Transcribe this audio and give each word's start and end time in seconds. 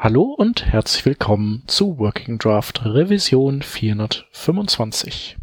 Hallo 0.00 0.22
und 0.22 0.64
herzlich 0.64 1.04
willkommen 1.06 1.64
zu 1.66 1.98
Working 1.98 2.38
Draft 2.38 2.84
Revision 2.84 3.62
425. 3.62 5.36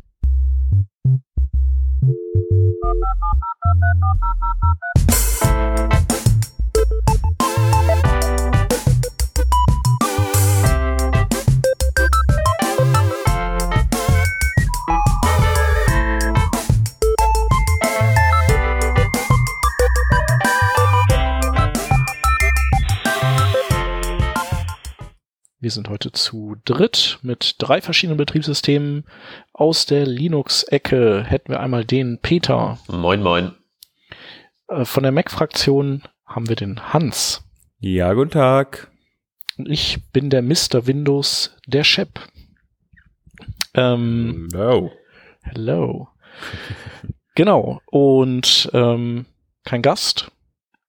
Wir 25.65 25.71
sind 25.71 25.89
heute 25.89 26.11
zu 26.11 26.57
dritt 26.63 27.17
mit 27.23 27.55
drei 27.57 27.81
verschiedenen 27.81 28.17
Betriebssystemen. 28.17 29.03
Aus 29.51 29.87
der 29.87 30.05
Linux-Ecke 30.05 31.23
hätten 31.23 31.49
wir 31.49 31.59
einmal 31.59 31.83
den 31.83 32.19
Peter. 32.21 32.77
Moin, 32.87 33.23
moin. 33.23 33.51
Äh, 34.67 34.85
von 34.85 35.01
der 35.01 35.11
Mac-Fraktion 35.11 36.03
haben 36.23 36.49
wir 36.49 36.55
den 36.55 36.93
Hans. 36.93 37.43
Ja, 37.79 38.13
guten 38.13 38.29
Tag. 38.29 38.91
Und 39.57 39.67
ich 39.67 40.11
bin 40.11 40.29
der 40.29 40.43
Mr. 40.43 40.85
Windows, 40.85 41.57
der 41.65 41.83
Shep. 41.83 42.19
Ähm, 43.73 44.49
hello. 44.53 44.91
Hello. 45.41 46.09
genau. 47.33 47.81
Und 47.87 48.69
ähm, 48.71 49.25
kein 49.63 49.81
Gast. 49.81 50.31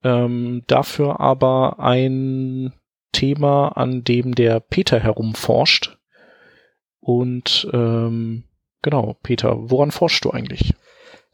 Ähm, 0.05 0.65
dafür 0.67 1.19
aber 1.19 1.81
ein 1.81 2.75
Thema, 3.13 3.69
an 3.69 4.05
dem 4.05 4.35
der 4.35 4.61
Peter 4.61 4.99
herumforscht. 4.99 5.97
Und 7.01 7.69
ähm, 7.73 8.45
genau, 8.83 9.17
Peter, 9.23 9.57
woran 9.71 9.91
forschst 9.91 10.25
du 10.25 10.31
eigentlich? 10.31 10.75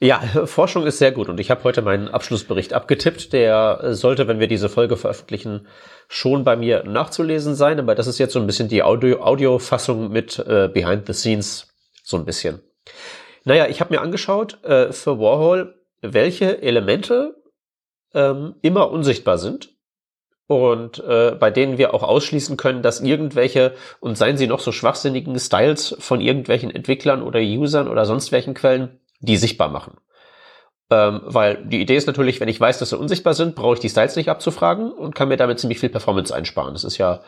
Ja, 0.00 0.18
Forschung 0.46 0.84
ist 0.84 0.98
sehr 0.98 1.12
gut 1.12 1.28
und 1.28 1.38
ich 1.38 1.50
habe 1.50 1.62
heute 1.62 1.80
meinen 1.80 2.08
Abschlussbericht 2.08 2.72
abgetippt. 2.72 3.32
Der 3.32 3.94
sollte, 3.94 4.26
wenn 4.26 4.40
wir 4.40 4.48
diese 4.48 4.68
Folge 4.68 4.96
veröffentlichen, 4.96 5.68
schon 6.08 6.42
bei 6.42 6.56
mir 6.56 6.82
nachzulesen 6.82 7.54
sein, 7.54 7.78
aber 7.78 7.94
das 7.94 8.08
ist 8.08 8.18
jetzt 8.18 8.32
so 8.32 8.40
ein 8.40 8.46
bisschen 8.46 8.68
die 8.68 8.82
Audio-Fassung 8.82 9.96
Audio 10.02 10.12
mit 10.12 10.38
äh, 10.40 10.68
Behind 10.68 11.06
the 11.06 11.12
Scenes, 11.12 11.72
so 12.02 12.16
ein 12.16 12.24
bisschen. 12.24 12.60
Naja, 13.44 13.68
ich 13.68 13.80
habe 13.80 13.94
mir 13.94 14.00
angeschaut 14.00 14.62
äh, 14.64 14.92
für 14.92 15.20
Warhol, 15.20 15.74
welche 16.00 16.62
Elemente 16.62 17.36
ähm, 18.12 18.56
immer 18.60 18.90
unsichtbar 18.90 19.38
sind 19.38 19.71
und 20.54 21.02
äh, 21.04 21.32
bei 21.38 21.50
denen 21.50 21.78
wir 21.78 21.94
auch 21.94 22.02
ausschließen 22.02 22.56
können, 22.56 22.82
dass 22.82 23.00
irgendwelche, 23.00 23.74
und 24.00 24.18
seien 24.18 24.36
sie 24.36 24.46
noch 24.46 24.60
so 24.60 24.72
schwachsinnigen 24.72 25.38
Styles 25.38 25.96
von 25.98 26.20
irgendwelchen 26.20 26.70
Entwicklern 26.70 27.22
oder 27.22 27.40
Usern 27.40 27.88
oder 27.88 28.04
sonst 28.04 28.32
welchen 28.32 28.54
Quellen, 28.54 29.00
die 29.20 29.36
sichtbar 29.36 29.68
machen. 29.68 29.98
Ähm, 30.90 31.22
weil 31.24 31.64
die 31.64 31.80
Idee 31.80 31.96
ist 31.96 32.06
natürlich, 32.06 32.40
wenn 32.40 32.48
ich 32.48 32.60
weiß, 32.60 32.78
dass 32.78 32.90
sie 32.90 32.98
unsichtbar 32.98 33.34
sind, 33.34 33.54
brauche 33.54 33.74
ich 33.74 33.80
die 33.80 33.88
Styles 33.88 34.16
nicht 34.16 34.28
abzufragen 34.28 34.92
und 34.92 35.14
kann 35.14 35.28
mir 35.28 35.36
damit 35.36 35.58
ziemlich 35.58 35.80
viel 35.80 35.88
Performance 35.88 36.34
einsparen. 36.34 36.74
Das 36.74 36.84
ist 36.84 36.98
ja 36.98 37.22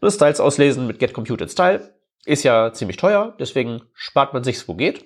nur 0.00 0.10
Styles 0.10 0.40
auslesen 0.40 0.86
mit 0.86 0.98
Get 0.98 1.12
Computed 1.12 1.50
Style, 1.50 1.94
ist 2.24 2.42
ja 2.42 2.72
ziemlich 2.72 2.96
teuer, 2.96 3.34
deswegen 3.38 3.82
spart 3.94 4.32
man 4.32 4.44
sich's, 4.44 4.66
wo 4.66 4.74
geht. 4.74 5.04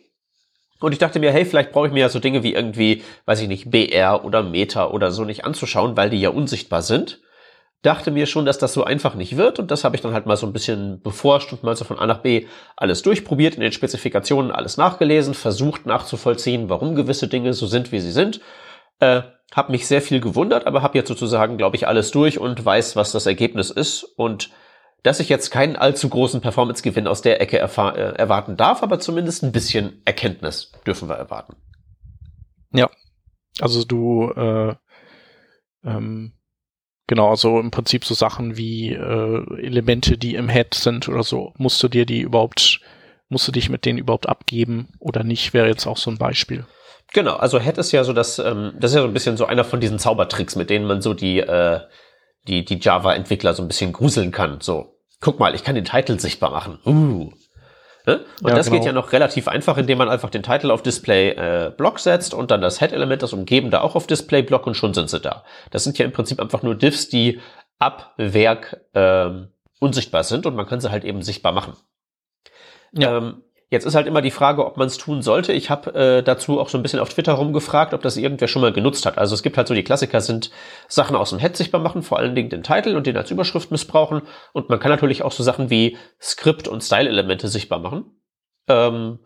Und 0.79 0.93
ich 0.93 0.99
dachte 0.99 1.19
mir, 1.19 1.33
hey, 1.33 1.45
vielleicht 1.45 1.73
brauche 1.73 1.87
ich 1.87 1.93
mir 1.93 2.01
ja 2.01 2.09
so 2.09 2.19
Dinge 2.19 2.43
wie 2.43 2.55
irgendwie, 2.55 3.03
weiß 3.25 3.41
ich 3.41 3.49
nicht, 3.49 3.71
BR 3.71 4.25
oder 4.25 4.43
Meta 4.43 4.91
oder 4.91 5.11
so 5.11 5.25
nicht 5.25 5.45
anzuschauen, 5.45 5.97
weil 5.97 6.11
die 6.11 6.21
ja 6.21 6.29
unsichtbar 6.29 6.83
sind 6.83 7.21
dachte 7.87 8.11
mir 8.11 8.27
schon, 8.27 8.45
dass 8.47 8.59
das 8.59 8.73
so 8.73 8.85
einfach 8.85 9.15
nicht 9.15 9.37
wird 9.37 9.59
und 9.59 9.71
das 9.71 9.85
habe 9.85 9.95
ich 9.95 10.03
dann 10.03 10.13
halt 10.13 10.27
mal 10.27 10.37
so 10.37 10.47
ein 10.47 10.53
bisschen 10.53 11.01
beforscht 11.01 11.53
und 11.53 11.63
mal 11.63 11.77
so 11.77 11.85
von 11.85 11.99
A 11.99 12.07
nach 12.07 12.19
B 12.19 12.47
alles 12.77 13.03
durchprobiert, 13.03 13.55
in 13.55 13.61
den 13.61 13.73
Spezifikationen 13.73 14.51
alles 14.51 14.77
nachgelesen, 14.77 15.35
versucht 15.35 15.87
nachzuvollziehen, 15.87 16.69
warum 16.69 16.97
gewisse 16.97 17.29
Dinge 17.29 17.53
so 17.55 17.67
sind, 17.67 17.93
wie 17.93 18.01
sie 18.01 18.13
sind. 18.13 18.41
Äh, 18.99 19.23
habe 19.55 19.73
mich 19.73 19.87
sehr 19.87 20.03
viel 20.03 20.21
gewundert, 20.21 20.67
aber 20.67 20.83
habe 20.83 20.99
jetzt 20.99 21.09
sozusagen, 21.09 21.57
glaube 21.57 21.77
ich, 21.77 21.87
alles 21.87 22.11
durch 22.11 22.39
und 22.41 22.65
weiß, 22.65 22.97
was 22.97 23.13
das 23.13 23.27
Ergebnis 23.27 23.71
ist 23.71 24.03
und 24.03 24.51
dass 25.05 25.21
ich 25.21 25.29
jetzt 25.29 25.51
keinen 25.51 25.77
allzu 25.77 26.09
großen 26.09 26.41
Performance-Gewinn 26.41 27.07
aus 27.07 27.23
der 27.23 27.41
Ecke 27.41 27.59
äh, 27.59 28.01
erwarten 28.17 28.57
darf, 28.57 28.83
aber 28.83 28.99
zumindest 28.99 29.45
ein 29.45 29.53
bisschen 29.53 30.03
Erkenntnis 30.05 30.73
dürfen 30.85 31.09
wir 31.09 31.15
erwarten. 31.15 31.55
Ja, 32.73 32.91
also 33.61 33.85
du 33.85 34.33
äh, 34.33 34.75
ähm, 35.85 36.33
Genau, 37.09 37.31
also 37.31 37.61
im 37.61 37.71
Prinzip 37.71 38.05
so 38.05 38.15
Sachen 38.15 38.57
wie 38.57 38.93
äh, 38.93 39.63
Elemente, 39.63 40.19
die 40.19 40.35
im 40.35 40.49
Head 40.49 40.75
sind 40.75 41.09
oder 41.09 41.23
so. 41.23 41.53
Musst 41.57 41.83
du 41.83 41.89
dir 41.89 42.05
die 42.05 42.21
überhaupt, 42.21 42.81
musst 43.29 43.47
du 43.47 43.53
dich 43.53 43.69
mit 43.69 43.85
denen 43.85 43.99
überhaupt 43.99 44.29
abgeben 44.29 44.89
oder 44.99 45.23
nicht, 45.23 45.55
wäre 45.55 45.69
jetzt 45.69 45.87
auch 45.87 45.99
so 45.99 46.11
ein 46.11 46.19
Beispiel. 46.19 46.67
Genau, 47.13 47.37
also 47.37 47.61
Head 47.61 47.79
ist 47.79 47.93
ja 47.93 48.03
so 48.03 48.13
das, 48.13 48.41
ähm, 48.41 48.73
das 48.81 48.91
ist 48.91 48.97
ja 48.97 49.03
so 49.03 49.09
ein 49.09 49.15
bisschen 49.15 49.37
so 49.37 49.47
einer 49.47 49.63
von 49.63 49.81
diesen 49.81 50.01
Zaubertricks, 50.01 50.57
mit 50.57 50.69
denen 50.69 50.87
man 50.87 51.01
so 51.01 51.15
die, 51.15 51.39
äh, 51.39 51.81
die, 52.49 52.65
die 52.65 52.79
Java-Entwickler 52.81 53.55
so 53.55 53.63
ein 53.63 53.69
bisschen 53.69 53.93
gruseln 53.93 54.33
kann. 54.33 54.61
So, 54.61 54.97
guck 55.21 55.39
mal, 55.39 55.55
ich 55.55 55.63
kann 55.63 55.77
den 55.77 55.85
Titel 55.85 56.19
sichtbar 56.19 56.51
machen. 56.51 56.79
Uh. 56.85 57.31
Ne? 58.07 58.25
Und 58.41 58.51
ja, 58.51 58.55
das 58.55 58.67
genau. 58.67 58.79
geht 58.79 58.87
ja 58.87 58.93
noch 58.93 59.13
relativ 59.13 59.49
einfach, 59.49 59.77
indem 59.79 59.99
man 59.99 60.09
einfach 60.09 60.31
den 60.31 60.45
Titel 60.45 60.71
auf 60.71 60.83
Display 60.83 61.31
äh, 61.31 61.73
Block 61.77 61.99
setzt 61.99 62.35
und 62.35 62.53
dann 62.53 62.61
das 62.61 62.79
Head-Element, 62.79 63.23
das 63.23 63.33
Umgebende 63.33 63.81
auch 63.81 63.97
auf 63.97 64.07
Display 64.07 64.43
Block 64.43 64.67
und 64.67 64.75
schon 64.75 64.95
sind 64.95 65.11
sie 65.11 65.19
da. 65.19 65.45
Das 65.73 65.83
sind 65.83 65.99
ja 65.99 66.05
im 66.05 66.13
Prinzip 66.13 66.41
einfach 66.41 66.63
nur 66.63 66.77
Diffs, 66.77 67.09
die 67.09 67.41
ab 67.79 68.15
Werk 68.17 68.81
ähm, 68.95 69.49
unsichtbar 69.81 70.23
sind 70.23 70.47
und 70.47 70.55
man 70.55 70.67
kann 70.67 70.81
sie 70.81 70.91
halt 70.91 71.05
eben 71.05 71.23
sichtbar 71.23 71.53
machen. 71.53 71.75
Ja. 72.93 73.19
Ähm, 73.19 73.43
Jetzt 73.69 73.85
ist 73.85 73.97
halt 73.97 74.07
immer 74.07 74.23
die 74.23 74.31
Frage, 74.31 74.65
ob 74.65 74.77
man 74.77 74.87
es 74.87 74.97
tun 74.97 75.23
sollte. 75.23 75.53
Ich 75.53 75.71
habe 75.71 75.93
äh, 75.95 76.23
dazu 76.23 76.61
auch 76.61 76.69
so 76.69 76.79
ein 76.79 76.83
bisschen 76.83 77.01
auf 77.01 77.09
Twitter 77.09 77.33
rumgefragt, 77.33 77.95
ob 77.95 78.03
das 78.03 78.17
irgendwer 78.17 78.47
schon 78.47 78.63
mal 78.63 78.73
genutzt 78.73 79.05
hat. 79.07 79.19
Also 79.19 79.35
es 79.35 79.43
gibt 79.43 79.57
halt 79.57 79.67
so 79.67 79.75
die 79.75 79.83
Klassiker 79.83 80.21
sind 80.21 80.53
Sachen 80.87 81.17
aus 81.17 81.31
dem 81.31 81.41
Head 81.41 81.57
sichtbar 81.57 81.81
machen, 81.81 82.03
vor 82.03 82.19
allen 82.19 82.37
Dingen 82.37 82.49
den 82.49 82.63
Titel 82.63 82.95
und 82.95 83.09
den 83.09 83.17
als 83.17 83.33
Überschrift 83.33 83.73
missbrauchen. 83.73 84.23
Und 84.53 84.69
man 84.69 84.79
kann 84.79 84.93
natürlich 84.93 85.23
auch 85.23 85.33
so 85.33 85.43
Sachen 85.43 85.69
wie 85.69 85.97
Skript 86.21 86.69
und 86.69 86.85
Style-Elemente 86.85 87.49
sichtbar 87.49 87.81
machen. 87.81 88.05
Ähm, 88.69 89.19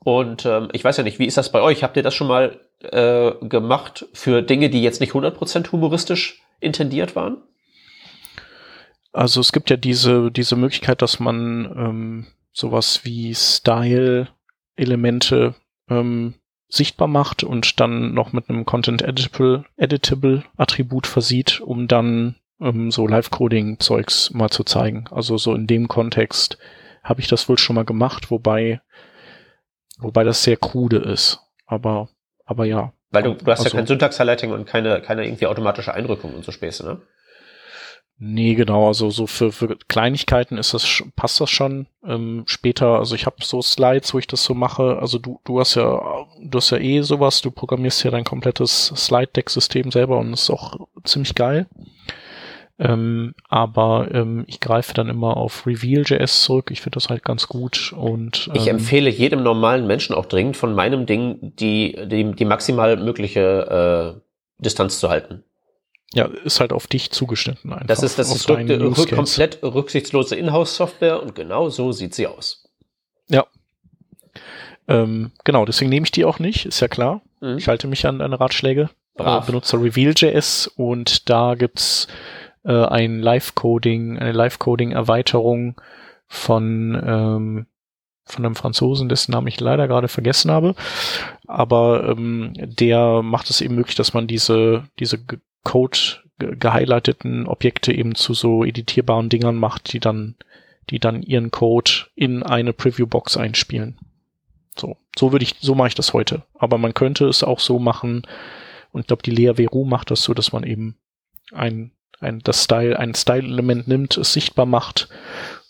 und 0.00 0.44
ähm, 0.44 0.68
ich 0.72 0.82
weiß 0.82 0.96
ja 0.96 1.04
nicht, 1.04 1.20
wie 1.20 1.26
ist 1.26 1.36
das 1.36 1.52
bei 1.52 1.60
euch? 1.60 1.84
Habt 1.84 1.96
ihr 1.96 2.02
das 2.02 2.14
schon 2.14 2.26
mal 2.26 2.60
äh, 2.82 3.32
gemacht 3.46 4.06
für 4.12 4.42
Dinge, 4.42 4.70
die 4.70 4.82
jetzt 4.82 5.00
nicht 5.00 5.12
100% 5.12 5.70
humoristisch 5.70 6.42
intendiert 6.58 7.14
waren? 7.14 7.42
Also 9.12 9.40
es 9.40 9.52
gibt 9.52 9.70
ja 9.70 9.76
diese, 9.76 10.32
diese 10.32 10.56
Möglichkeit, 10.56 11.00
dass 11.00 11.20
man 11.20 11.64
ähm, 11.76 12.26
sowas 12.54 13.04
wie 13.04 13.34
Style-Elemente 13.34 15.54
ähm, 15.90 16.34
sichtbar 16.68 17.08
macht 17.08 17.44
und 17.44 17.80
dann 17.80 18.14
noch 18.14 18.32
mit 18.32 18.48
einem 18.48 18.64
Content 18.64 19.02
Editable, 19.02 19.64
Editable 19.76 20.44
Attribut 20.56 21.06
versieht, 21.06 21.60
um 21.60 21.88
dann 21.88 22.36
ähm, 22.60 22.90
so 22.90 23.06
Live-Coding-Zeugs 23.06 24.32
mal 24.32 24.48
zu 24.48 24.64
zeigen. 24.64 25.06
Also 25.10 25.36
so 25.36 25.54
in 25.54 25.66
dem 25.66 25.88
Kontext 25.88 26.58
habe 27.02 27.20
ich 27.20 27.28
das 27.28 27.48
wohl 27.48 27.58
schon 27.58 27.76
mal 27.76 27.84
gemacht, 27.84 28.30
wobei, 28.30 28.80
wobei 29.98 30.24
das 30.24 30.42
sehr 30.42 30.56
krude 30.56 30.98
ist. 30.98 31.40
Aber, 31.66 32.08
aber 32.44 32.64
ja. 32.64 32.92
Weil 33.10 33.24
du, 33.24 33.34
du 33.34 33.50
hast 33.50 33.60
also, 33.60 33.70
ja 33.70 33.80
kein 33.80 33.86
Syntax-Highlighting 33.86 34.52
und 34.52 34.66
keine, 34.66 35.02
keine 35.02 35.24
irgendwie 35.24 35.46
automatische 35.46 35.92
Einrückung 35.92 36.34
und 36.34 36.44
so 36.44 36.52
Späße, 36.52 36.84
ne? 36.84 37.02
Nee, 38.16 38.54
genau, 38.54 38.86
also 38.86 39.10
so 39.10 39.26
für, 39.26 39.50
für 39.50 39.76
Kleinigkeiten 39.88 40.56
ist 40.56 40.72
das 40.72 41.02
passt 41.16 41.40
das 41.40 41.50
schon. 41.50 41.86
Ähm, 42.04 42.44
später, 42.46 42.98
also 42.98 43.16
ich 43.16 43.26
habe 43.26 43.36
so 43.42 43.60
Slides, 43.60 44.14
wo 44.14 44.18
ich 44.18 44.28
das 44.28 44.44
so 44.44 44.54
mache. 44.54 44.98
Also 45.00 45.18
du, 45.18 45.40
du 45.44 45.58
hast 45.58 45.74
ja, 45.74 46.26
du 46.40 46.56
hast 46.56 46.70
ja 46.70 46.78
eh 46.78 47.00
sowas, 47.02 47.40
du 47.40 47.50
programmierst 47.50 48.04
ja 48.04 48.12
dein 48.12 48.24
komplettes 48.24 48.92
Slide-Deck-System 48.94 49.90
selber 49.90 50.18
und 50.18 50.32
ist 50.32 50.48
auch 50.48 50.86
ziemlich 51.02 51.34
geil. 51.34 51.66
Ähm, 52.78 53.34
aber 53.48 54.08
ähm, 54.12 54.44
ich 54.46 54.60
greife 54.60 54.94
dann 54.94 55.08
immer 55.08 55.36
auf 55.36 55.66
Reveal.js 55.66 56.42
zurück. 56.42 56.70
Ich 56.70 56.80
finde 56.80 56.96
das 56.96 57.08
halt 57.08 57.24
ganz 57.24 57.48
gut 57.48 57.92
und 57.96 58.48
ähm, 58.48 58.56
ich 58.56 58.68
empfehle 58.68 59.10
jedem 59.10 59.42
normalen 59.42 59.86
Menschen 59.86 60.14
auch 60.14 60.26
dringend 60.26 60.56
von 60.56 60.74
meinem 60.74 61.06
Ding 61.06 61.52
die 61.56 61.96
die, 62.06 62.32
die 62.32 62.44
maximal 62.44 62.96
mögliche 62.96 64.16
äh, 64.16 64.20
Distanz 64.58 64.98
zu 64.98 65.08
halten. 65.08 65.44
Ja, 66.14 66.26
ist 66.26 66.60
halt 66.60 66.72
auf 66.72 66.86
dich 66.86 67.10
zugeschnitten 67.10 67.72
einfach. 67.72 67.86
Das 67.86 68.02
ist, 68.02 68.18
das 68.18 68.34
ist 68.34 68.48
rück, 68.48 69.10
komplett 69.10 69.62
rücksichtslose 69.62 70.36
Inhouse-Software 70.36 71.22
und 71.22 71.34
genau 71.34 71.68
so 71.70 71.92
sieht 71.92 72.14
sie 72.14 72.26
aus. 72.26 72.68
Ja. 73.28 73.46
Ähm, 74.86 75.32
genau, 75.44 75.64
deswegen 75.64 75.90
nehme 75.90 76.04
ich 76.04 76.12
die 76.12 76.24
auch 76.24 76.38
nicht, 76.38 76.66
ist 76.66 76.80
ja 76.80 76.88
klar. 76.88 77.22
Mhm. 77.40 77.58
Ich 77.58 77.68
halte 77.68 77.86
mich 77.86 78.06
an 78.06 78.18
deine 78.18 78.38
Ratschläge. 78.38 78.90
Brav. 79.16 79.44
Äh, 79.44 79.46
benutze 79.46 79.76
Reveal.js 79.76 80.68
und 80.76 81.28
da 81.28 81.54
gibt's 81.54 82.08
äh, 82.64 82.72
ein 82.72 83.20
Live-Coding, 83.20 84.18
eine 84.18 84.32
Live-Coding-Erweiterung 84.32 85.80
von 86.26 87.02
ähm, 87.06 87.66
von 88.26 88.44
einem 88.44 88.54
Franzosen, 88.54 89.08
dessen 89.08 89.32
Namen 89.32 89.48
ich 89.48 89.60
leider 89.60 89.86
gerade 89.86 90.08
vergessen 90.08 90.50
habe. 90.50 90.74
Aber 91.46 92.08
ähm, 92.08 92.54
der 92.56 93.22
macht 93.22 93.50
es 93.50 93.60
eben 93.60 93.74
möglich, 93.74 93.96
dass 93.96 94.14
man 94.14 94.26
diese, 94.26 94.84
diese 94.98 95.18
Code, 95.64 95.98
gehighlighteten 96.38 97.46
Objekte 97.46 97.92
eben 97.92 98.14
zu 98.14 98.34
so 98.34 98.64
editierbaren 98.64 99.28
Dingern 99.28 99.56
macht, 99.56 99.92
die 99.92 100.00
dann, 100.00 100.36
die 100.90 100.98
dann 100.98 101.22
ihren 101.22 101.50
Code 101.50 101.90
in 102.14 102.42
eine 102.42 102.72
Preview-Box 102.72 103.36
einspielen. 103.36 103.98
So, 104.76 104.96
so 105.16 105.32
würde 105.32 105.44
ich, 105.44 105.56
so 105.60 105.74
mache 105.74 105.88
ich 105.88 105.94
das 105.94 106.12
heute. 106.12 106.42
Aber 106.54 106.78
man 106.78 106.94
könnte 106.94 107.26
es 107.26 107.42
auch 107.42 107.60
so 107.60 107.78
machen, 107.78 108.22
und 108.92 109.02
ich 109.02 109.06
glaube, 109.06 109.22
die 109.22 109.30
Lea 109.30 109.54
Veru 109.56 109.84
macht 109.84 110.10
das 110.10 110.22
so, 110.22 110.34
dass 110.34 110.52
man 110.52 110.64
eben 110.64 110.96
ein, 111.52 111.90
ein, 112.20 112.40
das 112.40 112.64
Style, 112.64 112.98
ein 112.98 113.14
Style-Element 113.14 113.88
nimmt, 113.88 114.16
es 114.16 114.32
sichtbar 114.32 114.66
macht 114.66 115.08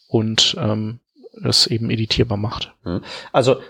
und 0.09 0.57
ähm, 0.59 1.01
es 1.43 1.67
eben 1.67 1.91
editierbar 1.91 2.39
macht. 2.39 2.75
Hm. 2.83 3.03
Also 3.33 3.61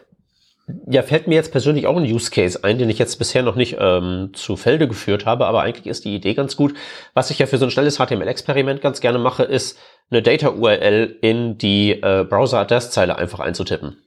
ja, 0.87 1.03
fällt 1.03 1.29
mir 1.29 1.35
jetzt 1.35 1.53
persönlich 1.53 1.87
auch 1.87 1.97
ein 1.97 2.11
Use 2.11 2.31
Case 2.31 2.65
ein, 2.65 2.79
den 2.79 2.89
ich 2.89 2.99
jetzt 2.99 3.19
bisher 3.19 3.43
noch 3.43 3.55
nicht 3.55 3.77
ähm, 3.79 4.31
zu 4.33 4.57
Felde 4.57 4.89
geführt 4.89 5.27
habe, 5.27 5.47
aber 5.47 5.63
eigentlich 5.63 5.87
ist 5.87 6.05
die 6.05 6.15
Idee 6.15 6.35
ganz 6.35 6.57
gut. 6.57 6.75
Was 7.13 7.31
ich 7.31 7.39
ja 7.39 7.47
für 7.47 7.59
so 7.59 7.67
ein 7.67 7.71
schnelles 7.71 7.99
HTML-Experiment 7.99 8.81
ganz 8.81 9.01
gerne 9.01 9.19
mache, 9.19 9.43
ist 9.43 9.79
eine 10.11 10.23
Data-URL 10.23 11.19
in 11.21 11.59
die 11.59 11.91
äh, 11.91 12.25
Browser-Adresszeile 12.29 13.17
einfach 13.17 13.41
einzutippen. 13.41 13.99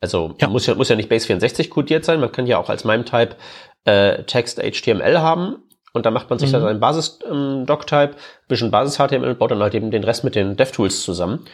Also 0.00 0.34
ja. 0.40 0.48
muss 0.48 0.66
ja 0.66 0.74
muss 0.74 0.88
ja 0.88 0.96
nicht 0.96 1.10
Base64 1.10 1.70
codiert 1.70 2.04
sein, 2.04 2.20
man 2.20 2.32
kann 2.32 2.46
ja 2.46 2.58
auch 2.58 2.70
als 2.70 2.84
MIME-Type 2.84 3.36
äh, 3.84 4.24
Text 4.24 4.60
HTML 4.60 5.18
haben 5.18 5.56
und 5.92 6.06
dann 6.06 6.14
macht 6.14 6.28
man 6.28 6.40
sich 6.40 6.50
mhm. 6.50 6.54
da 6.54 6.60
seinen 6.60 6.80
Basis-Doc-Type, 6.80 8.12
ähm, 8.12 8.18
bisschen 8.48 8.70
Basis-HTML 8.72 9.30
und 9.30 9.38
baut 9.38 9.52
dann 9.52 9.62
halt 9.62 9.74
eben 9.74 9.92
den 9.92 10.04
Rest 10.04 10.24
mit 10.24 10.34
den 10.34 10.56
DevTools 10.56 11.02
zusammen. 11.02 11.46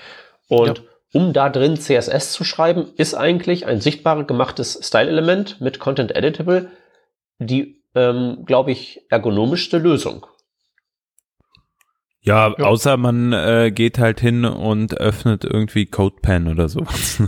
Und 0.48 0.78
ja 0.78 0.84
um 1.14 1.32
da 1.32 1.48
drin 1.48 1.76
CSS 1.76 2.32
zu 2.32 2.44
schreiben, 2.44 2.90
ist 2.96 3.14
eigentlich 3.14 3.66
ein 3.66 3.80
sichtbar 3.80 4.24
gemachtes 4.24 4.78
Style-Element 4.82 5.60
mit 5.60 5.78
Content 5.78 6.14
Editable 6.14 6.70
die, 7.38 7.82
ähm, 7.94 8.44
glaube 8.44 8.72
ich, 8.72 9.00
ergonomischste 9.10 9.78
Lösung. 9.78 10.26
Ja, 12.20 12.48
ja, 12.48 12.64
außer 12.64 12.96
man 12.96 13.32
äh, 13.32 13.70
geht 13.72 13.98
halt 13.98 14.20
hin 14.20 14.44
und 14.44 14.98
öffnet 14.98 15.44
irgendwie 15.44 15.86
CodePen 15.86 16.48
oder 16.48 16.68
sowas. 16.68 17.22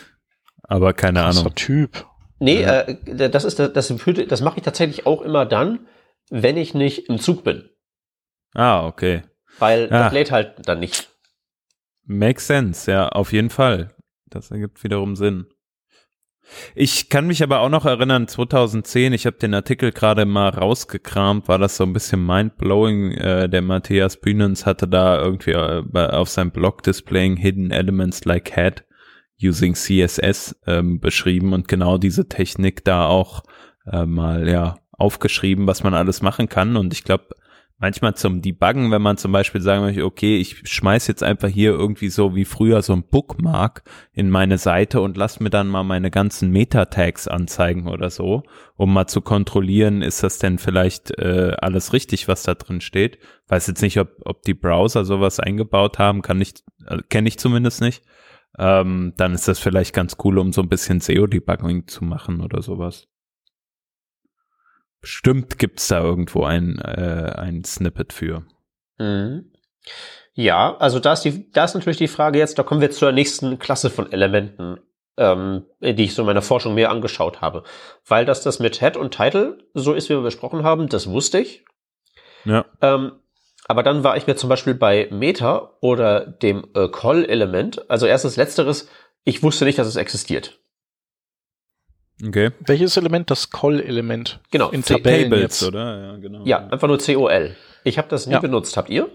Aber 0.62 0.92
keine 0.92 1.20
Krasser 1.20 1.40
Ahnung. 1.40 1.54
Typ. 1.54 2.06
Nee, 2.38 2.62
ja. 2.62 2.80
äh, 2.82 3.30
das 3.30 3.44
ist 3.44 3.58
das, 3.58 3.72
das, 3.72 3.94
das 4.28 4.40
mache 4.40 4.58
ich 4.58 4.62
tatsächlich 4.62 5.06
auch 5.06 5.20
immer 5.20 5.44
dann, 5.44 5.86
wenn 6.30 6.56
ich 6.56 6.74
nicht 6.74 7.08
im 7.08 7.18
Zug 7.18 7.44
bin. 7.44 7.68
Ah, 8.54 8.86
okay. 8.86 9.22
Weil 9.58 9.82
ja. 9.82 10.04
das 10.04 10.12
lädt 10.12 10.30
halt 10.30 10.54
dann 10.64 10.80
nicht. 10.80 11.09
Makes 12.10 12.48
sense, 12.48 12.90
ja, 12.90 13.08
auf 13.08 13.32
jeden 13.32 13.50
Fall. 13.50 13.94
Das 14.26 14.50
ergibt 14.50 14.82
wiederum 14.82 15.14
Sinn. 15.14 15.46
Ich 16.74 17.08
kann 17.08 17.28
mich 17.28 17.40
aber 17.44 17.60
auch 17.60 17.68
noch 17.68 17.86
erinnern, 17.86 18.26
2010, 18.26 19.12
ich 19.12 19.26
habe 19.26 19.36
den 19.36 19.54
Artikel 19.54 19.92
gerade 19.92 20.24
mal 20.24 20.48
rausgekramt, 20.48 21.46
war 21.46 21.58
das 21.58 21.76
so 21.76 21.84
ein 21.84 21.92
bisschen 21.92 22.26
mindblowing. 22.26 23.12
Äh, 23.12 23.48
der 23.48 23.62
Matthias 23.62 24.16
Bühnens 24.16 24.66
hatte 24.66 24.88
da 24.88 25.20
irgendwie 25.20 25.52
äh, 25.52 25.84
auf 25.94 26.28
seinem 26.28 26.50
Blog 26.50 26.82
Displaying 26.82 27.36
Hidden 27.36 27.70
Elements 27.70 28.24
like 28.24 28.56
Head 28.56 28.84
using 29.40 29.74
CSS 29.74 30.56
ähm, 30.66 30.98
beschrieben 30.98 31.52
und 31.52 31.68
genau 31.68 31.96
diese 31.96 32.28
Technik 32.28 32.84
da 32.84 33.06
auch 33.06 33.44
äh, 33.86 34.04
mal 34.04 34.48
ja 34.48 34.78
aufgeschrieben, 34.90 35.68
was 35.68 35.84
man 35.84 35.94
alles 35.94 36.22
machen 36.22 36.48
kann. 36.48 36.76
Und 36.76 36.92
ich 36.92 37.04
glaube, 37.04 37.28
manchmal 37.80 38.14
zum 38.14 38.42
Debuggen, 38.42 38.90
wenn 38.90 39.02
man 39.02 39.16
zum 39.16 39.32
Beispiel 39.32 39.62
sagen 39.62 39.82
möchte, 39.82 40.04
okay, 40.04 40.36
ich 40.36 40.68
schmeiß 40.70 41.06
jetzt 41.06 41.22
einfach 41.22 41.48
hier 41.48 41.72
irgendwie 41.72 42.10
so 42.10 42.36
wie 42.36 42.44
früher 42.44 42.82
so 42.82 42.92
ein 42.92 43.02
Bookmark 43.02 43.82
in 44.12 44.28
meine 44.28 44.58
Seite 44.58 45.00
und 45.00 45.16
lass 45.16 45.40
mir 45.40 45.50
dann 45.50 45.66
mal 45.66 45.82
meine 45.82 46.10
ganzen 46.10 46.50
Meta-Tags 46.50 47.26
anzeigen 47.26 47.88
oder 47.88 48.10
so, 48.10 48.42
um 48.76 48.92
mal 48.92 49.06
zu 49.06 49.22
kontrollieren, 49.22 50.02
ist 50.02 50.22
das 50.22 50.38
denn 50.38 50.58
vielleicht 50.58 51.18
äh, 51.18 51.56
alles 51.58 51.94
richtig, 51.94 52.28
was 52.28 52.42
da 52.42 52.54
drin 52.54 52.82
steht. 52.82 53.18
Weiß 53.48 53.66
jetzt 53.66 53.82
nicht, 53.82 53.98
ob, 53.98 54.10
ob 54.24 54.42
die 54.42 54.54
Browser 54.54 55.06
sowas 55.06 55.40
eingebaut 55.40 55.98
haben, 55.98 56.20
kann 56.20 56.40
ich, 56.40 56.54
äh, 56.86 56.98
kenne 57.08 57.28
ich 57.28 57.38
zumindest 57.38 57.80
nicht. 57.80 58.04
Ähm, 58.58 59.14
dann 59.16 59.32
ist 59.32 59.48
das 59.48 59.58
vielleicht 59.58 59.94
ganz 59.94 60.18
cool, 60.22 60.38
um 60.38 60.52
so 60.52 60.60
ein 60.60 60.68
bisschen 60.68 61.00
SEO-Debugging 61.00 61.86
zu 61.86 62.04
machen 62.04 62.42
oder 62.42 62.60
sowas. 62.60 63.08
Bestimmt 65.00 65.58
gibt's 65.58 65.88
da 65.88 66.02
irgendwo 66.02 66.44
ein, 66.44 66.78
äh, 66.78 67.32
ein 67.36 67.64
Snippet 67.64 68.12
für. 68.12 68.44
Mhm. 68.98 69.50
Ja, 70.34 70.76
also 70.76 71.00
da 71.00 71.14
ist, 71.14 71.22
die, 71.22 71.50
da 71.52 71.64
ist 71.64 71.74
natürlich 71.74 71.96
die 71.96 72.08
Frage 72.08 72.38
jetzt, 72.38 72.58
da 72.58 72.62
kommen 72.62 72.80
wir 72.80 72.90
zur 72.90 73.12
nächsten 73.12 73.58
Klasse 73.58 73.90
von 73.90 74.12
Elementen, 74.12 74.78
ähm, 75.16 75.64
die 75.80 76.04
ich 76.04 76.14
so 76.14 76.22
in 76.22 76.26
meiner 76.26 76.42
Forschung 76.42 76.74
mehr 76.74 76.90
angeschaut 76.90 77.40
habe. 77.40 77.64
Weil 78.06 78.24
das 78.24 78.42
das 78.42 78.58
mit 78.58 78.80
Head 78.80 78.96
und 78.96 79.14
Title 79.14 79.58
so 79.74 79.94
ist, 79.94 80.08
wie 80.08 80.14
wir 80.14 80.22
besprochen 80.22 80.62
haben, 80.62 80.88
das 80.88 81.08
wusste 81.08 81.40
ich. 81.40 81.64
Ja. 82.44 82.64
Ähm, 82.80 83.12
aber 83.66 83.82
dann 83.82 84.04
war 84.04 84.16
ich 84.16 84.26
mir 84.26 84.36
zum 84.36 84.48
Beispiel 84.48 84.74
bei 84.74 85.08
Meta 85.10 85.76
oder 85.80 86.26
dem 86.26 86.66
äh, 86.74 86.88
Call-Element, 86.88 87.90
also 87.90 88.06
erstens 88.06 88.36
letzteres, 88.36 88.88
ich 89.24 89.42
wusste 89.42 89.64
nicht, 89.64 89.78
dass 89.78 89.86
es 89.86 89.96
existiert. 89.96 90.59
Okay. 92.26 92.50
Welches 92.60 92.96
Element? 92.96 93.30
Das 93.30 93.50
Call-Element. 93.50 94.40
Genau. 94.50 94.70
In 94.70 94.84
Tabellen 94.84 95.30
Tables, 95.30 95.40
jetzt. 95.40 95.62
oder? 95.62 96.02
Ja, 96.02 96.16
genau. 96.16 96.44
Ja, 96.44 96.68
einfach 96.68 96.88
nur 96.88 96.98
COL. 96.98 97.56
Ich 97.84 97.98
habe 97.98 98.08
das 98.08 98.26
nie 98.26 98.34
ja. 98.34 98.40
benutzt. 98.40 98.76
Habt 98.76 98.90
ihr? 98.90 99.08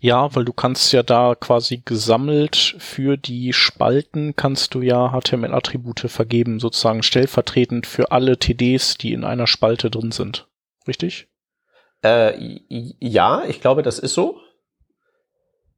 Ja, 0.00 0.34
weil 0.34 0.46
du 0.46 0.54
kannst 0.54 0.92
ja 0.92 1.02
da 1.02 1.34
quasi 1.34 1.82
gesammelt 1.84 2.74
für 2.78 3.18
die 3.18 3.52
Spalten 3.52 4.34
kannst 4.34 4.74
du 4.74 4.80
ja 4.80 5.12
HTML-Attribute 5.12 6.00
vergeben, 6.08 6.58
sozusagen 6.58 7.02
stellvertretend 7.02 7.86
für 7.86 8.10
alle 8.10 8.38
TDs, 8.38 8.96
die 8.96 9.12
in 9.12 9.24
einer 9.24 9.46
Spalte 9.46 9.90
drin 9.90 10.10
sind. 10.10 10.48
Richtig? 10.88 11.28
Äh, 12.02 12.32
ja, 12.98 13.44
ich 13.46 13.60
glaube, 13.60 13.82
das 13.82 13.98
ist 13.98 14.14
so. 14.14 14.40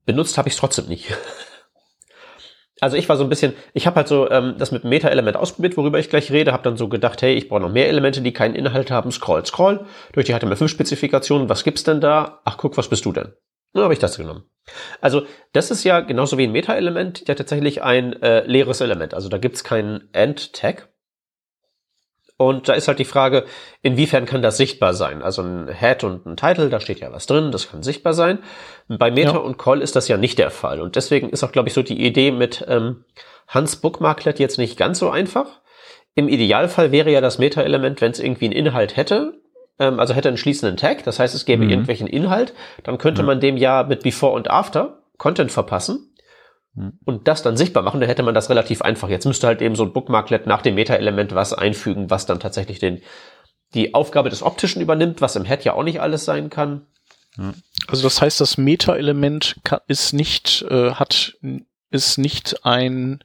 Benutzt 0.06 0.38
habe 0.38 0.48
ich 0.48 0.54
es 0.54 0.60
trotzdem 0.60 0.86
nicht. 0.86 1.06
also 2.82 2.96
ich 2.96 3.08
war 3.08 3.16
so 3.16 3.22
ein 3.22 3.28
bisschen, 3.28 3.54
ich 3.74 3.86
habe 3.86 3.96
halt 3.96 4.08
so 4.08 4.28
ähm, 4.28 4.56
das 4.58 4.72
mit 4.72 4.82
Meta-Element 4.82 5.36
ausprobiert, 5.36 5.76
worüber 5.76 6.00
ich 6.00 6.10
gleich 6.10 6.32
rede, 6.32 6.52
habe 6.52 6.64
dann 6.64 6.76
so 6.76 6.88
gedacht, 6.88 7.22
hey, 7.22 7.32
ich 7.32 7.48
brauche 7.48 7.60
noch 7.60 7.70
mehr 7.70 7.88
Elemente, 7.88 8.22
die 8.22 8.32
keinen 8.32 8.56
Inhalt 8.56 8.90
haben, 8.90 9.12
scroll, 9.12 9.46
scroll, 9.46 9.86
durch 10.12 10.26
die 10.26 10.34
HTML5-Spezifikation, 10.34 11.48
was 11.48 11.62
gibt's 11.62 11.84
denn 11.84 12.00
da? 12.00 12.40
Ach, 12.44 12.56
guck, 12.58 12.76
was 12.76 12.88
bist 12.88 13.04
du 13.04 13.12
denn? 13.12 13.34
Dann 13.72 13.84
habe 13.84 13.94
ich 13.94 14.00
das 14.00 14.16
genommen. 14.16 14.42
Also 15.00 15.22
das 15.52 15.70
ist 15.70 15.84
ja 15.84 16.00
genauso 16.00 16.38
wie 16.38 16.42
ein 16.42 16.50
Meta-Element, 16.50 17.28
ja 17.28 17.36
tatsächlich 17.36 17.84
ein 17.84 18.20
äh, 18.20 18.44
leeres 18.46 18.80
Element. 18.80 19.14
Also 19.14 19.28
da 19.28 19.38
gibt's 19.38 19.62
keinen 19.62 20.12
End-Tag. 20.12 20.91
Und 22.42 22.68
da 22.68 22.74
ist 22.74 22.88
halt 22.88 22.98
die 22.98 23.04
Frage, 23.04 23.44
inwiefern 23.82 24.26
kann 24.26 24.42
das 24.42 24.56
sichtbar 24.56 24.94
sein? 24.94 25.22
Also 25.22 25.42
ein 25.42 25.68
Head 25.68 26.04
und 26.04 26.26
ein 26.26 26.36
Title, 26.36 26.68
da 26.68 26.80
steht 26.80 27.00
ja 27.00 27.12
was 27.12 27.26
drin, 27.26 27.52
das 27.52 27.70
kann 27.70 27.82
sichtbar 27.82 28.14
sein. 28.14 28.38
Bei 28.88 29.10
Meta 29.10 29.32
ja. 29.32 29.38
und 29.38 29.58
Call 29.58 29.80
ist 29.80 29.96
das 29.96 30.08
ja 30.08 30.16
nicht 30.16 30.38
der 30.38 30.50
Fall. 30.50 30.80
Und 30.80 30.96
deswegen 30.96 31.30
ist 31.30 31.44
auch, 31.44 31.52
glaube 31.52 31.68
ich, 31.68 31.74
so 31.74 31.82
die 31.82 32.04
Idee 32.04 32.30
mit 32.30 32.64
ähm, 32.68 33.04
Hans 33.48 33.76
Bookmarklet 33.76 34.38
jetzt 34.38 34.58
nicht 34.58 34.76
ganz 34.76 34.98
so 34.98 35.10
einfach. 35.10 35.60
Im 36.14 36.28
Idealfall 36.28 36.92
wäre 36.92 37.10
ja 37.10 37.20
das 37.20 37.38
Meta-Element, 37.38 38.00
wenn 38.00 38.12
es 38.12 38.20
irgendwie 38.20 38.46
einen 38.46 38.54
Inhalt 38.54 38.96
hätte, 38.96 39.40
ähm, 39.78 39.98
also 39.98 40.14
hätte 40.14 40.28
einen 40.28 40.36
schließenden 40.36 40.76
Tag, 40.76 41.04
das 41.04 41.18
heißt, 41.18 41.34
es 41.34 41.44
gäbe 41.44 41.64
mhm. 41.64 41.70
irgendwelchen 41.70 42.06
Inhalt, 42.06 42.54
dann 42.84 42.98
könnte 42.98 43.22
ja. 43.22 43.26
man 43.26 43.40
dem 43.40 43.56
ja 43.56 43.82
mit 43.82 44.02
Before 44.02 44.34
und 44.34 44.50
After 44.50 45.02
Content 45.16 45.52
verpassen. 45.52 46.11
Und 46.74 47.28
das 47.28 47.42
dann 47.42 47.56
sichtbar 47.56 47.82
machen, 47.82 48.00
dann 48.00 48.08
hätte 48.08 48.22
man 48.22 48.34
das 48.34 48.48
relativ 48.48 48.80
einfach. 48.80 49.08
Jetzt 49.08 49.26
müsste 49.26 49.46
halt 49.46 49.60
eben 49.60 49.76
so 49.76 49.82
ein 49.82 49.92
Bookmarklet 49.92 50.46
nach 50.46 50.62
dem 50.62 50.74
Meta-Element 50.74 51.34
was 51.34 51.52
einfügen, 51.52 52.08
was 52.08 52.24
dann 52.24 52.40
tatsächlich 52.40 52.78
den, 52.78 53.02
die 53.74 53.94
Aufgabe 53.94 54.30
des 54.30 54.42
Optischen 54.42 54.80
übernimmt, 54.80 55.20
was 55.20 55.36
im 55.36 55.44
Head 55.44 55.64
ja 55.64 55.74
auch 55.74 55.82
nicht 55.82 56.00
alles 56.00 56.24
sein 56.24 56.48
kann. 56.48 56.86
Also 57.88 58.02
das 58.02 58.22
heißt, 58.22 58.40
das 58.40 58.56
Meta-Element 58.56 59.56
ist 59.86 60.12
nicht, 60.12 60.64
äh, 60.68 60.92
hat, 60.92 61.36
ist 61.90 62.18
nicht 62.18 62.64
ein, 62.64 63.20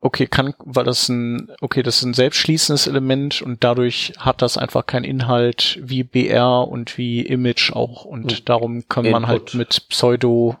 okay, 0.00 0.26
kann, 0.26 0.54
weil 0.58 0.84
das 0.84 1.08
ein, 1.08 1.50
okay, 1.60 1.82
das 1.82 1.98
ist 1.98 2.04
ein 2.04 2.14
selbstschließendes 2.14 2.86
Element 2.86 3.42
und 3.42 3.62
dadurch 3.64 4.14
hat 4.18 4.40
das 4.40 4.56
einfach 4.56 4.86
keinen 4.86 5.04
Inhalt 5.04 5.78
wie 5.82 6.02
BR 6.02 6.68
und 6.68 6.96
wie 6.96 7.20
Image 7.20 7.72
auch 7.72 8.04
und 8.04 8.32
hm. 8.32 8.44
darum 8.44 8.88
kann 8.88 9.10
man 9.10 9.26
halt 9.26 9.54
mit 9.54 9.88
Pseudo 9.88 10.56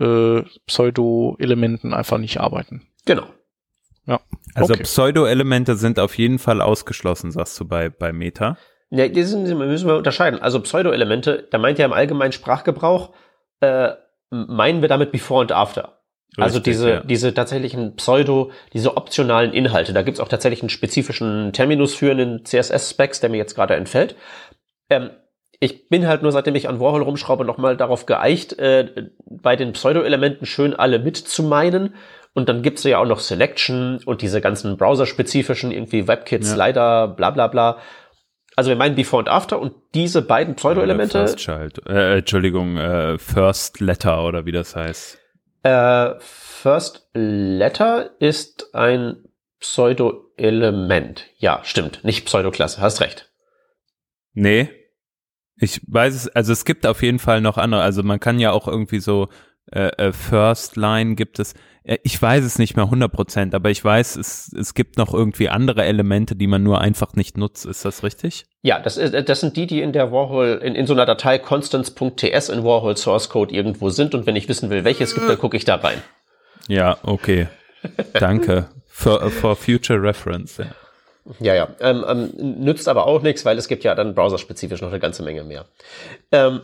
äh, 0.00 0.42
Pseudo-Elementen 0.66 1.94
einfach 1.94 2.18
nicht 2.18 2.40
arbeiten. 2.40 2.86
Genau. 3.06 3.26
Ja. 4.06 4.20
Also 4.54 4.74
okay. 4.74 4.82
Pseudo-Elemente 4.82 5.76
sind 5.76 5.98
auf 5.98 6.16
jeden 6.18 6.38
Fall 6.38 6.60
ausgeschlossen, 6.60 7.30
sagst 7.30 7.58
du 7.58 7.64
bei, 7.64 7.88
bei 7.88 8.12
Meta. 8.12 8.56
Ja, 8.90 9.08
die 9.08 9.22
sind, 9.22 9.48
müssen 9.58 9.88
wir 9.88 9.96
unterscheiden. 9.96 10.40
Also 10.40 10.60
Pseudo-Elemente, 10.60 11.48
da 11.50 11.58
meint 11.58 11.78
ja 11.78 11.86
im 11.86 11.92
allgemeinen 11.92 12.32
Sprachgebrauch, 12.32 13.14
äh, 13.60 13.92
meinen 14.30 14.82
wir 14.82 14.88
damit 14.88 15.10
Before 15.12 15.40
und 15.40 15.52
After. 15.52 16.00
Also 16.36 16.58
Richtig, 16.58 16.72
diese, 16.72 16.90
ja. 16.90 17.00
diese 17.00 17.32
tatsächlichen 17.32 17.94
Pseudo, 17.96 18.50
diese 18.72 18.96
optionalen 18.96 19.52
Inhalte. 19.52 19.92
Da 19.92 20.02
gibt's 20.02 20.20
auch 20.20 20.28
tatsächlich 20.28 20.62
einen 20.62 20.70
spezifischen 20.70 21.52
Terminus 21.52 21.94
für 21.94 22.10
einen 22.10 22.44
CSS-Specs, 22.44 23.20
der 23.20 23.30
mir 23.30 23.36
jetzt 23.36 23.54
gerade 23.54 23.74
entfällt. 23.74 24.16
Ähm, 24.90 25.10
ich 25.64 25.88
bin 25.88 26.06
halt 26.06 26.20
nur, 26.20 26.30
seitdem 26.30 26.56
ich 26.56 26.68
an 26.68 26.78
Warhol 26.78 27.00
rumschraube, 27.00 27.46
nochmal 27.46 27.74
darauf 27.74 28.04
geeicht, 28.04 28.58
äh, 28.58 29.08
bei 29.24 29.56
den 29.56 29.72
Pseudo-Elementen 29.72 30.44
schön 30.44 30.74
alle 30.74 30.98
mit 30.98 31.16
zu 31.16 31.42
meinen. 31.42 31.94
Und 32.34 32.50
dann 32.50 32.60
gibt's 32.60 32.84
ja 32.84 32.98
auch 32.98 33.06
noch 33.06 33.18
Selection 33.18 33.98
und 34.04 34.20
diese 34.20 34.42
ganzen 34.42 34.76
browser-spezifischen, 34.76 35.70
irgendwie 35.70 36.06
WebKit, 36.06 36.44
ja. 36.44 36.50
Slider, 36.50 37.08
bla 37.08 37.30
bla 37.30 37.46
bla. 37.46 37.78
Also 38.56 38.68
wir 38.68 38.76
meinen 38.76 38.94
Before 38.94 39.20
und 39.20 39.28
After 39.28 39.58
und 39.58 39.72
diese 39.94 40.20
beiden 40.20 40.54
Pseudo-Elemente. 40.54 41.20
First 41.20 41.38
Child. 41.38 41.86
Äh, 41.86 42.18
Entschuldigung, 42.18 42.76
äh, 42.76 43.16
First 43.16 43.80
Letter 43.80 44.22
oder 44.22 44.44
wie 44.44 44.52
das 44.52 44.76
heißt. 44.76 45.18
Äh, 45.62 46.10
First 46.18 47.08
Letter 47.14 48.10
ist 48.18 48.74
ein 48.74 49.24
Pseudo-Element. 49.60 51.24
Ja, 51.38 51.60
stimmt. 51.62 52.04
Nicht 52.04 52.26
Pseudoklasse. 52.26 52.82
Hast 52.82 53.00
recht. 53.00 53.30
Nee. 54.34 54.68
Ich 55.56 55.80
weiß 55.86 56.14
es, 56.14 56.28
also 56.28 56.52
es 56.52 56.64
gibt 56.64 56.86
auf 56.86 57.02
jeden 57.02 57.18
Fall 57.18 57.40
noch 57.40 57.58
andere. 57.58 57.82
Also 57.82 58.02
man 58.02 58.20
kann 58.20 58.38
ja 58.38 58.52
auch 58.52 58.66
irgendwie 58.66 59.00
so 59.00 59.28
äh, 59.72 59.88
äh, 59.96 60.12
First 60.12 60.76
Line 60.76 61.14
gibt 61.14 61.38
es. 61.38 61.54
Äh, 61.84 61.98
ich 62.02 62.20
weiß 62.20 62.44
es 62.44 62.58
nicht 62.58 62.76
mehr 62.76 62.84
100 62.86 63.10
Prozent, 63.10 63.54
aber 63.54 63.70
ich 63.70 63.84
weiß, 63.84 64.16
es, 64.16 64.52
es 64.52 64.74
gibt 64.74 64.98
noch 64.98 65.14
irgendwie 65.14 65.48
andere 65.48 65.84
Elemente, 65.84 66.36
die 66.36 66.46
man 66.46 66.62
nur 66.62 66.80
einfach 66.80 67.14
nicht 67.14 67.38
nutzt. 67.38 67.64
Ist 67.66 67.84
das 67.84 68.02
richtig? 68.02 68.46
Ja, 68.62 68.80
das, 68.80 68.96
ist, 68.96 69.28
das 69.28 69.40
sind 69.40 69.56
die, 69.56 69.66
die 69.66 69.80
in 69.80 69.92
der 69.92 70.12
Warhol, 70.12 70.60
in, 70.62 70.74
in 70.74 70.86
so 70.86 70.92
einer 70.92 71.06
Datei 71.06 71.38
constants.ts 71.38 72.48
in 72.48 72.64
Warhol 72.64 72.96
Source 72.96 73.28
Code 73.28 73.54
irgendwo 73.54 73.90
sind 73.90 74.14
und 74.14 74.26
wenn 74.26 74.36
ich 74.36 74.48
wissen 74.48 74.70
will, 74.70 74.84
welches 74.84 75.10
es 75.10 75.14
gibt, 75.14 75.28
dann 75.28 75.38
gucke 75.38 75.56
ich 75.56 75.64
da 75.64 75.76
rein. 75.76 76.02
Ja, 76.68 76.98
okay. 77.02 77.48
Danke. 78.14 78.68
For, 78.86 79.28
for 79.30 79.56
future 79.56 80.00
reference. 80.00 80.58
Ja. 80.58 80.66
Ja, 81.40 81.54
ja. 81.54 81.68
Ähm, 81.80 82.04
ähm, 82.06 82.32
nützt 82.60 82.88
aber 82.88 83.06
auch 83.06 83.22
nichts, 83.22 83.44
weil 83.44 83.56
es 83.56 83.68
gibt 83.68 83.84
ja 83.84 83.94
dann 83.94 84.14
browserspezifisch 84.14 84.82
noch 84.82 84.90
eine 84.90 85.00
ganze 85.00 85.22
Menge 85.22 85.44
mehr. 85.44 85.64
Ähm, 86.30 86.60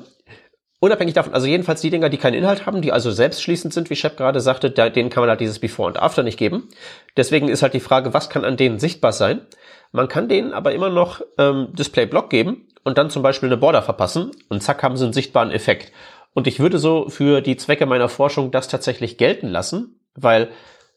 unabhängig 0.80 1.14
davon, 1.14 1.32
also 1.32 1.46
jedenfalls 1.46 1.80
die 1.80 1.90
Dinger, 1.90 2.10
die 2.10 2.18
keinen 2.18 2.34
Inhalt 2.34 2.66
haben, 2.66 2.82
die 2.82 2.92
also 2.92 3.10
selbstschließend 3.10 3.72
sind, 3.72 3.88
wie 3.90 3.96
Shep 3.96 4.16
gerade 4.16 4.40
sagte, 4.40 4.70
da, 4.70 4.90
denen 4.90 5.08
kann 5.08 5.22
man 5.22 5.30
halt 5.30 5.40
dieses 5.40 5.58
Before 5.58 5.88
und 5.88 6.00
After 6.00 6.22
nicht 6.22 6.38
geben. 6.38 6.68
Deswegen 7.16 7.48
ist 7.48 7.62
halt 7.62 7.74
die 7.74 7.80
Frage, 7.80 8.12
was 8.12 8.28
kann 8.28 8.44
an 8.44 8.56
denen 8.56 8.78
sichtbar 8.78 9.12
sein? 9.12 9.46
Man 9.92 10.08
kann 10.08 10.28
denen 10.28 10.52
aber 10.52 10.72
immer 10.72 10.90
noch 10.90 11.22
ähm, 11.38 11.68
Display 11.72 12.06
Block 12.06 12.30
geben 12.30 12.68
und 12.84 12.98
dann 12.98 13.10
zum 13.10 13.22
Beispiel 13.22 13.48
eine 13.48 13.56
Border 13.56 13.82
verpassen 13.82 14.30
und 14.48 14.62
zack 14.62 14.82
haben 14.82 14.96
sie 14.96 15.04
einen 15.04 15.12
sichtbaren 15.12 15.50
Effekt. 15.50 15.92
Und 16.32 16.46
ich 16.46 16.60
würde 16.60 16.78
so 16.78 17.08
für 17.08 17.40
die 17.40 17.56
Zwecke 17.56 17.86
meiner 17.86 18.08
Forschung 18.08 18.50
das 18.50 18.68
tatsächlich 18.68 19.18
gelten 19.18 19.48
lassen, 19.48 20.00
weil 20.14 20.48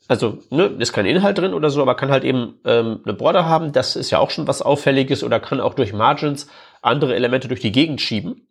also 0.08 0.40
ne, 0.50 0.66
ist 0.80 0.94
kein 0.94 1.06
Inhalt 1.06 1.38
drin 1.38 1.54
oder 1.54 1.70
so, 1.70 1.82
aber 1.82 1.96
kann 1.96 2.12
halt 2.12 2.24
eben 2.24 2.60
ähm, 2.66 3.02
eine 3.04 3.14
Border 3.14 3.46
haben. 3.46 3.72
Das 3.72 3.96
ist 3.96 4.12
ja 4.12 4.20
auch 4.20 4.30
schon 4.30 4.48
was 4.48 4.62
Auffälliges 4.62 5.24
oder 5.24 5.40
kann 5.40 5.62
auch 5.62 5.74
durch 5.74 5.94
Margins 5.94 6.48
andere 6.82 7.16
Elemente 7.16 7.48
durch 7.48 7.62
die 7.62 7.72
Gegend 7.72 8.02
schieben. 8.02 8.48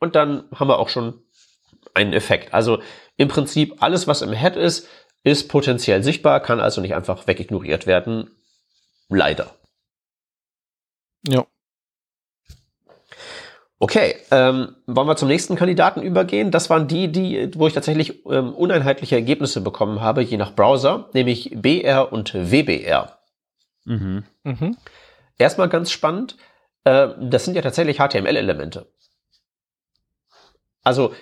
Und 0.00 0.16
dann 0.16 0.44
haben 0.54 0.68
wir 0.68 0.78
auch 0.78 0.88
schon 0.88 1.22
einen 1.94 2.12
Effekt. 2.12 2.52
Also 2.52 2.82
im 3.16 3.28
Prinzip 3.28 3.76
alles, 3.80 4.08
was 4.08 4.22
im 4.22 4.32
Head 4.32 4.56
ist, 4.56 4.88
ist 5.22 5.48
potenziell 5.48 6.02
sichtbar, 6.02 6.40
kann 6.40 6.60
also 6.60 6.80
nicht 6.80 6.94
einfach 6.94 7.26
wegignoriert 7.26 7.86
werden. 7.86 8.30
Leider. 9.08 9.54
Ja. 11.28 11.46
Okay, 13.82 14.14
ähm, 14.30 14.76
wollen 14.86 15.08
wir 15.08 15.16
zum 15.16 15.26
nächsten 15.26 15.56
Kandidaten 15.56 16.02
übergehen? 16.02 16.52
Das 16.52 16.70
waren 16.70 16.86
die, 16.86 17.10
die, 17.10 17.50
wo 17.56 17.66
ich 17.66 17.74
tatsächlich 17.74 18.24
ähm, 18.26 18.54
uneinheitliche 18.54 19.16
Ergebnisse 19.16 19.60
bekommen 19.60 20.00
habe, 20.00 20.22
je 20.22 20.36
nach 20.36 20.54
Browser, 20.54 21.10
nämlich 21.14 21.50
BR 21.52 22.12
und 22.12 22.32
WBR. 22.32 23.18
Mhm. 23.84 24.22
Mhm. 24.44 24.76
Erstmal 25.36 25.68
ganz 25.68 25.90
spannend, 25.90 26.36
äh, 26.84 27.08
das 27.18 27.44
sind 27.44 27.56
ja 27.56 27.62
tatsächlich 27.62 27.98
HTML-Elemente. 27.98 28.86
Also, 30.84 31.12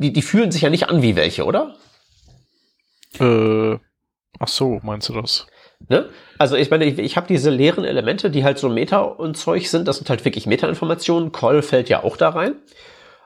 die, 0.00 0.12
die 0.12 0.22
fühlen 0.22 0.50
sich 0.50 0.62
ja 0.62 0.70
nicht 0.70 0.88
an 0.88 1.00
wie 1.00 1.14
welche, 1.14 1.44
oder? 1.44 1.76
Äh, 3.20 3.78
ach 4.40 4.48
so, 4.48 4.80
meinst 4.82 5.10
du 5.10 5.12
das? 5.12 5.46
Ne? 5.86 6.08
Also 6.38 6.56
ich 6.56 6.70
meine, 6.70 6.84
ich, 6.84 6.98
ich 6.98 7.16
habe 7.16 7.28
diese 7.28 7.50
leeren 7.50 7.84
Elemente, 7.84 8.30
die 8.30 8.44
halt 8.44 8.58
so 8.58 8.68
Meta 8.68 9.00
und 9.00 9.36
Zeug 9.36 9.68
sind, 9.68 9.86
das 9.86 9.98
sind 9.98 10.10
halt 10.10 10.24
wirklich 10.24 10.46
Meta-Informationen. 10.46 11.32
Call 11.32 11.62
fällt 11.62 11.88
ja 11.88 12.02
auch 12.02 12.16
da 12.16 12.30
rein. 12.30 12.56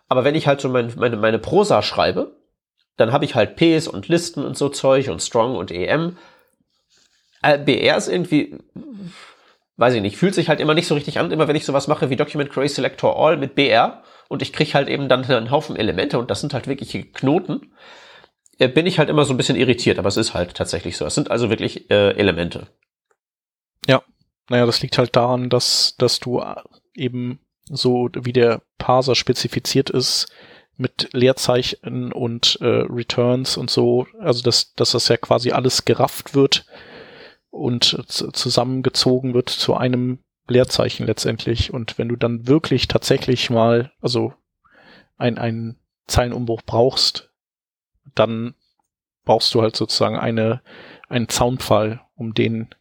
Aber 0.08 0.24
wenn 0.24 0.34
ich 0.34 0.46
halt 0.46 0.60
so 0.60 0.68
mein, 0.68 0.92
meine, 0.96 1.16
meine 1.16 1.38
Prosa 1.38 1.82
schreibe, 1.82 2.36
dann 2.96 3.12
habe 3.12 3.24
ich 3.24 3.34
halt 3.34 3.56
Ps 3.56 3.88
und 3.88 4.08
Listen 4.08 4.44
und 4.44 4.56
so 4.56 4.68
Zeug 4.68 5.08
und 5.08 5.22
Strong 5.22 5.56
und 5.56 5.70
EM. 5.70 6.18
Äh, 7.42 7.58
BR 7.58 7.96
ist 7.96 8.08
irgendwie, 8.08 8.58
weiß 9.76 9.94
ich 9.94 10.02
nicht, 10.02 10.16
fühlt 10.16 10.34
sich 10.34 10.48
halt 10.48 10.60
immer 10.60 10.74
nicht 10.74 10.86
so 10.86 10.94
richtig 10.94 11.18
an, 11.18 11.32
immer 11.32 11.48
wenn 11.48 11.56
ich 11.56 11.64
sowas 11.64 11.88
mache 11.88 12.10
wie 12.10 12.16
Document 12.16 12.50
Query 12.50 12.68
Selector 12.68 13.18
All 13.18 13.36
mit 13.36 13.54
BR 13.54 14.02
und 14.28 14.42
ich 14.42 14.52
kriege 14.52 14.74
halt 14.74 14.88
eben 14.88 15.08
dann 15.08 15.24
einen 15.24 15.50
Haufen 15.50 15.76
Elemente 15.76 16.18
und 16.18 16.30
das 16.30 16.40
sind 16.40 16.54
halt 16.54 16.68
wirkliche 16.68 17.02
Knoten, 17.02 17.72
bin 18.68 18.86
ich 18.86 18.98
halt 18.98 19.08
immer 19.08 19.24
so 19.24 19.32
ein 19.32 19.36
bisschen 19.36 19.56
irritiert, 19.56 19.98
aber 19.98 20.08
es 20.08 20.16
ist 20.16 20.34
halt 20.34 20.54
tatsächlich 20.54 20.96
so. 20.96 21.06
Es 21.06 21.14
sind 21.14 21.30
also 21.30 21.50
wirklich 21.50 21.90
äh, 21.90 22.10
Elemente. 22.16 22.68
Ja, 23.86 24.02
naja, 24.48 24.66
das 24.66 24.82
liegt 24.82 24.98
halt 24.98 25.16
daran, 25.16 25.48
dass, 25.48 25.96
dass 25.98 26.20
du 26.20 26.40
äh, 26.40 26.56
eben 26.94 27.40
so 27.64 28.08
wie 28.14 28.32
der 28.32 28.62
Parser 28.78 29.14
spezifiziert 29.14 29.90
ist, 29.90 30.32
mit 30.76 31.10
Leerzeichen 31.12 32.12
und 32.12 32.58
äh, 32.60 32.66
Returns 32.66 33.56
und 33.56 33.70
so, 33.70 34.06
also 34.18 34.42
dass, 34.42 34.74
dass 34.74 34.92
das 34.92 35.08
ja 35.08 35.16
quasi 35.16 35.52
alles 35.52 35.84
gerafft 35.84 36.34
wird 36.34 36.66
und 37.50 38.04
zusammengezogen 38.08 39.34
wird 39.34 39.50
zu 39.50 39.74
einem 39.74 40.20
Leerzeichen 40.48 41.06
letztendlich. 41.06 41.72
Und 41.72 41.98
wenn 41.98 42.08
du 42.08 42.16
dann 42.16 42.48
wirklich 42.48 42.88
tatsächlich 42.88 43.50
mal, 43.50 43.92
also 44.00 44.32
ein, 45.18 45.38
ein 45.38 45.76
Zeilenumbruch 46.06 46.62
brauchst, 46.64 47.30
dann 48.14 48.54
brauchst 49.24 49.54
du 49.54 49.62
halt 49.62 49.76
sozusagen 49.76 50.16
eine, 50.16 50.62
einen 51.08 51.28
Soundfall, 51.28 52.00
um 52.14 52.34
den 52.34 52.74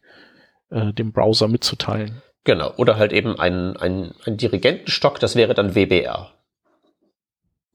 äh, 0.70 0.92
dem 0.92 1.12
Browser 1.12 1.48
mitzuteilen. 1.48 2.22
Genau, 2.44 2.72
oder 2.76 2.96
halt 2.96 3.12
eben 3.12 3.38
ein, 3.38 3.76
ein, 3.76 4.14
ein 4.24 4.36
Dirigentenstock, 4.36 5.20
das 5.20 5.36
wäre 5.36 5.54
dann 5.54 5.74
WBR. 5.74 6.32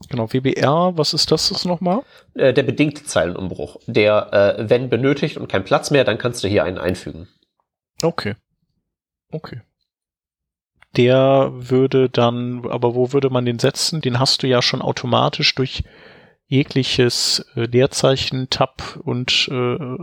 Genau, 0.10 0.32
WBR, 0.32 0.94
was 0.96 1.14
ist 1.14 1.32
das 1.32 1.50
jetzt 1.50 1.66
nochmal? 1.66 2.02
Äh, 2.36 2.54
der 2.54 2.64
bedingte 2.64 3.04
Zeilenumbruch. 3.04 3.78
Der, 3.88 4.58
äh, 4.58 4.70
wenn 4.70 4.90
benötigt 4.90 5.38
und 5.38 5.48
kein 5.48 5.64
Platz 5.64 5.90
mehr, 5.90 6.04
dann 6.04 6.18
kannst 6.18 6.44
du 6.44 6.48
hier 6.48 6.64
einen 6.64 6.78
einfügen. 6.78 7.28
Okay. 8.02 8.36
Okay. 9.32 9.62
Der 10.96 11.52
würde 11.54 12.10
dann, 12.10 12.68
aber 12.68 12.96
wo 12.96 13.14
würde 13.14 13.30
man 13.30 13.46
den 13.46 13.60
setzen? 13.60 14.02
Den 14.02 14.20
hast 14.20 14.44
du 14.44 14.48
ja 14.48 14.62
schon 14.62 14.82
automatisch 14.82 15.54
durch 15.56 15.84
jegliches 16.48 17.46
äh, 17.56 17.66
Leerzeichen, 17.66 18.50
Tab 18.50 19.00
und 19.04 19.50
äh, 19.52 19.98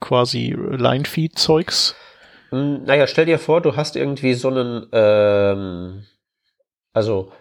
quasi 0.00 0.54
Line-Feed-Zeugs. 0.56 1.94
Hm, 2.50 2.84
naja, 2.84 3.06
stell 3.06 3.26
dir 3.26 3.38
vor, 3.38 3.60
du 3.60 3.76
hast 3.76 3.96
irgendwie 3.96 4.34
so 4.34 4.48
einen, 4.48 4.86
ähm, 4.92 6.04
also, 6.92 7.32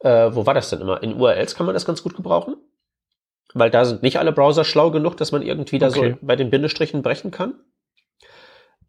äh, 0.00 0.30
wo 0.32 0.46
war 0.46 0.54
das 0.54 0.70
denn 0.70 0.80
immer? 0.80 1.02
In 1.02 1.14
URLs 1.14 1.54
kann 1.54 1.66
man 1.66 1.74
das 1.74 1.86
ganz 1.86 2.02
gut 2.02 2.14
gebrauchen. 2.16 2.56
Weil 3.54 3.70
da 3.70 3.84
sind 3.84 4.02
nicht 4.02 4.18
alle 4.18 4.32
Browser 4.32 4.64
schlau 4.64 4.90
genug, 4.90 5.16
dass 5.16 5.32
man 5.32 5.40
irgendwie 5.42 5.78
da 5.78 5.88
Okay. 5.88 6.12
so 6.12 6.26
bei 6.26 6.36
den 6.36 6.50
Bindestrichen 6.50 7.02
brechen 7.02 7.30
kann. 7.30 7.54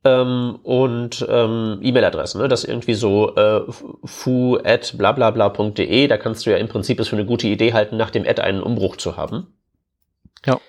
Ähm, 0.04 0.60
und 0.64 1.26
ähm, 1.28 1.80
E-Mail-Adressen, 1.82 2.42
ne? 2.42 2.48
das 2.48 2.64
irgendwie 2.64 2.94
so 2.94 3.36
äh, 3.36 3.62
fu 4.04 4.58
at 4.64 4.98
blablabla.de, 4.98 6.08
da 6.08 6.18
kannst 6.18 6.46
du 6.46 6.52
ja 6.52 6.58
im 6.58 6.68
Prinzip 6.68 7.00
es 7.00 7.08
für 7.08 7.16
eine 7.16 7.26
gute 7.26 7.48
Idee 7.48 7.74
halten, 7.74 7.98
nach 7.98 8.12
dem 8.12 8.26
Ad 8.28 8.42
einen 8.42 8.62
Umbruch 8.62 8.98
zu 8.98 9.18
haben. 9.18 9.54
Ja. 10.46 10.60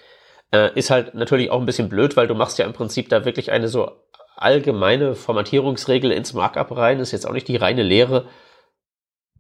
Äh, 0.51 0.77
ist 0.79 0.91
halt 0.91 1.15
natürlich 1.15 1.51
auch 1.51 1.61
ein 1.61 1.67
bisschen 1.67 1.89
blöd, 1.89 2.17
weil 2.17 2.27
du 2.27 2.35
machst 2.35 2.59
ja 2.59 2.65
im 2.65 2.73
Prinzip 2.73 3.11
da 3.11 3.25
wirklich 3.25 3.53
eine 3.53 3.69
so 3.69 3.91
allgemeine 4.35 5.15
Formatierungsregel 5.15 6.11
ins 6.13 6.33
Markup 6.33 6.75
rein, 6.77 7.01
ist 7.01 7.13
jetzt 7.13 7.27
auch 7.27 7.33
nicht 7.33 7.49
die 7.49 7.57
reine 7.57 7.83
Lehre. 7.83 8.27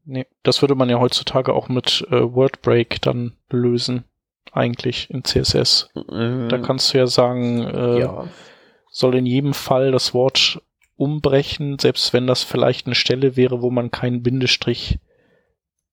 Nee, 0.04 0.26
das 0.42 0.62
würde 0.62 0.74
man 0.74 0.88
ja 0.88 0.98
heutzutage 0.98 1.52
auch 1.52 1.68
mit 1.68 2.06
äh, 2.10 2.34
Wordbreak 2.34 3.00
dann 3.02 3.36
lösen, 3.50 4.04
eigentlich 4.52 5.10
in 5.10 5.24
CSS. 5.24 5.90
Mhm. 5.94 6.48
Da 6.48 6.58
kannst 6.58 6.92
du 6.92 6.98
ja 6.98 7.06
sagen, 7.06 7.62
äh, 7.62 8.00
ja. 8.00 8.24
Soll 8.98 9.14
in 9.14 9.26
jedem 9.26 9.54
Fall 9.54 9.92
das 9.92 10.12
Wort 10.12 10.60
umbrechen, 10.96 11.78
selbst 11.78 12.12
wenn 12.12 12.26
das 12.26 12.42
vielleicht 12.42 12.86
eine 12.86 12.96
Stelle 12.96 13.36
wäre, 13.36 13.62
wo 13.62 13.70
man 13.70 13.92
keinen 13.92 14.24
Bindestrich 14.24 14.98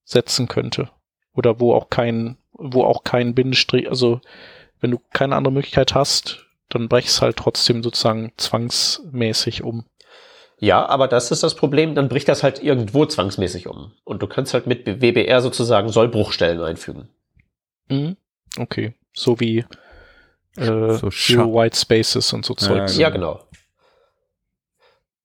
setzen 0.04 0.48
könnte. 0.48 0.90
Oder 1.36 1.60
wo 1.60 1.76
auch 1.76 1.92
kein, 1.92 2.38
wo 2.54 2.84
auch 2.84 3.04
kein 3.04 3.36
Bindestrich, 3.36 3.88
also 3.88 4.22
wenn 4.82 4.90
du 4.90 5.00
keine 5.14 5.36
andere 5.36 5.54
Möglichkeit 5.54 5.94
hast, 5.94 6.48
dann 6.70 6.90
brechst 6.90 7.22
halt 7.22 7.38
trotzdem 7.38 7.84
sozusagen 7.84 8.32
zwangsmäßig 8.38 9.62
um. 9.62 9.86
Ja, 10.58 10.84
aber 10.88 11.08
das 11.08 11.30
ist 11.30 11.44
das 11.44 11.54
Problem, 11.54 11.94
dann 11.94 12.10
bricht 12.10 12.28
das 12.28 12.42
halt 12.42 12.64
irgendwo 12.64 13.06
zwangsmäßig 13.06 13.68
um. 13.68 13.92
Und 14.04 14.24
du 14.24 14.28
kannst 14.28 14.56
halt 14.56 14.66
mit 14.66 14.88
WBR 14.88 15.42
sozusagen 15.42 15.90
Sollbruchstellen 15.90 16.62
einfügen. 16.62 17.10
Mhm. 17.88 18.18
Okay. 18.58 18.96
So 19.14 19.40
wie 19.40 19.64
äh, 20.58 20.94
So. 20.94 21.10
White 21.10 21.78
Spaces 21.78 22.34
und 22.34 22.46
so 22.46 22.54
Ja, 22.54 22.68
Zeugs. 22.68 22.98
Ja, 22.98 23.10
genau. 23.10 23.42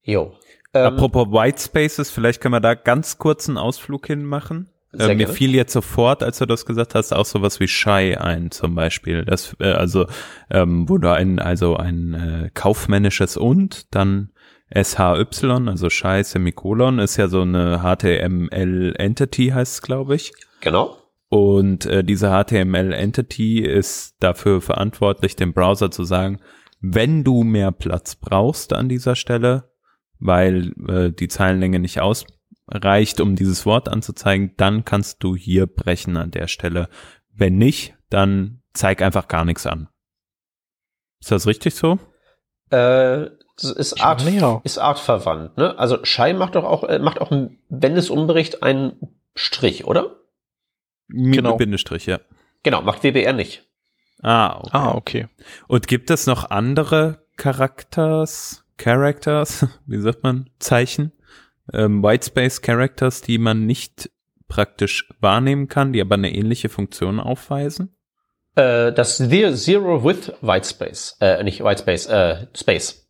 Jo. 0.03 0.35
Ähm, 0.73 0.95
Apropos 0.95 1.29
White 1.29 1.61
Spaces, 1.61 2.11
vielleicht 2.11 2.41
können 2.41 2.55
wir 2.55 2.61
da 2.61 2.75
ganz 2.75 3.19
kurz 3.19 3.49
einen 3.49 3.59
Ausflug 3.59 4.07
hin 4.07 4.25
machen. 4.25 4.69
Äh, 4.93 5.09
mir 5.09 5.17
gerne. 5.17 5.33
fiel 5.33 5.55
jetzt 5.55 5.73
sofort, 5.73 6.23
als 6.23 6.39
du 6.39 6.47
das 6.47 6.67
gesagt 6.67 6.95
hast, 6.95 7.13
auch 7.13 7.25
sowas 7.25 7.61
wie 7.61 7.69
Shy 7.69 8.17
ein, 8.17 8.51
zum 8.51 8.75
Beispiel. 8.75 9.25
Das, 9.25 9.55
äh, 9.61 9.71
also, 9.71 10.07
ähm, 10.51 10.89
wo 10.89 10.99
du 10.99 11.13
ein, 11.13 11.39
also 11.39 11.77
ein 11.77 12.15
äh, 12.15 12.51
kaufmännisches 12.55 13.37
und 13.37 13.95
dann 13.95 14.31
SHY, 14.75 15.27
also 15.67 15.91
Shy 15.91 16.23
Semikolon, 16.25 16.99
ist 16.99 17.17
ja 17.17 17.29
so 17.29 17.43
eine 17.43 17.83
HTML 17.83 18.95
Entity, 18.97 19.49
heißt 19.49 19.75
es, 19.75 19.83
glaube 19.83 20.17
ich. 20.17 20.33
Genau. 20.61 21.00
Und 21.31 21.87
äh, 21.87 22.03
diese 22.03 22.29
HTML 22.29 22.93
Entity 22.93 23.61
ist 23.61 24.17
dafür 24.19 24.61
verantwortlich, 24.61 25.37
dem 25.37 25.53
Browser 25.53 25.93
zu 25.93 26.03
sagen, 26.03 26.41
wenn 26.81 27.23
du 27.23 27.45
mehr 27.45 27.71
Platz 27.71 28.17
brauchst 28.17 28.73
an 28.73 28.89
dieser 28.89 29.15
Stelle, 29.15 29.71
weil 30.19 30.73
äh, 30.89 31.13
die 31.13 31.29
Zeilenlänge 31.29 31.79
nicht 31.79 32.01
ausreicht, 32.01 33.21
um 33.21 33.37
dieses 33.37 33.65
Wort 33.65 33.89
anzuzeigen, 33.89 34.55
dann 34.57 34.85
kannst 34.85 35.23
du 35.23 35.37
hier 35.37 35.69
brechen 35.69 36.17
an 36.17 36.33
der 36.33 36.49
Stelle. 36.49 36.89
Wenn 37.33 37.59
nicht, 37.59 37.95
dann 38.09 38.63
zeig 38.75 39.01
einfach 39.01 39.29
gar 39.29 39.45
nichts 39.45 39.67
an. 39.67 39.89
Ist 41.21 41.31
das 41.31 41.47
richtig 41.47 41.77
so? 41.77 42.01
Äh, 42.73 43.27
ist 43.63 44.01
Art, 44.01 44.25
ist 44.65 44.79
artverwandt, 44.79 45.59
ne? 45.59 45.79
Also 45.79 46.05
Shai 46.05 46.33
macht 46.33 46.57
doch 46.57 46.65
auch, 46.65 46.83
äh, 46.85 46.99
macht 46.99 47.21
auch, 47.21 47.31
wenn 47.31 47.97
es 47.97 48.11
umbricht, 48.11 48.65
einen 48.65 49.21
Strich, 49.35 49.85
oder? 49.85 50.20
Genau. 51.13 51.57
Bindestrich, 51.57 52.07
ja. 52.07 52.21
Genau, 52.63 52.83
macht 52.83 53.03
WBR 53.03 53.33
nicht. 53.33 53.67
Ah, 54.23 54.59
okay. 54.59 54.71
Ah, 54.73 54.95
okay. 54.95 55.29
Und 55.67 55.89
gibt 55.89 56.11
es 56.11 56.27
noch 56.27 56.51
andere 56.51 57.27
Charakters, 57.37 58.65
Characters, 58.77 59.67
wie 59.87 60.01
sagt 60.01 60.23
man, 60.23 60.51
Zeichen, 60.59 61.13
ähm, 61.73 62.03
Whitespace 62.03 62.61
Characters, 62.61 63.23
die 63.23 63.39
man 63.39 63.67
nicht 63.67 64.11
praktisch 64.49 65.09
wahrnehmen 65.21 65.69
kann, 65.69 65.93
die 65.93 66.01
aber 66.01 66.17
eine 66.17 66.35
ähnliche 66.35 66.69
Funktion 66.69 67.21
aufweisen? 67.21 67.97
Äh, 68.57 68.93
das 68.93 69.17
Zero 69.17 70.05
with 70.05 70.33
Whitespace, 70.43 71.17
äh, 71.21 71.43
nicht 71.43 71.63
Whitespace, 71.63 72.07
äh, 72.07 72.47
Space. 72.55 73.07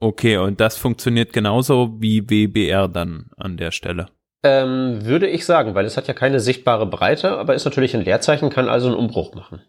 Okay, 0.00 0.36
und 0.36 0.60
das 0.60 0.76
funktioniert 0.76 1.32
genauso 1.32 1.96
wie 2.00 2.30
WBR 2.30 2.86
dann 2.88 3.30
an 3.36 3.56
der 3.56 3.72
Stelle. 3.72 4.06
Ähm, 4.42 5.04
würde 5.04 5.26
ich 5.26 5.44
sagen, 5.44 5.74
weil 5.74 5.84
es 5.84 5.96
hat 5.96 6.06
ja 6.06 6.14
keine 6.14 6.38
sichtbare 6.38 6.86
Breite, 6.86 7.38
aber 7.38 7.54
ist 7.54 7.64
natürlich 7.64 7.94
ein 7.94 8.04
Leerzeichen, 8.04 8.50
kann 8.50 8.68
also 8.68 8.86
einen 8.86 8.96
Umbruch 8.96 9.34
machen. 9.34 9.62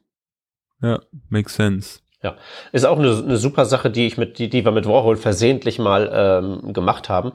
Ja, 0.82 1.00
makes 1.30 1.56
sense. 1.56 2.00
Ja, 2.22 2.36
ist 2.72 2.86
auch 2.86 3.00
eine, 3.00 3.18
eine 3.18 3.38
super 3.38 3.66
Sache, 3.66 3.90
die 3.90 4.06
ich 4.06 4.18
mit, 4.18 4.40
die, 4.40 4.50
die 4.50 4.66
wir 4.66 4.72
mit 4.72 4.86
Warhol 4.86 5.16
versehentlich 5.16 5.80
mal 5.80 6.10
ähm, 6.14 6.74
gemacht 6.74 7.10
haben. 7.10 7.32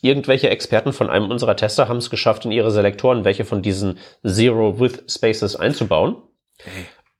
Irgendwelche 0.00 0.48
Experten 0.48 0.92
von 0.92 1.10
einem 1.10 1.30
unserer 1.30 1.56
Tester 1.56 1.88
haben 1.88 1.96
es 1.96 2.08
geschafft, 2.08 2.44
in 2.44 2.52
ihre 2.52 2.70
Selektoren 2.70 3.24
welche 3.24 3.44
von 3.44 3.62
diesen 3.62 3.98
Zero 4.24 4.78
with 4.78 5.02
Spaces 5.08 5.56
einzubauen. 5.56 6.22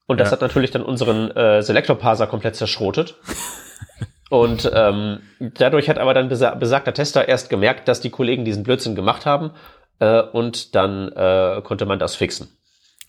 Und 0.07 0.19
das 0.19 0.29
ja. 0.29 0.33
hat 0.33 0.41
natürlich 0.41 0.71
dann 0.71 0.81
unseren 0.81 1.29
äh, 1.31 1.61
Selektor-Parser 1.61 2.25
komplett 2.27 2.55
zerschrotet. 2.55 3.15
Und 4.29 4.69
ähm, 4.73 5.19
dadurch 5.39 5.89
hat 5.89 5.97
aber 5.97 6.13
dann 6.13 6.29
besa 6.29 6.53
besagter 6.53 6.93
Tester 6.93 7.27
erst 7.27 7.49
gemerkt, 7.49 7.87
dass 7.87 7.99
die 7.99 8.11
Kollegen 8.11 8.45
diesen 8.45 8.63
Blödsinn 8.63 8.95
gemacht 8.95 9.25
haben 9.25 9.51
äh, 9.99 10.21
und 10.21 10.75
dann 10.75 11.11
äh, 11.11 11.61
konnte 11.63 11.85
man 11.85 11.99
das 11.99 12.15
fixen. 12.15 12.49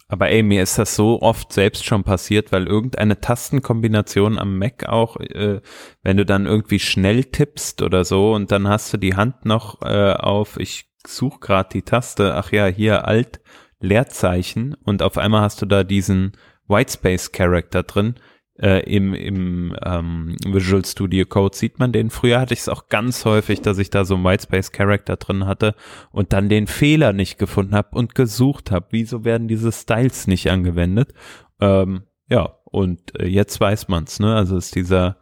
Aber 0.08 0.28
ey, 0.28 0.42
mir 0.42 0.62
ist 0.62 0.76
das 0.76 0.96
so 0.96 1.22
oft 1.22 1.52
selbst 1.52 1.84
schon 1.84 2.02
passiert, 2.02 2.50
weil 2.50 2.66
irgendeine 2.66 3.20
Tastenkombination 3.20 4.38
am 4.38 4.58
Mac 4.58 4.88
auch, 4.88 5.16
äh, 5.20 5.60
wenn 6.02 6.16
du 6.16 6.26
dann 6.26 6.46
irgendwie 6.46 6.80
schnell 6.80 7.24
tippst 7.24 7.80
oder 7.82 8.04
so 8.04 8.32
und 8.32 8.50
dann 8.50 8.66
hast 8.66 8.92
du 8.92 8.96
die 8.96 9.14
Hand 9.14 9.44
noch 9.44 9.82
äh, 9.82 10.14
auf, 10.14 10.58
ich 10.58 10.86
suche 11.06 11.38
gerade 11.38 11.68
die 11.72 11.82
Taste, 11.82 12.34
ach 12.34 12.50
ja, 12.50 12.66
hier 12.66 13.06
Alt, 13.06 13.40
Leerzeichen 13.78 14.74
und 14.84 15.02
auf 15.02 15.16
einmal 15.16 15.42
hast 15.42 15.62
du 15.62 15.66
da 15.66 15.84
diesen 15.84 16.32
Whitespace 16.66 17.30
Character 17.30 17.84
drin 17.84 18.16
äh, 18.62 18.80
im, 18.80 19.14
im 19.14 19.76
ähm, 19.84 20.36
Visual 20.44 20.84
Studio 20.84 21.24
Code 21.26 21.56
sieht 21.56 21.78
man 21.78 21.92
den. 21.92 22.10
Früher 22.10 22.40
hatte 22.40 22.54
ich 22.54 22.60
es 22.60 22.68
auch 22.68 22.88
ganz 22.88 23.24
häufig, 23.24 23.62
dass 23.62 23.78
ich 23.78 23.90
da 23.90 24.04
so 24.04 24.14
einen 24.14 24.24
Whitespace 24.24 24.72
Character 24.72 25.16
drin 25.16 25.46
hatte 25.46 25.74
und 26.12 26.32
dann 26.32 26.48
den 26.48 26.66
Fehler 26.66 27.12
nicht 27.12 27.38
gefunden 27.38 27.74
habe 27.74 27.96
und 27.96 28.14
gesucht 28.14 28.70
habe, 28.70 28.88
wieso 28.90 29.24
werden 29.24 29.48
diese 29.48 29.72
Styles 29.72 30.26
nicht 30.26 30.50
angewendet. 30.50 31.14
Ähm, 31.60 32.02
ja, 32.28 32.58
und 32.64 33.18
äh, 33.18 33.26
jetzt 33.26 33.60
weiß 33.60 33.88
man's, 33.88 34.20
ne? 34.20 34.34
Also 34.34 34.56
ist 34.56 34.74
dieser 34.74 35.16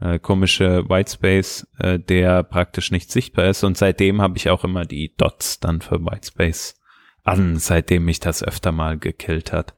äh, 0.00 0.18
komische 0.18 0.88
Whitespace, 0.88 1.66
äh, 1.78 1.98
der 1.98 2.42
praktisch 2.42 2.90
nicht 2.90 3.10
sichtbar 3.10 3.46
ist. 3.46 3.64
Und 3.64 3.76
seitdem 3.76 4.22
habe 4.22 4.36
ich 4.36 4.50
auch 4.50 4.64
immer 4.64 4.84
die 4.84 5.14
Dots 5.16 5.60
dann 5.60 5.80
für 5.80 6.00
Whitespace 6.00 6.80
an, 7.24 7.56
seitdem 7.56 8.04
mich 8.04 8.20
das 8.20 8.42
öfter 8.42 8.70
mal 8.72 8.98
gekillt 8.98 9.52
hat. 9.52 9.74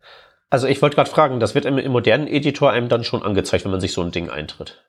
Also 0.51 0.67
ich 0.69 0.81
wollte 0.81 0.97
gerade 0.97 1.11
fragen, 1.11 1.41
das 1.41 1.55
wird 1.55 1.65
im, 1.65 1.79
im, 1.79 1.93
modernen 1.93 2.29
Editor 2.29 2.71
einem 2.71 2.89
dann 2.89 3.05
schon 3.05 3.23
angezeigt, 3.23 3.65
wenn 3.65 3.73
man 3.73 3.81
sich 3.81 3.93
so 3.93 4.03
ein 4.03 4.13
Ding 4.13 4.31
eintritt. 4.31 4.85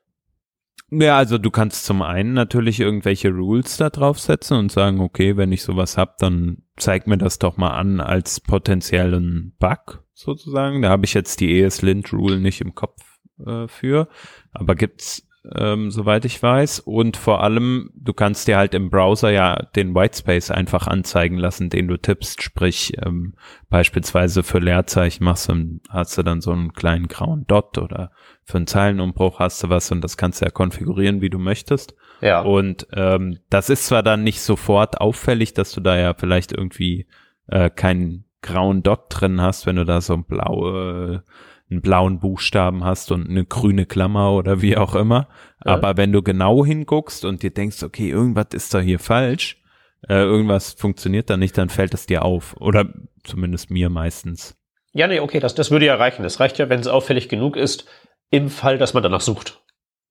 Ja, 0.90 1.18
also 1.18 1.38
du 1.38 1.52
kannst 1.52 1.84
zum 1.84 2.02
einen 2.02 2.34
natürlich 2.34 2.80
irgendwelche 2.80 3.30
Rules 3.30 3.76
da 3.76 3.90
draufsetzen 3.90 4.58
und 4.58 4.72
sagen, 4.72 5.02
okay, 5.02 5.36
wenn 5.36 5.52
ich 5.52 5.64
sowas 5.64 5.98
hab, 5.98 6.18
dann 6.18 6.64
zeig 6.78 7.08
mir 7.08 7.18
das 7.18 7.40
doch 7.40 7.58
mal 7.58 7.72
an 7.72 8.00
als 8.00 8.40
potenziellen 8.40 9.54
Bug 9.60 10.04
sozusagen. 10.14 10.82
Da 10.82 10.90
habe 10.90 11.06
ich 11.06 11.14
jetzt 11.14 11.42
die 11.42 11.60
ESLint-Rule 11.62 12.40
nicht 12.40 12.62
im 12.62 12.74
Kopf 12.74 13.04
äh, 13.46 13.68
für, 13.68 14.08
aber 14.54 14.76
gibt's 14.76 15.28
ähm, 15.56 15.92
soweit 15.92 16.26
ich 16.26 16.42
weiß. 16.42 16.80
Und 16.80 17.18
vor 17.18 17.44
allem, 17.44 17.90
du 17.96 18.14
kannst 18.14 18.48
dir 18.48 18.58
halt 18.58 18.74
im 18.74 18.90
Browser 18.90 19.32
ja 19.32 19.56
den 19.76 19.96
Whitespace 19.96 20.52
einfach 20.52 20.88
anzeigen 20.88 21.38
lassen, 21.38 21.70
den 21.70 21.88
du 21.88 21.98
tippst. 21.98 22.42
Sprich, 22.42 22.94
ähm, 23.06 23.36
beispielsweise 23.70 24.44
für 24.44 24.60
Leerzeichen 24.60 25.24
machst 25.24 25.50
du, 25.50 25.80
hast 25.90 26.18
du 26.18 26.24
dann 26.24 26.42
so 26.42 26.52
einen 26.52 26.74
kleinen 26.74 27.08
grauen 27.08 27.46
Dot 27.48 27.78
oder 27.78 28.12
für 28.44 28.58
einen 28.58 28.68
Zeilenumbruch 28.68 29.40
hast 29.40 29.64
du 29.64 29.70
was 29.70 29.92
und 29.92 30.02
das 30.02 30.18
kannst 30.18 30.42
du 30.42 30.46
ja 30.46 30.52
konfigurieren, 30.52 31.22
wie 31.22 31.30
du 31.30 31.40
möchtest. 31.40 31.96
Ja. 32.22 32.42
Und 32.42 32.88
ähm, 32.94 33.40
das 33.50 33.70
ist 33.70 33.88
zwar 33.88 34.04
dann 34.04 34.24
nicht 34.24 34.42
sofort 34.42 35.02
auffällig, 35.02 35.54
dass 35.54 35.72
du 35.72 35.82
da 35.82 35.98
ja 35.98 36.14
vielleicht 36.14 36.52
irgendwie 36.52 37.08
äh, 37.48 37.70
keinen 37.70 38.26
grauen 38.42 38.84
Dot 38.84 39.06
drin 39.10 39.42
hast, 39.42 39.66
wenn 39.66 39.76
du 39.76 39.86
da 39.86 40.02
so 40.02 40.14
ein 40.14 40.24
blaue 40.24 41.24
einen 41.70 41.82
blauen 41.82 42.20
Buchstaben 42.20 42.84
hast 42.84 43.12
und 43.12 43.30
eine 43.30 43.46
grüne 43.46 43.86
Klammer 43.86 44.32
oder 44.34 44.62
wie 44.62 44.78
auch 44.78 44.96
immer. 44.96 45.28
Ja. 45.66 45.74
Aber 45.74 45.98
wenn 45.98 46.12
du 46.12 46.22
genau 46.22 46.66
hinguckst 46.66 47.26
und 47.26 47.44
dir 47.44 47.52
denkst, 47.52 47.84
okay, 47.84 48.10
irgendwas 48.10 48.48
ist 48.54 48.74
da 48.74 48.80
hier 48.80 49.00
falsch, 49.00 49.62
äh, 50.08 50.16
irgendwas 50.16 50.74
funktioniert 50.74 51.30
da 51.30 51.38
nicht, 51.38 51.58
dann 51.58 51.70
fällt 51.70 51.94
es 51.94 52.06
dir 52.06 52.24
auf. 52.24 52.56
Oder 52.60 52.86
zumindest 53.24 53.70
mir 53.70 53.90
meistens. 53.90 54.56
Ja, 54.94 55.08
nee, 55.08 55.20
okay, 55.20 55.40
das, 55.40 55.56
das 55.56 55.70
würde 55.70 55.86
ja 55.86 55.96
reichen. 55.96 56.24
Es 56.24 56.40
reicht 56.40 56.58
ja, 56.58 56.70
wenn 56.70 56.80
es 56.80 56.88
auffällig 56.88 57.30
genug 57.30 57.58
ist, 57.58 57.86
im 58.30 58.50
Fall, 58.50 58.78
dass 58.78 58.94
man 58.94 59.04
danach 59.04 59.22
sucht. 59.22 59.62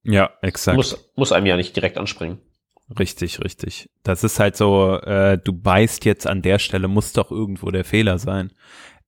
Ja, 0.03 0.31
exakt. 0.43 0.77
Muss, 0.77 1.11
muss 1.17 1.33
einem 1.33 1.47
ja 1.47 1.57
nicht 1.57 1.75
direkt 1.75 1.99
anspringen. 1.99 2.39
Richtig, 2.99 3.43
richtig. 3.43 3.91
Das 4.05 4.23
ist 4.23 4.39
halt 4.39 4.57
so, 4.57 5.01
äh, 5.01 5.39
du 5.39 5.53
beißt 5.53 6.05
jetzt 6.05 6.27
an 6.27 6.43
der 6.43 6.61
Stelle, 6.61 6.87
muss 6.87 7.13
doch 7.13 7.33
irgendwo 7.33 7.71
der 7.73 7.85
Fehler 7.85 8.19
sein. 8.19 8.53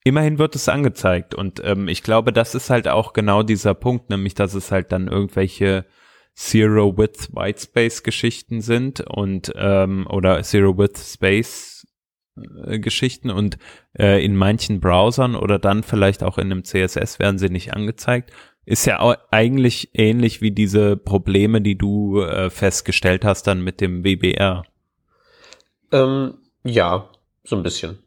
Immerhin 0.05 0.39
wird 0.39 0.55
es 0.55 0.69
angezeigt 0.69 1.35
und 1.35 1.61
ähm, 1.65 1.89
ich 1.89 2.03
glaube, 2.03 2.33
das 2.33 2.55
ist 2.55 2.71
halt 2.71 2.89
auch 2.89 3.13
genau 3.13 3.43
dieser 3.43 3.75
Punkt, 3.75 4.11
nämlich 4.11 4.35
dass 4.35 4.55
es 4.55 4.71
halt 4.71 4.93
dann 4.93 5.09
irgendwelche 5.09 5.87
Zero 6.35 6.97
Width 6.97 7.35
Whitespace 7.35 8.05
Geschichten 8.05 8.61
sind 8.61 9.01
und 9.01 9.53
ähm, 9.57 10.07
oder 10.09 10.41
Zero 10.43 10.79
Width 10.79 10.99
Space 10.99 11.85
äh, 12.65 12.79
Geschichten 12.79 13.31
und 13.31 13.59
äh, 13.99 14.25
in 14.25 14.37
manchen 14.37 14.81
Browsern 14.81 15.35
oder 15.35 15.59
dann 15.59 15.83
vielleicht 15.83 16.23
auch 16.23 16.39
in 16.39 16.53
einem 16.53 16.65
CSS 16.65 17.19
werden 17.19 17.39
sie 17.39 17.49
nicht 17.49 17.75
angezeigt. 17.75 18.33
Ist 18.65 18.87
ja 18.87 19.01
auch 19.01 19.17
eigentlich 19.31 19.91
ähnlich 19.95 20.41
wie 20.41 20.51
diese 20.51 20.97
Probleme, 20.97 21.61
die 21.61 21.77
du 21.77 22.21
äh, 22.21 22.51
festgestellt 22.51 23.25
hast 23.25 23.47
dann 23.47 23.63
mit 23.63 23.81
dem 23.81 24.05
WBR. 24.05 24.63
Ähm, 25.91 26.35
ja, 26.65 27.11
so 27.45 27.57
ein 27.57 27.63
bisschen. 27.63 27.99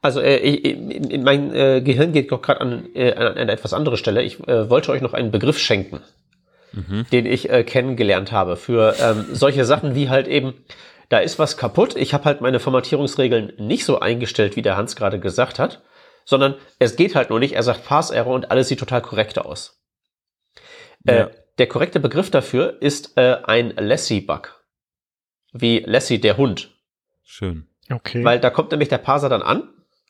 Also 0.00 0.20
äh, 0.20 0.36
ich, 0.36 1.20
mein 1.20 1.54
äh, 1.54 1.80
Gehirn 1.80 2.12
geht 2.12 2.30
doch 2.30 2.40
gerade 2.40 2.60
an, 2.60 2.88
äh, 2.94 3.12
an 3.14 3.36
eine 3.36 3.52
etwas 3.52 3.72
andere 3.72 3.96
Stelle. 3.96 4.22
Ich 4.22 4.46
äh, 4.46 4.70
wollte 4.70 4.92
euch 4.92 5.02
noch 5.02 5.12
einen 5.12 5.30
Begriff 5.30 5.58
schenken, 5.58 6.00
mhm. 6.72 7.06
den 7.10 7.26
ich 7.26 7.50
äh, 7.50 7.64
kennengelernt 7.64 8.30
habe 8.30 8.56
für 8.56 8.94
ähm, 9.00 9.26
solche 9.32 9.64
Sachen 9.64 9.94
wie 9.94 10.08
halt 10.08 10.28
eben, 10.28 10.54
da 11.08 11.18
ist 11.18 11.38
was 11.38 11.56
kaputt. 11.56 11.96
Ich 11.96 12.14
habe 12.14 12.24
halt 12.26 12.40
meine 12.40 12.60
Formatierungsregeln 12.60 13.54
nicht 13.58 13.84
so 13.84 13.98
eingestellt, 13.98 14.54
wie 14.56 14.62
der 14.62 14.76
Hans 14.76 14.94
gerade 14.94 15.18
gesagt 15.18 15.58
hat, 15.58 15.82
sondern 16.24 16.54
es 16.78 16.94
geht 16.94 17.16
halt 17.16 17.30
nur 17.30 17.40
nicht. 17.40 17.54
Er 17.54 17.62
sagt 17.64 17.84
Parse-Error 17.84 18.34
und 18.34 18.50
alles 18.50 18.68
sieht 18.68 18.78
total 18.78 19.02
korrekt 19.02 19.38
aus. 19.38 19.82
Äh, 21.06 21.16
ja. 21.16 21.24
Äh, 21.24 21.30
der 21.58 21.66
korrekte 21.66 21.98
Begriff 21.98 22.30
dafür 22.30 22.80
ist 22.80 23.16
äh, 23.16 23.38
ein 23.42 23.74
Lassie-Bug. 23.76 24.62
Wie 25.52 25.80
Lassie, 25.80 26.20
der 26.20 26.36
Hund. 26.36 26.70
Schön. 27.24 27.66
Okay. 27.90 28.22
Weil 28.22 28.38
da 28.38 28.50
kommt 28.50 28.70
nämlich 28.70 28.90
der 28.90 28.98
Parser 28.98 29.28
dann 29.28 29.42
an, 29.42 29.68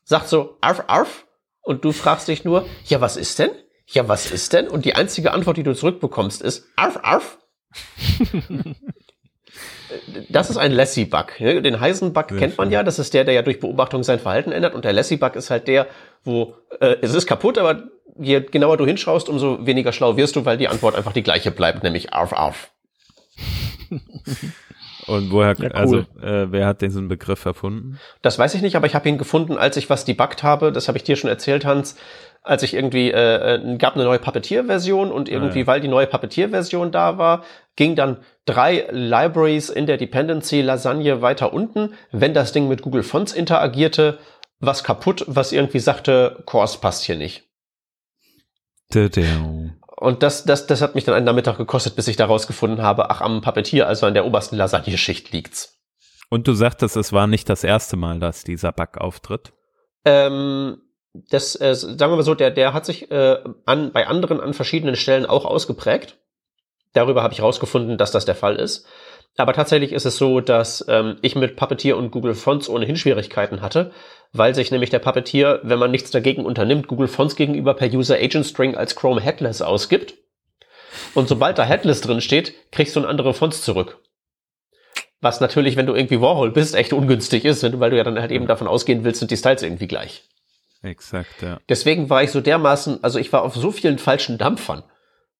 sagt 0.09 0.29
so, 0.29 0.57
arf, 0.63 0.85
arf, 0.87 1.27
und 1.61 1.85
du 1.85 1.93
fragst 1.93 2.29
dich 2.29 2.45
nur, 2.45 2.67
ja, 2.87 3.03
was 3.03 3.19
ist 3.19 3.39
denn? 3.39 3.51
Ja, 3.87 4.09
was 4.09 4.31
ist 4.31 4.55
denn? 4.55 4.67
Und 4.69 4.87
die 4.87 4.95
einzige 4.95 5.33
Antwort, 5.33 5.59
die 5.59 5.63
du 5.63 5.75
zurückbekommst, 5.75 6.41
ist, 6.41 6.67
arf, 6.77 6.99
arf. 7.03 7.37
das 10.31 10.49
ist 10.49 10.57
ein 10.57 10.73
Lassie-Bug. 10.73 11.37
Den 11.39 11.81
Heisen-Bug 11.81 12.29
kennt 12.39 12.57
man 12.57 12.71
ja. 12.71 12.83
Das 12.83 12.99
ist 12.99 13.13
der, 13.13 13.25
der 13.25 13.35
ja 13.35 13.43
durch 13.43 13.61
Beobachtung 13.61 14.03
sein 14.03 14.19
Verhalten 14.19 14.51
ändert. 14.51 14.75
Und 14.75 14.87
der 14.87 14.95
Lassie-Bug 14.95 15.37
ist 15.37 15.51
halt 15.51 15.69
der, 15.69 15.87
wo 16.25 16.55
äh, 16.81 16.97
es 17.03 17.13
ist 17.13 17.27
kaputt, 17.27 17.59
aber 17.59 17.85
je 18.19 18.41
genauer 18.41 18.79
du 18.79 18.87
hinschaust, 18.87 19.29
umso 19.29 19.67
weniger 19.67 19.93
schlau 19.93 20.17
wirst 20.17 20.37
du, 20.37 20.47
weil 20.47 20.57
die 20.57 20.69
Antwort 20.69 20.95
einfach 20.95 21.13
die 21.13 21.23
gleiche 21.23 21.51
bleibt, 21.51 21.83
nämlich 21.83 22.15
auf, 22.15 22.33
auf. 22.33 22.71
Und 25.09 25.31
woher, 25.33 25.55
Ja, 25.59 25.65
cool. 25.65 25.73
also 25.73 25.99
äh, 26.23 26.51
wer 26.53 26.67
hat 26.67 26.83
diesen 26.83 27.09
Begriff 27.09 27.45
erfunden? 27.45 27.99
Das 28.23 28.39
weiß 28.39 28.55
ich 28.55 28.63
nicht, 28.63 28.77
aber 28.77 28.87
ich 28.87 28.95
habe 28.95 29.09
ihn 29.09 29.19
gefunden, 29.19 29.57
als 29.57 29.77
ich 29.77 29.89
was 29.91 30.05
debuggt 30.05 30.43
habe. 30.43 30.71
Das 30.73 30.87
habe 30.89 30.99
ich 30.99 31.05
dir 31.05 31.17
schon 31.17 31.31
erzählt, 31.31 31.65
Hans. 31.65 31.97
Als 32.43 32.63
ich 32.63 32.73
irgendwie, 32.75 33.11
äh, 33.11 33.55
äh, 33.57 33.77
gab 33.79 33.95
eine 33.95 34.05
neue 34.05 34.19
Puppeteer-Version 34.21 35.11
und 35.11 35.29
irgendwie, 35.29 35.59
Ah, 35.59 35.63
ja. 35.63 35.67
weil 35.67 35.81
die 35.81 35.89
neue 35.89 36.07
Puppeteer-Version 36.07 36.93
da 36.93 37.19
war, 37.19 37.43
ging 37.77 37.97
dann 37.97 38.19
drei 38.47 38.87
Libraries 38.91 39.69
in 39.71 39.87
der 39.87 39.97
Dependency 39.97 40.63
Lasagne 40.63 41.21
weiter 41.21 41.53
unten. 41.53 41.95
Wenn 42.13 42.35
das 42.35 42.53
Ding 42.53 42.69
mit 42.69 42.83
Google 42.83 43.03
Fonts 43.03 43.33
interagierte, 43.33 44.19
was 44.61 44.85
kaputt, 44.85 45.25
was 45.27 45.53
irgendwie 45.53 45.79
sagte, 45.81 46.43
Course 46.47 46.79
passt 46.81 47.05
hier 47.05 47.17
nicht. 47.17 47.45
Tadam. 48.91 49.78
Und 50.01 50.23
das, 50.23 50.45
das, 50.45 50.67
das 50.69 50.81
hat 50.81 50.95
mich 50.95 51.05
dann 51.05 51.15
einen 51.15 51.25
Nachmittag 51.25 51.57
gekostet, 51.57 51.97
bis 51.97 52.07
ich 52.07 52.17
da 52.17 52.27
rausgefunden 52.27 52.83
habe, 52.83 53.11
ach, 53.11 53.21
am 53.21 53.41
Puppeteer, 53.41 53.89
also 53.89 54.07
an 54.07 54.15
der 54.15 54.27
obersten 54.27 54.57
Lasagne-Schicht 54.57 55.33
liegt's. 55.33 55.77
Und 56.31 56.47
du 56.47 56.53
sagtest, 56.53 56.97
es 56.97 57.13
war 57.13 57.27
nicht 57.27 57.49
das 57.49 57.65
erste 57.65 57.97
Mal, 57.97 58.21
dass 58.21 58.45
dieser 58.45 58.71
Bug 58.71 58.99
auftritt. 58.99 59.53
Ähm, 60.05 60.81
das, 61.13 61.61
äh, 61.61 61.75
sagen 61.75 62.13
wir 62.13 62.17
mal 62.17 62.23
so, 62.23 62.35
der, 62.35 62.53
der 62.53 62.75
hat 62.75 62.87
sich 62.87 63.11
äh, 63.11 63.39
an, 63.65 63.93
bei 63.93 64.07
anderen 64.07 64.41
an 64.41 64.55
verschiedenen 64.55 64.95
Stellen 64.95 65.27
auch 65.27 65.45
ausgeprägt. 65.45 66.19
Darüber 66.93 67.25
habe 67.25 67.33
ich 67.33 67.41
herausgefunden, 67.41 67.99
dass 67.99 68.13
das 68.13 68.25
der 68.25 68.37
Fall 68.37 68.57
ist. 68.57 68.87
Aber 69.37 69.53
tatsächlich 69.53 69.93
ist 69.93 70.05
es 70.07 70.17
so, 70.17 70.41
dass 70.41 70.85
ähm, 70.89 71.17
ich 71.23 71.37
mit 71.37 71.55
Puppeteer 71.57 71.97
und 71.97 72.11
Google 72.11 72.35
Fonts 72.35 72.69
ohnehin 72.69 72.97
Schwierigkeiten 72.97 73.61
hatte, 73.61 73.93
weil 74.33 74.55
sich 74.55 74.71
nämlich 74.71 74.91
der 74.91 74.99
Puppeteer, 74.99 75.61
wenn 75.63 75.79
man 75.79 75.91
nichts 75.91 76.11
dagegen 76.11 76.45
unternimmt, 76.45 76.89
Google 76.89 77.09
Fonts 77.09 77.37
gegenüber 77.37 77.75
per 77.75 77.89
User 77.89 78.17
Agent 78.17 78.47
String 78.47 78.75
als 78.77 78.97
Chrome 78.97 79.21
Headless 79.21 79.63
ausgibt. 79.63 80.15
Und 81.15 81.29
sobald 81.29 81.59
da 81.59 81.65
Headless 81.65 82.01
drin 82.01 82.21
steht, 82.21 82.53
kriegst 82.73 82.97
du 82.97 83.01
eine 83.01 83.09
andere 83.09 83.33
Fonts 83.33 83.63
zurück. 83.63 83.99
Was 85.21 85.41
natürlich, 85.41 85.77
wenn 85.77 85.87
du 85.87 85.95
irgendwie 85.95 86.21
Warhol 86.21 86.51
bist, 86.51 86.75
echt 86.75 86.93
ungünstig 86.93 87.45
ist, 87.45 87.63
du- 87.63 87.81
weil 87.81 87.91
du 87.91 87.97
ja 87.97 88.05
dann 88.05 88.21
halt 88.21 88.31
eben 88.31 88.47
davon 88.47 88.67
ausgehen 88.69 89.05
willst, 89.05 89.21
sind 89.21 89.31
die 89.31 89.37
Styles 89.37 89.63
irgendwie 89.63 89.89
gleich. 89.89 90.25
Exakt, 90.83 91.43
ja. 91.43 91.59
Deswegen 91.69 92.09
war 92.09 92.23
ich 92.23 92.31
so 92.31 92.41
dermaßen, 92.41 93.03
also 93.03 93.19
ich 93.19 93.33
war 93.33 93.43
auf 93.43 93.55
so 93.55 93.71
vielen 93.73 93.99
falschen 93.99 94.39
Dampfern. 94.39 94.85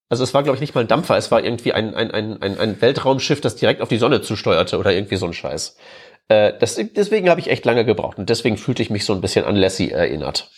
Also 0.09 0.23
es 0.23 0.33
war, 0.33 0.41
glaube 0.41 0.55
ich, 0.55 0.61
nicht 0.61 0.73
mal 0.73 0.81
ein 0.81 0.87
Dampfer, 0.87 1.17
es 1.17 1.29
war 1.29 1.43
irgendwie 1.43 1.71
ein, 1.71 1.93
ein, 1.93 2.09
ein, 2.09 2.41
ein, 2.41 2.59
ein 2.59 2.81
Weltraumschiff, 2.81 3.41
das 3.41 3.55
direkt 3.55 3.81
auf 3.81 3.89
die 3.89 3.97
Sonne 3.97 4.21
zusteuerte 4.21 4.79
oder 4.79 4.91
irgendwie 4.91 5.17
so 5.17 5.27
ein 5.27 5.33
Scheiß. 5.33 5.77
Äh, 6.29 6.53
das, 6.59 6.75
deswegen 6.75 7.29
habe 7.29 7.39
ich 7.39 7.49
echt 7.49 7.63
lange 7.63 7.85
gebraucht 7.85 8.17
und 8.17 8.29
deswegen 8.29 8.57
fühlte 8.57 8.81
ich 8.81 8.89
mich 8.89 9.05
so 9.05 9.13
ein 9.13 9.21
bisschen 9.21 9.45
an 9.45 9.55
Lassie 9.55 9.91
erinnert. 9.91 10.49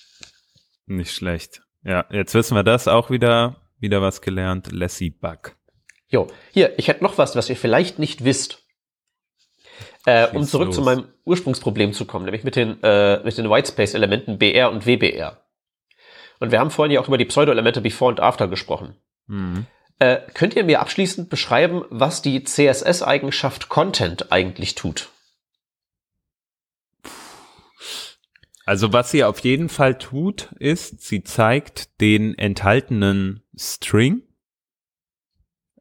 Nicht 0.85 1.11
schlecht. 1.11 1.61
Ja, 1.83 2.05
jetzt 2.11 2.33
wissen 2.33 2.55
wir 2.55 2.63
das 2.63 2.87
auch 2.87 3.09
wieder, 3.09 3.57
wieder 3.79 4.01
was 4.01 4.21
gelernt. 4.21 4.71
Lassie 4.71 5.09
Bug. 5.09 5.55
Jo, 6.07 6.27
hier, 6.51 6.77
ich 6.77 6.87
hätte 6.87 7.03
noch 7.03 7.17
was, 7.17 7.35
was 7.35 7.49
ihr 7.49 7.55
vielleicht 7.57 7.99
nicht 7.99 8.23
wisst. 8.23 8.63
Äh, 10.05 10.27
um 10.33 10.43
zurück 10.43 10.67
los. 10.67 10.75
zu 10.75 10.81
meinem 10.81 11.05
Ursprungsproblem 11.25 11.93
zu 11.93 12.05
kommen, 12.05 12.25
nämlich 12.25 12.43
mit 12.43 12.55
den, 12.55 12.81
äh, 12.83 13.23
mit 13.23 13.37
den 13.37 13.49
Whitespace-Elementen 13.49 14.37
BR 14.37 14.71
und 14.71 14.85
WBR. 14.85 15.45
Und 16.39 16.51
wir 16.51 16.59
haben 16.59 16.71
vorhin 16.71 16.91
ja 16.91 17.01
auch 17.01 17.07
über 17.07 17.17
die 17.17 17.25
Pseudo-Elemente 17.25 17.81
Before 17.81 18.09
und 18.09 18.19
After 18.19 18.47
gesprochen. 18.47 18.95
Mhm. 19.31 19.65
Äh, 19.99 20.19
könnt 20.33 20.55
ihr 20.55 20.65
mir 20.65 20.81
abschließend 20.81 21.29
beschreiben, 21.29 21.83
was 21.89 22.21
die 22.21 22.43
CSS-Eigenschaft 22.43 23.69
Content 23.69 24.31
eigentlich 24.31 24.75
tut? 24.75 25.09
Also 28.65 28.93
was 28.93 29.11
sie 29.11 29.23
auf 29.23 29.39
jeden 29.39 29.69
Fall 29.69 29.97
tut, 29.97 30.51
ist, 30.59 31.01
sie 31.01 31.23
zeigt 31.23 32.01
den 32.01 32.37
enthaltenen 32.37 33.41
String 33.57 34.23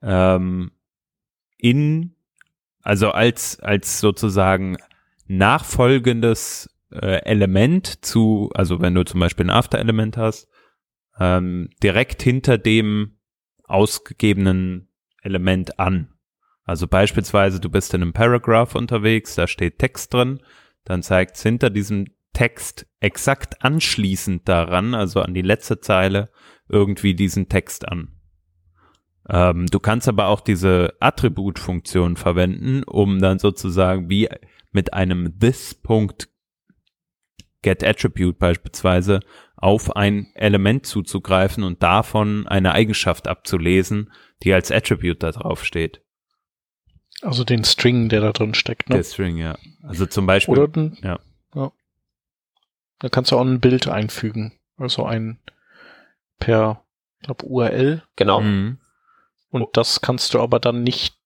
ähm, 0.02 0.70
in, 1.58 2.14
also 2.82 3.10
als, 3.10 3.58
als 3.60 4.00
sozusagen 4.00 4.76
nachfolgendes 5.26 6.70
äh, 6.92 7.22
Element 7.24 8.04
zu, 8.04 8.50
also 8.54 8.80
wenn 8.80 8.94
du 8.94 9.04
zum 9.04 9.20
Beispiel 9.20 9.46
ein 9.46 9.50
After-Element 9.50 10.16
hast, 10.16 10.48
ähm, 11.18 11.70
direkt 11.82 12.22
hinter 12.22 12.56
dem 12.56 13.16
ausgegebenen 13.70 14.88
Element 15.22 15.78
an. 15.78 16.12
Also 16.64 16.86
beispielsweise, 16.86 17.60
du 17.60 17.68
bist 17.68 17.94
in 17.94 18.02
einem 18.02 18.12
Paragraph 18.12 18.74
unterwegs, 18.74 19.34
da 19.34 19.46
steht 19.46 19.78
Text 19.78 20.14
drin, 20.14 20.40
dann 20.84 21.02
zeigt 21.02 21.36
es 21.36 21.42
hinter 21.42 21.70
diesem 21.70 22.06
Text 22.32 22.86
exakt 23.00 23.64
anschließend 23.64 24.48
daran, 24.48 24.94
also 24.94 25.20
an 25.20 25.34
die 25.34 25.42
letzte 25.42 25.80
Zeile, 25.80 26.30
irgendwie 26.68 27.14
diesen 27.14 27.48
Text 27.48 27.88
an. 27.88 28.12
Ähm, 29.28 29.66
du 29.66 29.80
kannst 29.80 30.08
aber 30.08 30.28
auch 30.28 30.40
diese 30.40 30.94
Attributfunktion 31.00 32.16
verwenden, 32.16 32.82
um 32.84 33.18
dann 33.18 33.38
sozusagen 33.38 34.08
wie 34.08 34.28
mit 34.72 34.94
einem 34.94 35.38
this.get 35.38 36.28
attribute 37.84 38.38
beispielsweise 38.38 39.20
auf 39.60 39.94
ein 39.94 40.30
Element 40.34 40.86
zuzugreifen 40.86 41.64
und 41.64 41.82
davon 41.82 42.46
eine 42.48 42.72
Eigenschaft 42.72 43.28
abzulesen, 43.28 44.10
die 44.42 44.52
als 44.54 44.70
Attribute 44.70 45.22
da 45.22 45.32
drauf 45.32 45.64
steht. 45.64 46.02
Also 47.22 47.44
den 47.44 47.64
String, 47.64 48.08
der 48.08 48.22
da 48.22 48.32
drin 48.32 48.54
steckt. 48.54 48.88
Ne? 48.88 48.96
Der 48.96 49.04
String, 49.04 49.36
ja. 49.36 49.58
Also 49.82 50.06
zum 50.06 50.26
Beispiel. 50.26 50.58
Oder 50.58 50.80
ein, 50.80 50.98
ja. 51.02 51.18
ja. 51.54 51.72
Da 52.98 53.08
kannst 53.10 53.30
du 53.30 53.36
auch 53.36 53.42
ein 53.42 53.60
Bild 53.60 53.88
einfügen. 53.88 54.58
Also 54.78 55.04
ein 55.04 55.38
per, 56.38 56.82
ich 57.20 57.26
glaube, 57.26 57.44
URL. 57.44 58.02
Genau. 58.16 58.40
Mhm. 58.40 58.78
Und 59.50 59.68
das 59.76 60.00
kannst 60.00 60.32
du 60.32 60.40
aber 60.40 60.58
dann 60.60 60.82
nicht. 60.82 61.16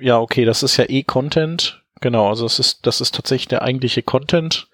Ja, 0.00 0.18
okay, 0.18 0.44
das 0.44 0.62
ist 0.64 0.76
ja 0.76 0.86
eh 0.88 1.04
Content. 1.04 1.84
Genau, 2.00 2.28
also 2.28 2.44
das 2.44 2.58
ist, 2.58 2.86
das 2.86 3.00
ist 3.00 3.14
tatsächlich 3.14 3.48
der 3.48 3.62
eigentliche 3.62 4.02
Content. 4.02 4.68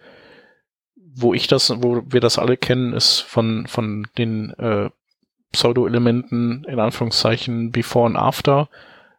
Wo 1.14 1.34
ich 1.34 1.46
das, 1.46 1.70
wo 1.82 2.02
wir 2.06 2.20
das 2.20 2.38
alle 2.38 2.56
kennen, 2.56 2.94
ist 2.94 3.20
von, 3.20 3.66
von 3.66 4.06
den 4.16 4.50
äh, 4.54 4.90
Pseudo-Elementen, 5.52 6.64
in 6.64 6.80
Anführungszeichen, 6.80 7.70
Before 7.70 8.06
und 8.06 8.16
After. 8.16 8.68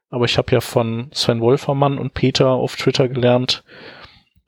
Aber 0.10 0.26
ich 0.26 0.38
habe 0.38 0.52
ja 0.52 0.62
von 0.62 1.10
Sven 1.14 1.42
Wolfermann 1.42 1.98
und 1.98 2.14
Peter 2.14 2.50
auf 2.50 2.76
Twitter 2.76 3.08
gelernt, 3.08 3.64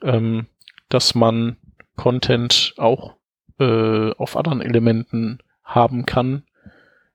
ähm, 0.04 0.48
dass 0.90 1.16
man 1.16 1.58
Content 1.96 2.74
auch 2.78 3.16
äh, 3.60 4.12
auf 4.12 4.36
anderen 4.36 4.62
Elementen 4.62 5.40
haben 5.64 6.06
kann, 6.06 6.44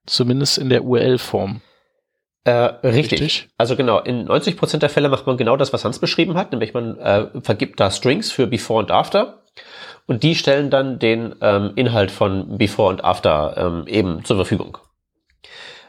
zumindest 0.06 0.58
in 0.58 0.68
der 0.68 0.84
URL-Form. 0.84 1.60
Äh, 2.44 2.52
richtig. 2.52 3.20
Richtig. 3.20 3.48
Also 3.58 3.76
genau, 3.76 4.00
in 4.00 4.26
90% 4.26 4.78
der 4.78 4.88
Fälle 4.88 5.10
macht 5.10 5.26
man 5.26 5.36
genau 5.36 5.56
das, 5.56 5.72
was 5.72 5.84
Hans 5.84 5.98
beschrieben 5.98 6.36
hat, 6.36 6.52
nämlich 6.52 6.72
man 6.72 6.98
äh, 6.98 7.26
vergibt 7.42 7.78
da 7.78 7.90
Strings 7.90 8.32
für 8.32 8.46
Before 8.46 8.80
und 8.80 8.90
After 8.90 9.42
und 10.10 10.24
die 10.24 10.34
stellen 10.34 10.70
dann 10.70 10.98
den 10.98 11.36
ähm, 11.40 11.70
Inhalt 11.76 12.10
von 12.10 12.58
Before 12.58 12.88
und 12.88 13.04
After 13.04 13.54
ähm, 13.56 13.86
eben 13.86 14.24
zur 14.24 14.34
Verfügung. 14.34 14.76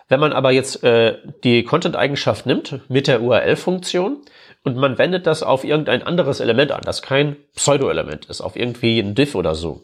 Wenn 0.10 0.20
man 0.20 0.32
aber 0.32 0.52
jetzt 0.52 0.84
äh, 0.84 1.18
die 1.44 1.64
Content-Eigenschaft 1.64 2.46
nimmt 2.46 2.82
mit 2.88 3.08
der 3.08 3.24
URL-Funktion 3.24 4.22
und 4.64 4.78
man 4.78 5.00
wendet 5.00 5.26
das 5.26 5.42
auf 5.42 5.64
irgendein 5.64 6.04
anderes 6.04 6.40
Element 6.40 6.72
an, 6.72 6.82
das 6.84 7.02
kein 7.02 7.36
Pseudo-Element 7.56 8.26
ist, 8.26 8.42
auf 8.42 8.56
irgendwie 8.56 9.00
ein 9.00 9.16
Div 9.16 9.34
oder 9.34 9.56
so, 9.56 9.82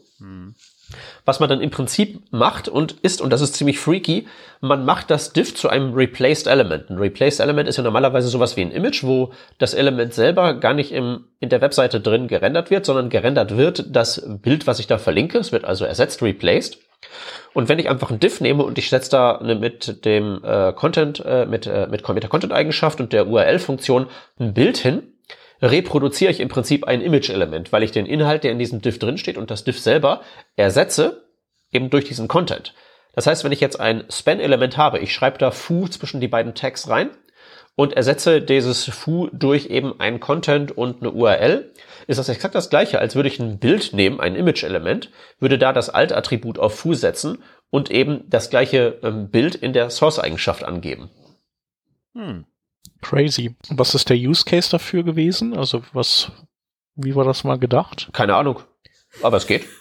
was 1.24 1.40
man 1.40 1.48
dann 1.48 1.60
im 1.60 1.70
Prinzip 1.70 2.20
macht 2.30 2.68
und 2.68 2.92
ist, 3.02 3.20
und 3.20 3.30
das 3.30 3.40
ist 3.40 3.54
ziemlich 3.54 3.78
freaky, 3.78 4.26
man 4.60 4.84
macht 4.84 5.10
das 5.10 5.32
Div 5.32 5.54
zu 5.54 5.68
einem 5.68 5.94
Replaced 5.94 6.46
Element. 6.46 6.90
Ein 6.90 6.98
Replaced 6.98 7.40
Element 7.40 7.68
ist 7.68 7.76
ja 7.76 7.82
normalerweise 7.82 8.28
sowas 8.28 8.56
wie 8.56 8.62
ein 8.62 8.70
Image, 8.70 9.04
wo 9.04 9.32
das 9.58 9.74
Element 9.74 10.14
selber 10.14 10.54
gar 10.54 10.74
nicht 10.74 10.92
im, 10.92 11.24
in 11.40 11.48
der 11.48 11.60
Webseite 11.60 12.00
drin 12.00 12.28
gerendert 12.28 12.70
wird, 12.70 12.86
sondern 12.86 13.10
gerendert 13.10 13.56
wird 13.56 13.84
das 13.94 14.22
Bild, 14.42 14.66
was 14.66 14.78
ich 14.78 14.86
da 14.86 14.98
verlinke. 14.98 15.38
Es 15.38 15.52
wird 15.52 15.64
also 15.64 15.84
ersetzt, 15.84 16.22
replaced. 16.22 16.78
Und 17.54 17.68
wenn 17.68 17.78
ich 17.78 17.88
einfach 17.88 18.10
ein 18.10 18.20
Div 18.20 18.40
nehme 18.40 18.64
und 18.64 18.78
ich 18.78 18.90
setze 18.90 19.10
da 19.10 19.40
mit 19.42 20.04
dem 20.04 20.40
äh, 20.44 20.72
Content, 20.72 21.22
äh, 21.24 21.46
mit, 21.46 21.66
äh, 21.66 21.86
mit, 21.90 22.06
mit 22.08 22.22
der 22.22 22.30
Content-Eigenschaft 22.30 23.00
und 23.00 23.12
der 23.12 23.28
URL-Funktion 23.28 24.06
ein 24.38 24.54
Bild 24.54 24.78
hin, 24.78 25.02
reproduziere 25.60 26.30
ich 26.30 26.40
im 26.40 26.48
Prinzip 26.48 26.84
ein 26.86 27.00
Image-Element, 27.00 27.72
weil 27.72 27.82
ich 27.82 27.92
den 27.92 28.06
Inhalt, 28.06 28.44
der 28.44 28.52
in 28.52 28.58
diesem 28.58 28.80
Div 28.80 28.98
drinsteht 28.98 29.36
und 29.36 29.50
das 29.50 29.64
Div 29.64 29.78
selber 29.78 30.22
ersetze, 30.56 31.24
eben 31.72 31.90
durch 31.90 32.04
diesen 32.04 32.28
Content. 32.28 32.74
Das 33.14 33.26
heißt, 33.26 33.44
wenn 33.44 33.52
ich 33.52 33.60
jetzt 33.60 33.80
ein 33.80 34.04
Span-Element 34.10 34.76
habe, 34.76 35.00
ich 35.00 35.12
schreibe 35.12 35.38
da 35.38 35.50
foo 35.50 35.88
zwischen 35.88 36.20
die 36.20 36.28
beiden 36.28 36.54
Tags 36.54 36.88
rein 36.88 37.10
und 37.74 37.92
ersetze 37.92 38.40
dieses 38.40 38.84
foo 38.84 39.28
durch 39.32 39.66
eben 39.66 39.98
ein 39.98 40.20
Content 40.20 40.76
und 40.76 41.02
eine 41.02 41.10
URL, 41.10 41.72
ist 42.06 42.18
das 42.18 42.28
exakt 42.28 42.54
das 42.54 42.70
gleiche, 42.70 43.00
als 43.00 43.16
würde 43.16 43.28
ich 43.28 43.40
ein 43.40 43.58
Bild 43.58 43.92
nehmen, 43.92 44.20
ein 44.20 44.36
Image-Element, 44.36 45.10
würde 45.40 45.58
da 45.58 45.72
das 45.72 45.90
Alt-Attribut 45.90 46.58
auf 46.58 46.78
foo 46.78 46.94
setzen 46.94 47.42
und 47.70 47.90
eben 47.90 48.24
das 48.28 48.50
gleiche 48.50 48.98
ähm, 49.02 49.30
Bild 49.30 49.54
in 49.54 49.72
der 49.72 49.90
Source-Eigenschaft 49.90 50.64
angeben. 50.64 51.10
Hm. 52.14 52.46
Crazy. 53.00 53.54
Was 53.70 53.94
ist 53.94 54.10
der 54.10 54.16
Use 54.16 54.44
Case 54.44 54.70
dafür 54.70 55.02
gewesen? 55.02 55.56
Also 55.56 55.82
was, 55.92 56.32
wie 56.94 57.14
war 57.14 57.24
das 57.24 57.44
mal 57.44 57.58
gedacht? 57.58 58.10
Keine 58.12 58.34
Ahnung, 58.34 58.60
aber 59.22 59.36
es 59.36 59.46
geht. 59.46 59.66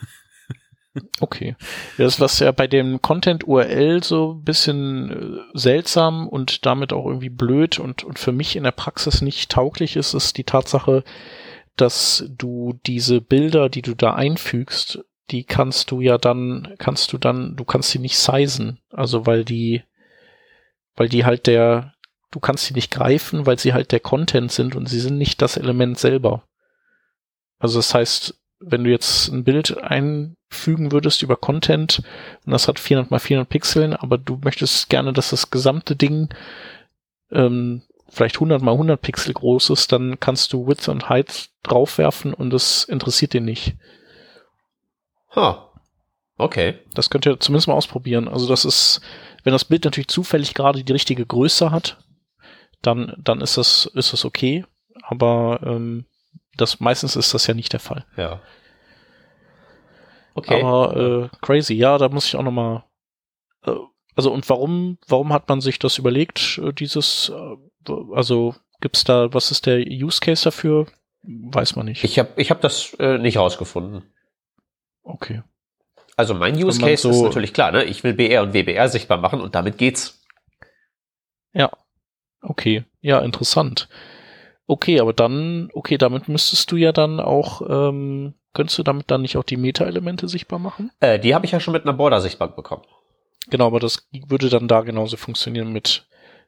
Okay. 1.19 1.55
Das, 1.97 2.19
was 2.19 2.39
ja 2.39 2.51
bei 2.51 2.65
dem 2.65 3.01
Content 3.01 3.47
URL 3.47 4.03
so 4.03 4.33
ein 4.33 4.43
bisschen 4.43 5.11
äh, 5.37 5.39
seltsam 5.53 6.27
und 6.27 6.65
damit 6.65 6.93
auch 6.93 7.05
irgendwie 7.05 7.29
blöd 7.29 7.79
und, 7.79 8.03
und 8.03 8.19
für 8.19 8.31
mich 8.31 8.55
in 8.55 8.63
der 8.63 8.71
Praxis 8.71 9.21
nicht 9.21 9.51
tauglich 9.51 9.95
ist, 9.95 10.15
ist 10.15 10.37
die 10.37 10.43
Tatsache, 10.43 11.03
dass 11.75 12.25
du 12.29 12.79
diese 12.85 13.21
Bilder, 13.21 13.69
die 13.69 13.83
du 13.83 13.93
da 13.93 14.13
einfügst, 14.13 15.05
die 15.29 15.43
kannst 15.43 15.91
du 15.91 16.01
ja 16.01 16.17
dann, 16.17 16.75
kannst 16.77 17.13
du 17.13 17.17
dann, 17.17 17.55
du 17.55 17.65
kannst 17.65 17.91
sie 17.91 17.99
nicht 17.99 18.17
sizen. 18.17 18.79
Also 18.91 19.25
weil 19.25 19.45
die, 19.45 19.83
weil 20.95 21.09
die 21.09 21.25
halt 21.25 21.47
der, 21.47 21.93
du 22.31 22.39
kannst 22.39 22.65
sie 22.65 22.73
nicht 22.73 22.91
greifen, 22.91 23.45
weil 23.45 23.59
sie 23.59 23.73
halt 23.73 23.91
der 23.91 23.99
Content 23.99 24.51
sind 24.51 24.75
und 24.75 24.87
sie 24.87 24.99
sind 24.99 25.17
nicht 25.17 25.41
das 25.41 25.57
Element 25.57 25.97
selber. 25.97 26.43
Also 27.59 27.79
das 27.79 27.93
heißt, 27.93 28.35
wenn 28.59 28.83
du 28.83 28.89
jetzt 28.89 29.29
ein 29.29 29.43
Bild 29.43 29.77
einfügen 29.77 30.91
würdest 30.91 31.21
über 31.21 31.35
Content 31.35 32.01
und 32.45 32.51
das 32.51 32.67
hat 32.67 32.79
400 32.79 33.11
mal 33.11 33.19
400 33.19 33.49
Pixeln, 33.49 33.93
aber 33.93 34.17
du 34.17 34.39
möchtest 34.43 34.89
gerne, 34.89 35.13
dass 35.13 35.29
das 35.29 35.51
gesamte 35.51 35.95
Ding 35.95 36.29
ähm, 37.31 37.83
vielleicht 38.09 38.35
100 38.35 38.61
mal 38.61 38.71
100 38.71 39.01
Pixel 39.01 39.33
groß 39.33 39.69
ist, 39.69 39.91
dann 39.91 40.19
kannst 40.19 40.53
du 40.53 40.67
Width 40.67 40.87
und 40.89 41.09
Height 41.09 41.49
draufwerfen 41.63 42.33
und 42.33 42.49
das 42.49 42.83
interessiert 42.83 43.33
den 43.33 43.45
nicht. 43.45 43.75
Ha. 45.35 45.71
Okay. 46.37 46.79
Das 46.93 47.09
könnt 47.09 47.25
ihr 47.25 47.39
zumindest 47.39 47.67
mal 47.67 47.73
ausprobieren. 47.73 48.27
Also 48.27 48.47
das 48.47 48.63
ist, 48.63 49.01
wenn 49.43 49.53
das 49.53 49.65
Bild 49.65 49.85
natürlich 49.85 50.07
zufällig 50.07 50.53
gerade 50.53 50.83
die 50.83 50.93
richtige 50.93 51.25
Größe 51.25 51.71
hat, 51.71 51.97
dann, 52.81 53.13
dann 53.17 53.41
ist 53.41 53.57
das, 53.57 53.85
ist 53.93 54.13
das 54.13 54.25
okay. 54.25 54.65
Aber 55.03 55.59
ähm, 55.63 56.05
das 56.55 56.79
meistens 56.79 57.15
ist 57.15 57.33
das 57.33 57.47
ja 57.47 57.53
nicht 57.53 57.73
der 57.73 57.79
Fall. 57.79 58.05
Ja. 58.15 58.41
Okay. 60.33 60.61
Aber 60.61 61.29
äh, 61.31 61.37
crazy, 61.41 61.73
ja, 61.73 61.97
da 61.97 62.09
muss 62.09 62.27
ich 62.27 62.35
auch 62.35 62.43
noch 62.43 62.51
mal. 62.51 62.83
Äh, 63.65 63.71
also 64.15 64.31
und 64.31 64.47
warum, 64.49 64.97
warum 65.07 65.33
hat 65.33 65.47
man 65.49 65.61
sich 65.61 65.79
das 65.79 65.97
überlegt? 65.97 66.59
Äh, 66.63 66.73
dieses, 66.73 67.29
äh, 67.29 67.91
also 68.13 68.55
gibt's 68.81 69.03
da, 69.03 69.33
was 69.33 69.51
ist 69.51 69.65
der 69.65 69.79
Use 69.79 70.19
Case 70.19 70.43
dafür? 70.43 70.87
Weiß 71.23 71.75
man 71.75 71.87
nicht. 71.87 72.03
Ich 72.03 72.19
habe 72.19 72.29
ich 72.35 72.51
hab 72.51 72.61
das 72.61 72.93
äh, 72.99 73.17
nicht 73.17 73.37
rausgefunden. 73.37 74.03
Okay. 75.03 75.41
Also 76.15 76.33
mein 76.33 76.55
Use 76.55 76.79
Case 76.79 77.03
so- 77.03 77.09
ist 77.11 77.21
natürlich 77.21 77.53
klar, 77.53 77.71
ne? 77.71 77.83
Ich 77.83 78.03
will 78.03 78.13
BR 78.13 78.43
und 78.43 78.53
WBR 78.53 78.89
sichtbar 78.89 79.17
machen 79.17 79.41
und 79.41 79.55
damit 79.55 79.77
geht's. 79.77 80.23
Ja. 81.53 81.71
Okay. 82.41 82.83
Ja, 83.01 83.19
interessant. 83.19 83.89
Okay, 84.67 84.99
aber 84.99 85.13
dann, 85.13 85.69
okay, 85.73 85.97
damit 85.97 86.27
müsstest 86.27 86.71
du 86.71 86.75
ja 86.75 86.91
dann 86.91 87.19
auch, 87.19 87.61
ähm, 87.69 88.33
könntest 88.53 88.77
du 88.77 88.83
damit 88.83 89.09
dann 89.09 89.21
nicht 89.21 89.37
auch 89.37 89.43
die 89.43 89.57
Meta-Elemente 89.57 90.27
sichtbar 90.27 90.59
machen? 90.59 90.91
Äh, 90.99 91.19
die 91.19 91.33
habe 91.33 91.45
ich 91.45 91.53
ja 91.53 91.59
schon 91.59 91.71
mit 91.73 91.83
einer 91.83 91.93
Border 91.93 92.19
sichtbar 92.19 92.49
bekommen. 92.49 92.83
Genau, 93.49 93.67
aber 93.67 93.79
das 93.79 94.07
würde 94.27 94.49
dann 94.49 94.67
da 94.67 94.81
genauso 94.81 95.15
funktionieren 95.15 95.71
mit 95.71 96.07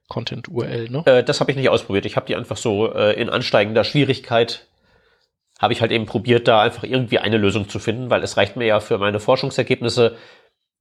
Content 0.09 0.49
URL, 0.49 0.89
ne? 0.89 1.03
Äh, 1.05 1.23
das 1.23 1.39
habe 1.39 1.51
ich 1.51 1.57
nicht 1.57 1.69
ausprobiert. 1.69 2.05
Ich 2.05 2.17
habe 2.17 2.25
die 2.25 2.35
einfach 2.35 2.57
so 2.57 2.93
äh, 2.93 3.13
in 3.13 3.29
ansteigender 3.29 3.83
Schwierigkeit 3.85 4.67
habe 5.59 5.73
ich 5.73 5.81
halt 5.81 5.91
eben 5.91 6.05
probiert, 6.05 6.47
da 6.47 6.61
einfach 6.61 6.83
irgendwie 6.83 7.19
eine 7.19 7.37
Lösung 7.37 7.67
zu 7.67 7.79
finden, 7.79 8.09
weil 8.09 8.23
es 8.23 8.37
reicht 8.37 8.55
mir 8.55 8.65
ja 8.65 8.79
für 8.79 8.97
meine 8.97 9.19
Forschungsergebnisse. 9.19 10.15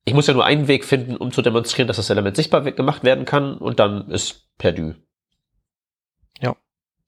Ich 0.09 0.15
muss 0.15 0.27
ja 0.27 0.35
nur 0.35 0.45
einen 0.45 0.69
Weg 0.69 0.85
finden, 0.85 1.17
um 1.17 1.33
zu 1.33 1.43
demonstrieren, 1.43 1.87
dass 1.87 1.99
das 1.99 2.11
Element 2.11 2.35
sichtbar 2.37 2.63
gemacht 2.63 3.05
werden 3.05 3.25
kann 3.25 3.59
und 3.59 3.79
dann 3.79 4.11
ist 4.11 4.49
perdu. 4.59 4.95
Ja. 6.41 6.57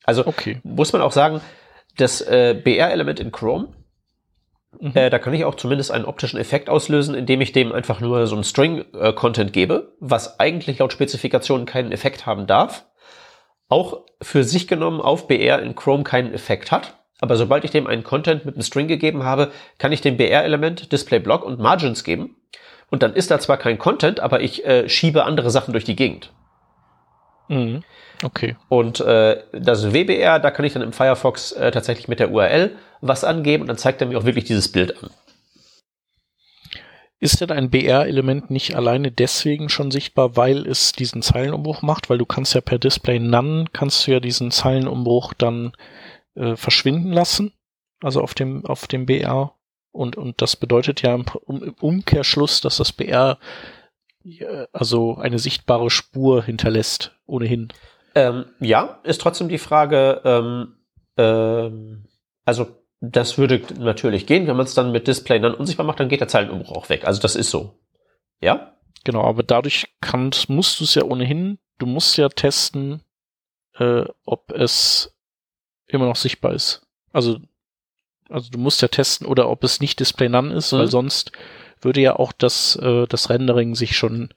Also 0.05 0.27
Okay. 0.27 0.61
muss 0.63 0.93
man 0.93 1.03
auch 1.03 1.13
sagen, 1.13 1.41
das 1.97 2.21
äh, 2.21 2.55
BR-Element 2.63 3.21
in 3.21 3.33
Chrome, 3.33 3.69
Mhm. 4.79 4.93
äh, 4.95 5.11
da 5.11 5.19
kann 5.19 5.35
ich 5.35 5.45
auch 5.45 5.57
zumindest 5.57 5.91
einen 5.91 6.05
optischen 6.05 6.39
Effekt 6.39 6.71
auslösen, 6.71 7.15
indem 7.17 7.41
ich 7.41 7.51
dem 7.53 7.73
einfach 7.73 8.01
nur 8.01 8.27
so 8.29 8.37
einen 8.37 8.45
String-Content 8.45 9.53
gebe, 9.53 9.97
was 9.99 10.39
eigentlich 10.39 10.79
laut 10.79 10.93
Spezifikation 10.93 11.67
keinen 11.67 11.91
Effekt 11.91 12.25
haben 12.25 12.47
darf. 12.47 12.87
Auch 13.69 14.05
für 14.23 14.45
sich 14.45 14.69
genommen 14.69 15.01
auf 15.01 15.27
BR 15.27 15.61
in 15.63 15.75
Chrome 15.75 16.05
keinen 16.05 16.33
Effekt 16.33 16.71
hat. 16.71 16.99
Aber 17.21 17.37
sobald 17.37 17.65
ich 17.65 17.71
dem 17.73 17.87
einen 17.89 18.05
Content 18.05 18.45
mit 18.45 18.55
einem 18.55 18.63
String 18.63 18.87
gegeben 18.89 19.25
habe, 19.25 19.51
kann 19.79 19.93
ich 19.93 20.01
dem 20.03 20.17
BR-Element 20.17 20.93
Display 20.93 21.19
Block 21.19 21.45
und 21.45 21.59
Margins 21.59 22.05
geben. 22.05 22.37
Und 22.91 23.03
dann 23.03 23.15
ist 23.15 23.31
da 23.31 23.39
zwar 23.39 23.57
kein 23.57 23.79
Content, 23.79 24.21
aber 24.21 24.41
ich 24.41 24.65
äh, 24.65 24.89
schiebe 24.89 25.25
andere 25.25 25.51
Sachen 25.51 25.73
durch 25.73 25.85
die 25.85 25.97
Gegend. 25.97 26.33
Mhm. 27.49 27.83
Okay. 28.23 28.57
Und 28.69 29.01
äh, 29.01 29.43
das 29.53 29.93
WBR, 29.93 30.41
da 30.41 30.51
kann 30.51 30.65
ich 30.65 30.73
dann 30.73 30.83
im 30.83 30.93
Firefox 30.93 31.53
äh, 31.53 31.71
tatsächlich 31.71 32.09
mit 32.09 32.21
der 32.21 32.31
URL 32.31 32.77
was 33.01 33.25
angeben 33.25 33.63
und 33.63 33.69
dann 33.69 33.79
zeigt 33.79 34.01
er 34.01 34.09
mir 34.09 34.19
auch 34.19 34.25
wirklich 34.25 34.45
dieses 34.45 34.71
Bild 34.71 35.03
an. 35.03 35.11
Ist 37.23 37.43
denn 37.43 37.51
ein 37.51 37.69
BR-Element 37.69 38.51
nicht 38.51 38.75
alleine 38.77 39.13
deswegen 39.13 39.69
schon 39.69 39.91
sichtbar, 39.91 40.37
weil 40.37 40.67
es 40.67 40.93
diesen 40.93 41.21
Zeilenumbruch 41.21 41.83
macht? 41.83 42.09
Weil 42.09 42.17
du 42.17 42.25
kannst 42.25 42.55
ja 42.55 42.63
per 42.63 42.79
Display 42.79 43.19
None, 43.19 43.67
kannst 43.75 44.07
du 44.07 44.13
ja 44.13 44.21
diesen 44.21 44.51
Zeilenumbruch 44.51 45.35
dann 45.35 45.73
äh, 46.35 46.57
verschwinden 46.57 47.13
lassen. 47.13 47.53
Also 48.03 48.23
auf 48.23 48.33
dem, 48.33 48.65
auf 48.65 48.87
dem 48.87 49.05
BR. 49.05 49.55
Und, 49.93 50.17
und 50.17 50.41
das 50.41 50.57
bedeutet 50.57 51.03
ja 51.03 51.15
im, 51.15 51.25
im 51.49 51.75
Umkehrschluss, 51.81 52.61
dass 52.61 52.77
das 52.77 52.93
BR 52.93 53.39
also 54.73 55.17
eine 55.17 55.39
sichtbare 55.39 55.91
Spur 55.91 56.43
hinterlässt, 56.45 57.13
ohnehin. 57.27 57.69
Ähm, 58.15 58.47
ja, 58.61 59.01
ist 59.03 59.21
trotzdem 59.21 59.49
die 59.49 59.59
Frage, 59.59 60.21
ähm, 60.25 60.77
ähm, 61.17 62.05
also 62.45 62.67
das 63.01 63.39
würde 63.39 63.63
natürlich 63.79 64.27
gehen, 64.27 64.47
wenn 64.47 64.57
man 64.57 64.67
es 64.67 64.75
dann 64.75 64.93
mit 64.93 65.09
Display 65.09 65.41
dann 65.41 65.55
unsichtbar 65.55 65.87
macht, 65.87 66.01
dann 66.01 66.09
geht 66.09 66.21
der 66.21 66.29
Zeilenumbruch 66.29 66.77
auch 66.77 66.89
weg. 66.91 67.07
Also 67.07 67.23
das 67.23 67.35
ist 67.35 67.51
so. 67.51 67.79
Ja? 68.41 68.77
Genau, 69.05 69.25
aber 69.25 69.43
dadurch 69.43 69.95
kannst, 70.01 70.51
musst 70.51 70.81
du 70.81 70.85
es 70.85 70.95
ja 70.95 71.05
ohnehin, 71.05 71.59
du 71.79 71.87
musst 71.87 72.19
ja 72.19 72.29
testen, 72.29 73.03
äh, 73.79 74.05
ob 74.27 74.51
es 74.53 75.17
immer 75.87 76.07
noch 76.07 76.17
sichtbar 76.17 76.53
ist. 76.53 76.87
Also, 77.13 77.41
also 78.31 78.51
du 78.51 78.59
musst 78.59 78.81
ja 78.83 78.89
testen, 78.89 79.27
oder 79.27 79.49
ob 79.51 79.65
es 79.65 79.81
nicht 79.81 80.01
Display 80.01 80.29
None 80.29 80.53
ist, 80.55 80.73
Mhm. 80.73 80.79
weil 80.79 80.87
sonst 80.89 81.33
würde 81.83 82.01
ja 82.01 82.17
auch 82.17 82.33
das, 82.33 82.77
äh, 82.77 83.07
das 83.07 83.31
Rendering 83.31 83.75
sich 83.75 83.97
schon 83.97 84.31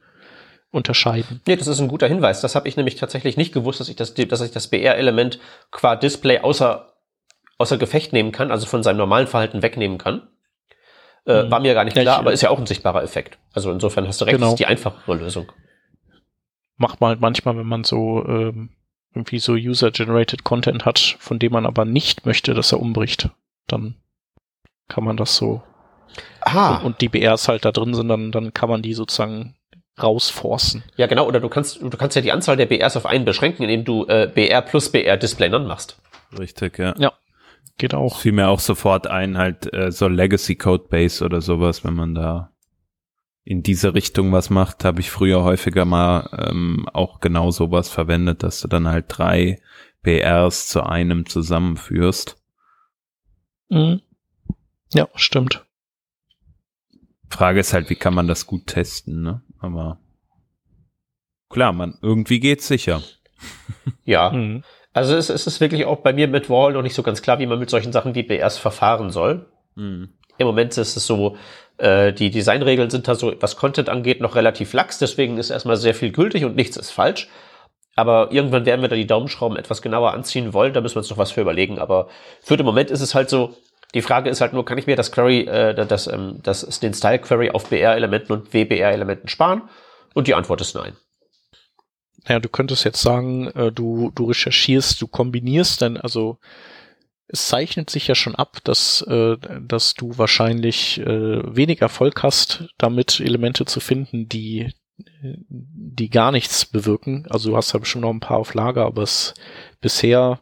unterscheiden. 0.72 1.42
Nee, 1.46 1.56
das 1.56 1.68
ist 1.68 1.80
ein 1.80 1.88
guter 1.88 2.08
Hinweis. 2.08 2.42
Das 2.42 2.56
habe 2.56 2.68
ich 2.68 2.78
nämlich 2.78 2.96
tatsächlich 2.96 3.38
nicht 3.38 3.54
gewusst, 3.54 3.80
dass 3.80 3.90
ich 3.90 3.96
das, 3.96 4.14
dass 4.16 4.42
ich 4.42 4.52
das 4.52 4.68
BR-Element 4.68 5.40
qua 5.72 5.96
Display 5.96 6.40
außer, 6.40 6.94
außer 7.60 7.78
Gefecht 7.78 8.12
nehmen 8.14 8.32
kann, 8.32 8.50
also 8.52 8.66
von 8.66 8.82
seinem 8.82 8.98
normalen 8.98 9.28
Verhalten 9.28 9.62
wegnehmen 9.62 9.98
kann. 10.00 10.28
Äh, 11.26 11.44
Mhm. 11.44 11.52
War 11.52 11.60
mir 11.60 11.74
gar 11.74 11.84
nicht 11.86 11.94
klar, 11.94 12.16
ich- 12.16 12.20
aber 12.20 12.34
ist 12.34 12.42
ja 12.42 12.50
auch 12.50 12.60
ein 12.60 12.66
sichtbarer 12.66 13.04
Effekt. 13.04 13.38
Also 13.54 13.72
insofern 13.72 14.08
hast 14.08 14.20
du 14.20 14.26
recht, 14.26 14.34
Genau. 14.36 14.48
das 14.48 14.54
ist 14.56 14.60
die 14.60 14.66
einfachere 14.66 15.16
Lösung. 15.16 15.52
Macht 16.78 17.00
man 17.02 17.10
halt 17.10 17.22
manchmal, 17.22 17.56
wenn 17.56 17.68
man 17.68 17.84
so 17.84 18.26
ähm, 18.28 18.72
irgendwie 19.14 19.38
so 19.40 19.54
User-Generated 19.54 20.44
Content 20.44 20.86
hat, 20.86 21.18
von 21.20 21.38
dem 21.40 21.52
man 21.54 21.66
aber 21.68 21.86
nicht 21.86 22.26
möchte, 22.26 22.54
dass 22.56 22.72
er 22.72 22.80
umbricht, 22.80 23.30
dann 23.68 23.96
kann 24.88 25.04
man 25.04 25.18
das 25.18 25.36
so 25.36 25.64
Ah, 26.42 26.78
und, 26.78 26.86
und 26.86 27.02
die 27.02 27.10
BRs 27.10 27.48
halt 27.48 27.66
da 27.66 27.72
drin 27.72 27.94
sind, 27.94 28.08
dann, 28.08 28.32
dann 28.32 28.54
kann 28.54 28.70
man 28.70 28.82
die 28.82 28.94
sozusagen 28.94 29.56
rausforcen. 30.02 30.84
ja 30.96 31.08
genau, 31.08 31.28
oder 31.28 31.40
du 31.40 31.50
kannst, 31.50 31.82
du 31.82 31.90
kannst 31.90 32.16
ja 32.16 32.22
die 32.22 32.32
Anzahl 32.32 32.58
der 32.58 32.66
BRs 32.66 32.98
auf 32.98 33.06
einen 33.06 33.26
beschränken, 33.26 33.64
indem 33.64 33.86
du 33.86 34.06
äh, 34.08 34.30
BR 34.34 34.62
plus 34.62 34.92
BR 34.92 35.18
Display 35.18 35.50
None 35.50 35.68
machst. 35.68 36.02
Richtig, 36.38 36.80
ja. 36.80 37.14
Geht 37.78 37.94
auch. 37.94 38.20
Fiel 38.20 38.34
mir 38.34 38.50
auch 38.50 38.60
sofort 38.60 39.08
ein, 39.08 39.38
halt 39.38 39.72
äh, 39.74 39.92
so 39.92 40.08
Legacy 40.08 40.56
Codebase 40.56 41.24
oder 41.24 41.42
sowas, 41.42 41.84
wenn 41.84 41.94
man 41.94 42.14
da 42.16 42.52
in 43.44 43.62
diese 43.62 43.94
Richtung 43.94 44.32
was 44.32 44.50
macht, 44.50 44.86
habe 44.86 45.02
ich 45.02 45.12
früher 45.12 45.44
häufiger 45.44 45.86
mal 45.86 46.30
ähm, 46.50 46.88
auch 46.94 47.20
genau 47.20 47.52
sowas 47.52 47.90
verwendet, 47.90 48.42
dass 48.42 48.62
du 48.62 48.68
dann 48.68 48.88
halt 48.88 49.06
drei 49.10 49.60
BRs 50.02 50.68
zu 50.68 50.84
einem 50.84 51.26
zusammenführst. 51.26 52.43
Mhm. 53.74 54.02
Ja, 54.94 55.08
stimmt. 55.16 55.66
Frage 57.30 57.60
ist 57.60 57.74
halt, 57.74 57.90
wie 57.90 57.96
kann 57.96 58.14
man 58.14 58.28
das 58.28 58.46
gut 58.46 58.68
testen, 58.68 59.24
ne? 59.24 59.42
Aber 59.60 60.00
klar, 61.50 61.74
man 61.74 61.98
irgendwie 62.02 62.40
geht's 62.40 62.68
sicher. 62.68 63.02
Ja, 64.06 64.30
Mhm. 64.32 64.64
also 64.94 65.16
es, 65.16 65.30
es 65.30 65.48
ist 65.48 65.60
wirklich 65.62 65.86
auch 65.86 66.00
bei 66.02 66.14
mir 66.14 66.28
mit 66.28 66.50
Wall 66.50 66.74
noch 66.74 66.82
nicht 66.82 66.94
so 66.94 67.04
ganz 67.04 67.22
klar, 67.22 67.40
wie 67.40 67.46
man 67.46 67.60
mit 67.60 67.70
solchen 67.70 67.92
Sachen 67.92 68.16
wie 68.16 68.24
BRs 68.24 68.58
verfahren 68.58 69.10
soll. 69.12 69.50
Hm. 69.76 70.10
Im 70.38 70.48
Moment 70.48 70.78
ist 70.78 70.96
es 70.96 71.06
so, 71.08 71.38
äh, 71.78 72.14
die 72.14 72.30
Designregeln 72.32 72.90
sind 72.90 73.08
da 73.08 73.16
so, 73.16 73.34
was 73.42 73.56
Content 73.56 73.90
angeht, 73.90 74.22
noch 74.22 74.36
relativ 74.36 74.74
lax, 74.74 74.98
deswegen 75.00 75.38
ist 75.38 75.50
erstmal 75.50 75.78
sehr 75.78 75.96
viel 75.96 76.12
gültig 76.12 76.46
und 76.46 76.56
nichts 76.56 76.78
ist 76.78 76.92
falsch. 76.92 77.30
Aber 77.96 78.32
irgendwann 78.32 78.66
werden 78.66 78.82
wir 78.82 78.90
da 78.90 78.96
die 78.96 79.08
Daumenschrauben 79.08 79.58
etwas 79.58 79.82
genauer 79.82 80.14
anziehen 80.14 80.54
wollen, 80.54 80.74
da 80.74 80.82
müssen 80.82 80.96
wir 80.96 81.00
uns 81.00 81.10
noch 81.10 81.18
was 81.18 81.32
für 81.32 81.42
überlegen. 81.42 81.78
Aber 81.80 82.08
für 82.42 82.58
den 82.58 82.66
Moment 82.66 82.90
ist 82.90 83.02
es 83.02 83.14
halt 83.14 83.30
so, 83.30 83.56
die 83.94 84.02
Frage 84.02 84.30
ist 84.30 84.42
halt 84.42 84.54
nur, 84.54 84.66
kann 84.66 84.78
ich 84.78 84.88
mir 84.88 84.96
das 84.96 85.12
Query, 85.12 85.42
äh, 85.42 85.74
das, 85.86 86.08
ähm, 86.08 86.40
das, 86.42 86.80
den 86.80 86.94
Style 86.94 87.20
Query 87.20 87.52
auf 87.52 87.70
BR-Elementen 87.70 88.34
und 88.34 88.54
WBR-Elementen 88.54 89.28
sparen? 89.28 89.70
Und 90.16 90.28
die 90.28 90.34
Antwort 90.34 90.62
ist 90.62 90.74
nein. 90.76 90.94
Naja, 92.28 92.40
du 92.40 92.50
könntest 92.50 92.86
jetzt 92.86 93.02
sagen, 93.02 93.48
äh, 93.50 93.72
du, 93.72 94.12
du 94.16 94.26
recherchierst, 94.26 95.02
du 95.02 95.08
kombinierst 95.08 95.82
dann, 95.82 95.98
also 95.98 96.40
es 97.28 97.48
zeichnet 97.48 97.90
sich 97.90 98.08
ja 98.08 98.16
schon 98.16 98.36
ab, 98.36 98.58
dass, 98.64 99.02
äh, 99.08 99.38
dass 99.62 99.94
du 99.94 100.18
wahrscheinlich 100.18 101.00
äh, 101.00 101.56
wenig 101.56 101.82
Erfolg 101.82 102.24
hast, 102.24 102.66
damit 102.78 103.20
Elemente 103.20 103.66
zu 103.66 103.80
finden, 103.80 104.30
die, 104.30 104.74
die 105.22 106.10
gar 106.10 106.32
nichts 106.32 106.66
bewirken. 106.66 107.26
Also 107.30 107.52
du 107.52 107.58
hast 107.58 107.74
ja 107.74 107.80
bestimmt 107.80 108.04
noch 108.04 108.12
ein 108.12 108.20
paar 108.20 108.38
auf 108.38 108.54
Lager, 108.54 108.86
aber 108.86 109.04
es 109.04 109.34
bisher 109.82 110.40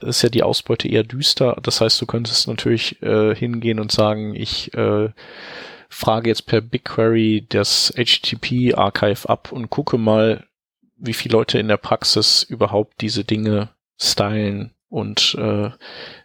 ist 0.00 0.22
ja 0.22 0.28
die 0.28 0.42
Ausbeute 0.42 0.88
eher 0.88 1.04
düster. 1.04 1.56
Das 1.62 1.80
heißt, 1.80 2.00
du 2.00 2.06
könntest 2.06 2.48
natürlich 2.48 3.00
äh, 3.02 3.34
hingehen 3.34 3.80
und 3.80 3.92
sagen, 3.92 4.34
ich 4.34 4.74
äh, 4.74 5.10
frage 5.88 6.28
jetzt 6.28 6.46
per 6.46 6.60
BigQuery 6.60 7.46
das 7.48 7.92
HTTP-Archive 7.96 9.28
ab 9.28 9.52
und 9.52 9.70
gucke 9.70 9.98
mal, 9.98 10.44
wie 10.96 11.14
viele 11.14 11.32
Leute 11.32 11.58
in 11.58 11.68
der 11.68 11.76
Praxis 11.76 12.42
überhaupt 12.42 13.00
diese 13.00 13.24
Dinge 13.24 13.70
stylen 14.00 14.74
und 14.88 15.36
äh, 15.38 15.70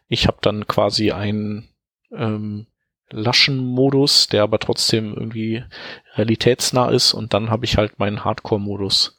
ich 0.08 0.28
habe 0.28 0.38
dann 0.42 0.68
quasi 0.68 1.12
einen 1.12 1.70
ähm, 2.12 2.68
Laschen-Modus, 3.12 4.28
der 4.28 4.44
aber 4.44 4.60
trotzdem 4.60 5.14
irgendwie 5.14 5.64
realitätsnah 6.16 6.90
ist 6.90 7.14
und 7.14 7.34
dann 7.34 7.50
habe 7.50 7.66
ich 7.66 7.78
halt 7.78 8.00
meinen 8.00 8.24
Hardcore-Modus. 8.24 9.18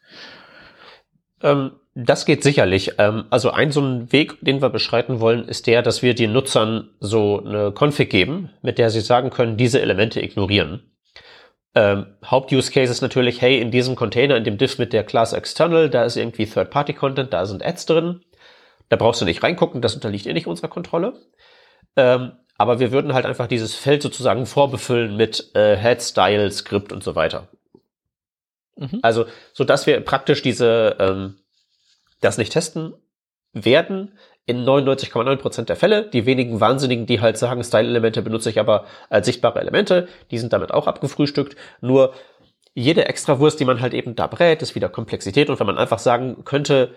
Ähm, 1.42 1.72
das 1.94 2.24
geht 2.24 2.42
sicherlich. 2.42 2.92
Ähm, 2.98 3.24
also 3.30 3.50
ein 3.50 3.72
so 3.72 3.80
ein 3.80 4.12
Weg, 4.12 4.38
den 4.40 4.62
wir 4.62 4.70
beschreiten 4.70 5.20
wollen, 5.20 5.48
ist 5.48 5.66
der, 5.66 5.82
dass 5.82 6.02
wir 6.02 6.14
den 6.14 6.32
Nutzern 6.32 6.90
so 7.00 7.42
eine 7.44 7.72
Config 7.72 8.10
geben, 8.10 8.50
mit 8.62 8.78
der 8.78 8.90
sie 8.90 9.00
sagen 9.00 9.30
können, 9.30 9.56
diese 9.56 9.80
Elemente 9.80 10.22
ignorieren. 10.22 10.82
Ähm, 11.74 12.06
Haupt-Use-Case 12.28 12.90
ist 12.90 13.00
natürlich, 13.00 13.40
hey, 13.40 13.60
in 13.60 13.70
diesem 13.70 13.94
Container, 13.94 14.36
in 14.36 14.44
dem 14.44 14.58
Diff 14.58 14.78
mit 14.78 14.92
der 14.92 15.04
Class 15.04 15.32
External, 15.32 15.88
da 15.88 16.04
ist 16.04 16.16
irgendwie 16.16 16.46
Third-Party-Content, 16.46 17.32
da 17.32 17.46
sind 17.46 17.64
Ads 17.64 17.86
drin. 17.86 18.20
Da 18.88 18.96
brauchst 18.96 19.20
du 19.20 19.24
nicht 19.24 19.42
reingucken, 19.42 19.80
das 19.80 19.94
unterliegt 19.94 20.26
eh 20.26 20.32
nicht 20.32 20.48
unserer 20.48 20.68
Kontrolle. 20.68 21.14
Ähm, 21.96 22.32
aber 22.60 22.78
wir 22.78 22.92
würden 22.92 23.14
halt 23.14 23.24
einfach 23.24 23.46
dieses 23.46 23.74
Feld 23.74 24.02
sozusagen 24.02 24.44
vorbefüllen 24.44 25.16
mit 25.16 25.50
äh, 25.54 25.78
Head, 25.78 26.02
Style, 26.02 26.50
Script 26.50 26.92
und 26.92 27.02
so 27.02 27.14
weiter. 27.14 27.48
Mhm. 28.76 28.98
Also, 29.00 29.24
so 29.54 29.64
dass 29.64 29.86
wir 29.86 29.98
praktisch 30.02 30.42
diese, 30.42 30.94
ähm, 30.98 31.38
das 32.20 32.36
nicht 32.36 32.52
testen 32.52 32.92
werden 33.54 34.12
in 34.44 34.62
99,9% 34.62 35.64
der 35.64 35.76
Fälle. 35.76 36.10
Die 36.10 36.26
wenigen 36.26 36.60
Wahnsinnigen, 36.60 37.06
die 37.06 37.22
halt 37.22 37.38
sagen, 37.38 37.64
Style-Elemente 37.64 38.20
benutze 38.20 38.50
ich 38.50 38.60
aber 38.60 38.84
als 39.08 39.24
sichtbare 39.24 39.58
Elemente, 39.58 40.06
die 40.30 40.36
sind 40.36 40.52
damit 40.52 40.70
auch 40.70 40.86
abgefrühstückt. 40.86 41.56
Nur 41.80 42.12
jede 42.74 43.06
Extrawurst, 43.06 43.58
die 43.58 43.64
man 43.64 43.80
halt 43.80 43.94
eben 43.94 44.16
da 44.16 44.26
brät, 44.26 44.60
ist 44.60 44.74
wieder 44.74 44.90
Komplexität. 44.90 45.48
Und 45.48 45.60
wenn 45.60 45.66
man 45.66 45.78
einfach 45.78 45.98
sagen 45.98 46.44
könnte, 46.44 46.94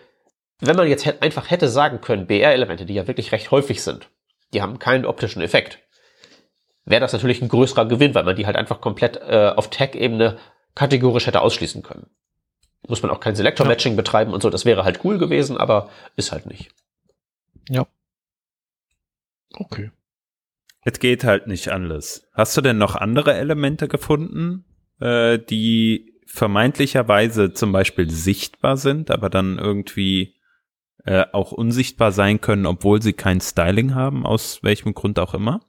wenn 0.60 0.76
man 0.76 0.90
jetzt 0.90 1.08
einfach 1.24 1.50
hätte 1.50 1.70
sagen 1.70 2.02
können, 2.02 2.28
BR-Elemente, 2.28 2.86
die 2.86 2.96
ja 2.96 3.08
wirklich 3.08 3.32
recht 3.32 3.50
häufig 3.50 3.82
sind, 3.82 4.10
die 4.54 4.62
haben 4.62 4.80
keinen 4.80 5.06
optischen 5.06 5.42
Effekt, 5.42 5.80
wäre 6.86 7.02
das 7.02 7.14
natürlich 7.14 7.42
ein 7.42 7.50
größerer 7.50 7.88
Gewinn, 7.88 8.16
weil 8.16 8.24
man 8.24 8.36
die 8.36 8.46
halt 8.46 8.56
einfach 8.56 8.82
komplett 8.82 9.18
äh, 9.18 9.52
auf 9.56 9.70
Tag-Ebene 9.70 10.38
kategorisch 10.76 11.28
hätte 11.28 11.42
ausschließen 11.42 11.84
können. 11.84 12.08
Muss 12.88 13.02
man 13.02 13.12
auch 13.12 13.20
kein 13.20 13.36
Selector-Matching 13.36 13.94
ja. 13.94 13.98
betreiben 13.98 14.34
und 14.34 14.42
so, 14.42 14.50
das 14.50 14.66
wäre 14.66 14.84
halt 14.84 15.04
cool 15.04 15.18
gewesen, 15.18 15.58
aber 15.58 15.90
ist 16.16 16.32
halt 16.32 16.46
nicht. 16.46 16.72
Ja. 17.70 17.88
Okay. 19.54 19.92
Es 20.82 21.00
geht 21.00 21.24
halt 21.24 21.48
nicht 21.48 21.70
alles. 21.70 22.28
Hast 22.34 22.58
du 22.58 22.62
denn 22.62 22.78
noch 22.78 22.96
andere 22.96 23.36
Elemente 23.36 23.88
gefunden, 23.88 24.66
äh, 25.00 25.40
die 25.40 26.14
vermeintlicherweise 26.26 27.54
zum 27.54 27.72
Beispiel 27.72 28.10
sichtbar 28.10 28.76
sind, 28.76 29.12
aber 29.12 29.30
dann 29.30 29.60
irgendwie 29.60 30.36
äh, 31.06 31.26
auch 31.32 31.52
unsichtbar 31.52 32.12
sein 32.12 32.42
können, 32.42 32.66
obwohl 32.66 33.02
sie 33.02 33.14
kein 33.14 33.42
Styling 33.42 33.96
haben, 33.96 34.26
aus 34.26 34.60
welchem 34.64 34.94
Grund 34.94 35.20
auch 35.20 35.34
immer? 35.34 35.62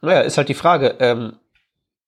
Naja, 0.00 0.20
ist 0.20 0.38
halt 0.38 0.48
die 0.48 0.54
Frage. 0.54 0.96
Ähm, 1.00 1.38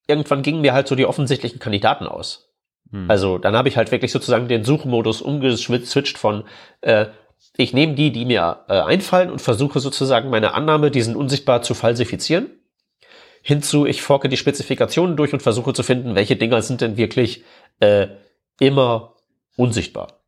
irgendwann 0.07 0.43
gingen 0.43 0.61
mir 0.61 0.73
halt 0.73 0.89
so 0.89 0.95
die 0.95 1.07
offensichtlichen 1.07 1.59
Kandidaten 1.59 2.07
aus. 2.07 2.53
Hm. 2.91 3.11
Also 3.11 3.39
dann 3.39 3.57
habe 3.57 3.69
ich 3.69 3.77
halt 3.77 3.93
wirklich 3.93 4.13
sozusagen 4.13 4.49
den 4.49 4.65
Suchmodus 4.65 5.23
umgeswitcht 5.23 6.19
von 6.19 6.45
äh, 6.81 7.07
ich 7.57 7.75
nehme 7.75 7.95
die, 7.95 8.13
die 8.13 8.25
mir 8.25 8.65
äh, 8.69 8.81
einfallen 8.81 9.31
und 9.31 9.41
versuche 9.41 9.81
sozusagen 9.81 10.31
meine 10.31 10.55
Annahme, 10.55 10.91
die 10.91 11.03
sind 11.03 11.17
unsichtbar 11.17 11.63
zu 11.63 11.75
falsifizieren. 11.75 12.51
Hinzu, 13.43 13.87
ich 13.87 14.03
forke 14.03 14.29
die 14.29 14.37
Spezifikationen 14.37 15.17
durch 15.17 15.33
und 15.33 15.43
versuche 15.43 15.73
zu 15.73 15.83
finden, 15.83 16.15
welche 16.15 16.37
Dinger 16.37 16.63
sind 16.63 16.81
denn 16.81 16.97
wirklich 16.97 17.45
äh, 17.81 18.07
immer 18.61 19.17
unsichtbar. 19.57 20.22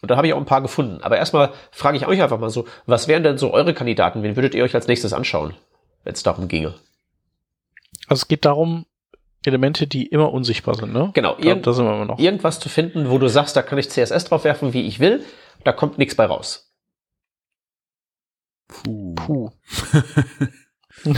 Und 0.00 0.10
da 0.10 0.16
habe 0.16 0.26
ich 0.26 0.32
auch 0.32 0.38
ein 0.38 0.46
paar 0.46 0.62
gefunden. 0.62 1.02
Aber 1.02 1.16
erstmal 1.16 1.52
frage 1.70 1.96
ich 1.96 2.06
euch 2.06 2.22
einfach 2.22 2.38
mal 2.38 2.50
so, 2.50 2.66
was 2.86 3.08
wären 3.08 3.22
denn 3.22 3.38
so 3.38 3.52
eure 3.52 3.74
Kandidaten? 3.74 4.22
Wen 4.22 4.36
würdet 4.36 4.54
ihr 4.54 4.64
euch 4.64 4.74
als 4.74 4.86
nächstes 4.86 5.12
anschauen, 5.12 5.54
wenn 6.04 6.14
es 6.14 6.22
darum 6.22 6.48
ginge? 6.48 6.74
Also 8.06 8.22
es 8.22 8.28
geht 8.28 8.44
darum, 8.44 8.86
Elemente, 9.44 9.86
die 9.86 10.06
immer 10.06 10.32
unsichtbar 10.32 10.74
sind, 10.74 10.92
ne? 10.92 11.10
Genau. 11.14 11.36
Irgend, 11.38 11.66
da 11.66 11.72
sind 11.72 11.84
wir 11.84 11.94
immer 11.94 12.04
noch. 12.04 12.18
Irgendwas 12.18 12.60
zu 12.60 12.68
finden, 12.68 13.10
wo 13.10 13.18
du 13.18 13.28
sagst, 13.28 13.56
da 13.56 13.62
kann 13.62 13.78
ich 13.78 13.88
CSS 13.90 14.24
drauf 14.24 14.44
werfen, 14.44 14.72
wie 14.72 14.82
ich 14.82 15.00
will. 15.00 15.24
Da 15.64 15.72
kommt 15.72 15.98
nichts 15.98 16.14
bei 16.14 16.26
raus. 16.26 16.72
Puh. 18.68 19.14
Puh. 19.14 19.50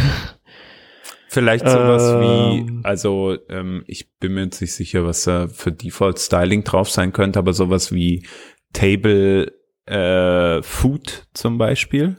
Vielleicht 1.28 1.68
sowas 1.68 2.10
ähm, 2.10 2.20
wie, 2.20 2.84
also 2.84 3.36
ähm, 3.48 3.84
ich 3.86 4.10
bin 4.18 4.34
mir 4.34 4.42
jetzt 4.44 4.60
nicht 4.60 4.74
sicher, 4.74 5.04
was 5.04 5.22
da 5.22 5.46
für 5.46 5.70
Default 5.70 6.18
Styling 6.18 6.64
drauf 6.64 6.90
sein 6.90 7.12
könnte, 7.12 7.38
aber 7.38 7.52
sowas 7.52 7.92
wie 7.92 8.26
Table 8.72 9.52
äh, 9.87 10.62
Food 10.62 11.26
zum 11.35 11.59
Beispiel. 11.59 12.18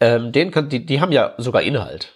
Ähm, 0.00 0.32
den 0.32 0.50
kann, 0.50 0.68
die, 0.68 0.84
die 0.84 1.00
haben 1.00 1.12
ja 1.12 1.34
sogar 1.38 1.62
Inhalt. 1.62 2.12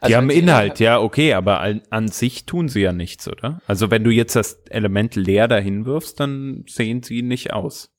Also 0.00 0.10
die 0.10 0.16
haben 0.16 0.30
Inhalt, 0.30 0.80
ja, 0.80 0.98
okay, 0.98 1.34
aber 1.34 1.60
an, 1.60 1.82
an, 1.90 2.08
sich 2.08 2.46
tun 2.46 2.68
sie 2.68 2.80
ja 2.80 2.92
nichts, 2.92 3.28
oder? 3.28 3.60
Also 3.66 3.90
wenn 3.90 4.04
du 4.04 4.10
jetzt 4.10 4.36
das 4.36 4.62
Element 4.70 5.14
leer 5.14 5.48
dahin 5.48 5.84
wirfst, 5.84 6.20
dann 6.20 6.64
sehen 6.66 7.02
sie 7.02 7.22
nicht 7.22 7.52
aus. 7.52 7.94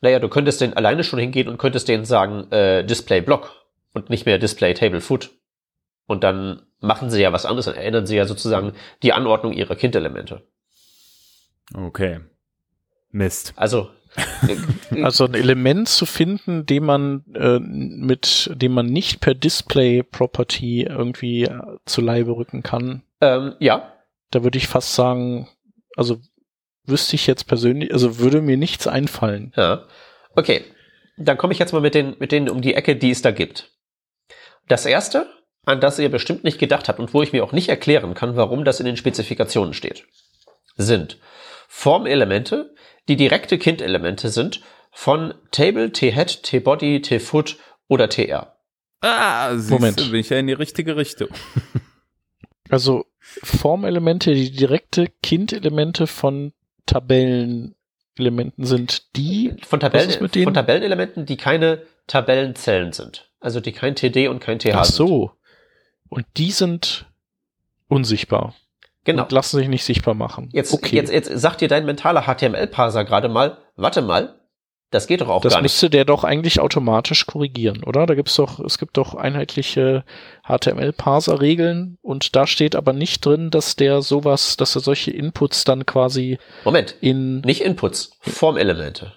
Naja, 0.00 0.18
du 0.18 0.28
könntest 0.28 0.60
den 0.60 0.74
alleine 0.74 1.04
schon 1.04 1.18
hingehen 1.18 1.48
und 1.48 1.58
könntest 1.58 1.88
denen 1.88 2.04
sagen, 2.04 2.50
äh, 2.52 2.84
Display 2.84 3.20
Block 3.20 3.66
und 3.92 4.10
nicht 4.10 4.26
mehr 4.26 4.38
Display 4.38 4.74
Table 4.74 5.00
Food. 5.00 5.30
Und 6.06 6.24
dann 6.24 6.62
machen 6.80 7.10
sie 7.10 7.20
ja 7.20 7.32
was 7.32 7.44
anderes, 7.44 7.66
dann 7.66 7.74
ändern 7.74 8.06
sie 8.06 8.16
ja 8.16 8.24
sozusagen 8.24 8.72
die 9.02 9.12
Anordnung 9.12 9.52
ihrer 9.52 9.74
Kindelemente. 9.74 10.42
Okay. 11.74 12.20
Mist. 13.10 13.52
Also 13.56 13.90
also 15.02 15.24
ein 15.24 15.34
Element 15.34 15.88
zu 15.88 16.06
finden, 16.06 16.66
dem 16.66 16.84
man 16.84 17.24
äh, 17.34 17.58
mit 17.58 18.50
dem 18.54 18.72
man 18.72 18.86
nicht 18.86 19.20
per 19.20 19.34
Display 19.34 20.02
Property 20.02 20.82
irgendwie 20.82 21.44
äh, 21.44 21.60
zu 21.84 22.00
Leibe 22.00 22.36
rücken 22.36 22.62
kann. 22.62 23.02
Ähm, 23.20 23.54
ja. 23.58 23.92
Da 24.30 24.42
würde 24.42 24.58
ich 24.58 24.66
fast 24.66 24.94
sagen, 24.94 25.48
also 25.96 26.20
wüsste 26.84 27.16
ich 27.16 27.26
jetzt 27.26 27.46
persönlich, 27.46 27.92
also 27.92 28.18
würde 28.18 28.40
mir 28.40 28.56
nichts 28.56 28.86
einfallen. 28.86 29.52
Ja. 29.56 29.84
Okay. 30.34 30.64
Dann 31.16 31.36
komme 31.36 31.52
ich 31.52 31.58
jetzt 31.58 31.72
mal 31.72 31.80
mit 31.82 31.94
den 31.94 32.16
mit 32.18 32.32
denen 32.32 32.48
um 32.48 32.60
die 32.60 32.74
Ecke, 32.74 32.96
die 32.96 33.10
es 33.10 33.22
da 33.22 33.30
gibt. 33.30 33.72
Das 34.68 34.86
erste 34.86 35.26
an 35.64 35.80
das 35.80 35.98
ihr 35.98 36.10
bestimmt 36.10 36.44
nicht 36.44 36.58
gedacht 36.58 36.88
habt 36.88 36.98
und 36.98 37.12
wo 37.12 37.22
ich 37.22 37.32
mir 37.32 37.44
auch 37.44 37.52
nicht 37.52 37.68
erklären 37.68 38.14
kann, 38.14 38.36
warum 38.36 38.64
das 38.64 38.80
in 38.80 38.86
den 38.86 38.96
Spezifikationen 38.96 39.74
steht, 39.74 40.06
sind 40.76 41.18
Formelemente, 41.70 42.74
die 43.06 43.16
direkte 43.16 43.58
Kindelemente 43.58 44.30
sind 44.30 44.62
von 44.90 45.34
Table, 45.52 45.92
T-Head, 45.92 46.42
T-Body, 46.42 47.02
T-Foot 47.02 47.58
oder 47.86 48.08
TR. 48.08 48.56
Ah, 49.02 49.54
Moment. 49.68 50.00
Du, 50.00 50.10
bin 50.10 50.20
ich 50.20 50.30
ja 50.30 50.38
in 50.38 50.48
die 50.48 50.54
richtige 50.54 50.96
Richtung. 50.96 51.28
Also 52.70 53.06
Formelemente, 53.18 54.34
die 54.34 54.50
direkte 54.50 55.06
Kindelemente 55.22 56.06
von 56.06 56.52
Tabellenelementen 56.84 58.64
sind, 58.64 59.16
die 59.16 59.54
von, 59.62 59.80
Tabellen, 59.80 60.28
von 60.28 60.54
Tabellenelementen, 60.54 61.24
die 61.24 61.38
keine 61.38 61.82
Tabellenzellen 62.06 62.92
sind. 62.92 63.30
Also 63.40 63.60
die 63.60 63.72
kein 63.72 63.94
TD 63.94 64.28
und 64.28 64.40
kein 64.40 64.58
TH 64.58 64.74
Ach 64.74 64.84
so. 64.84 65.06
Sind. 65.06 65.30
Und 66.10 66.26
die 66.36 66.50
sind 66.50 67.06
unsichtbar. 67.88 68.54
Genau. 69.04 69.22
Und 69.22 69.32
lassen 69.32 69.56
sich 69.56 69.68
nicht 69.68 69.84
sichtbar 69.84 70.14
machen. 70.14 70.50
Jetzt, 70.52 70.74
okay. 70.74 70.96
jetzt, 70.96 71.12
jetzt 71.12 71.30
sagt 71.38 71.60
dir 71.60 71.68
dein 71.68 71.86
mentaler 71.86 72.22
HTML-Parser 72.22 73.04
gerade 73.04 73.28
mal, 73.28 73.58
warte 73.76 74.02
mal, 74.02 74.38
das 74.90 75.06
geht 75.06 75.20
doch 75.20 75.28
auch 75.28 75.42
das 75.42 75.52
gar 75.52 75.60
nicht. 75.60 75.66
Das 75.66 75.72
müsste 75.74 75.90
der 75.90 76.04
doch 76.06 76.24
eigentlich 76.24 76.60
automatisch 76.60 77.26
korrigieren, 77.26 77.84
oder? 77.84 78.06
Da 78.06 78.14
gibt's 78.14 78.36
doch, 78.36 78.58
es 78.60 78.78
gibt 78.78 78.96
doch 78.96 79.14
einheitliche 79.14 80.04
HTML-Parser-Regeln 80.46 81.98
und 82.00 82.34
da 82.34 82.46
steht 82.46 82.74
aber 82.74 82.94
nicht 82.94 83.24
drin, 83.24 83.50
dass 83.50 83.76
der 83.76 84.00
sowas, 84.00 84.56
dass 84.56 84.74
er 84.74 84.80
solche 84.80 85.10
Inputs 85.10 85.64
dann 85.64 85.84
quasi 85.84 86.38
Moment, 86.64 86.94
in 87.00 87.40
nicht 87.40 87.60
Inputs, 87.60 88.16
Formelemente. 88.20 89.12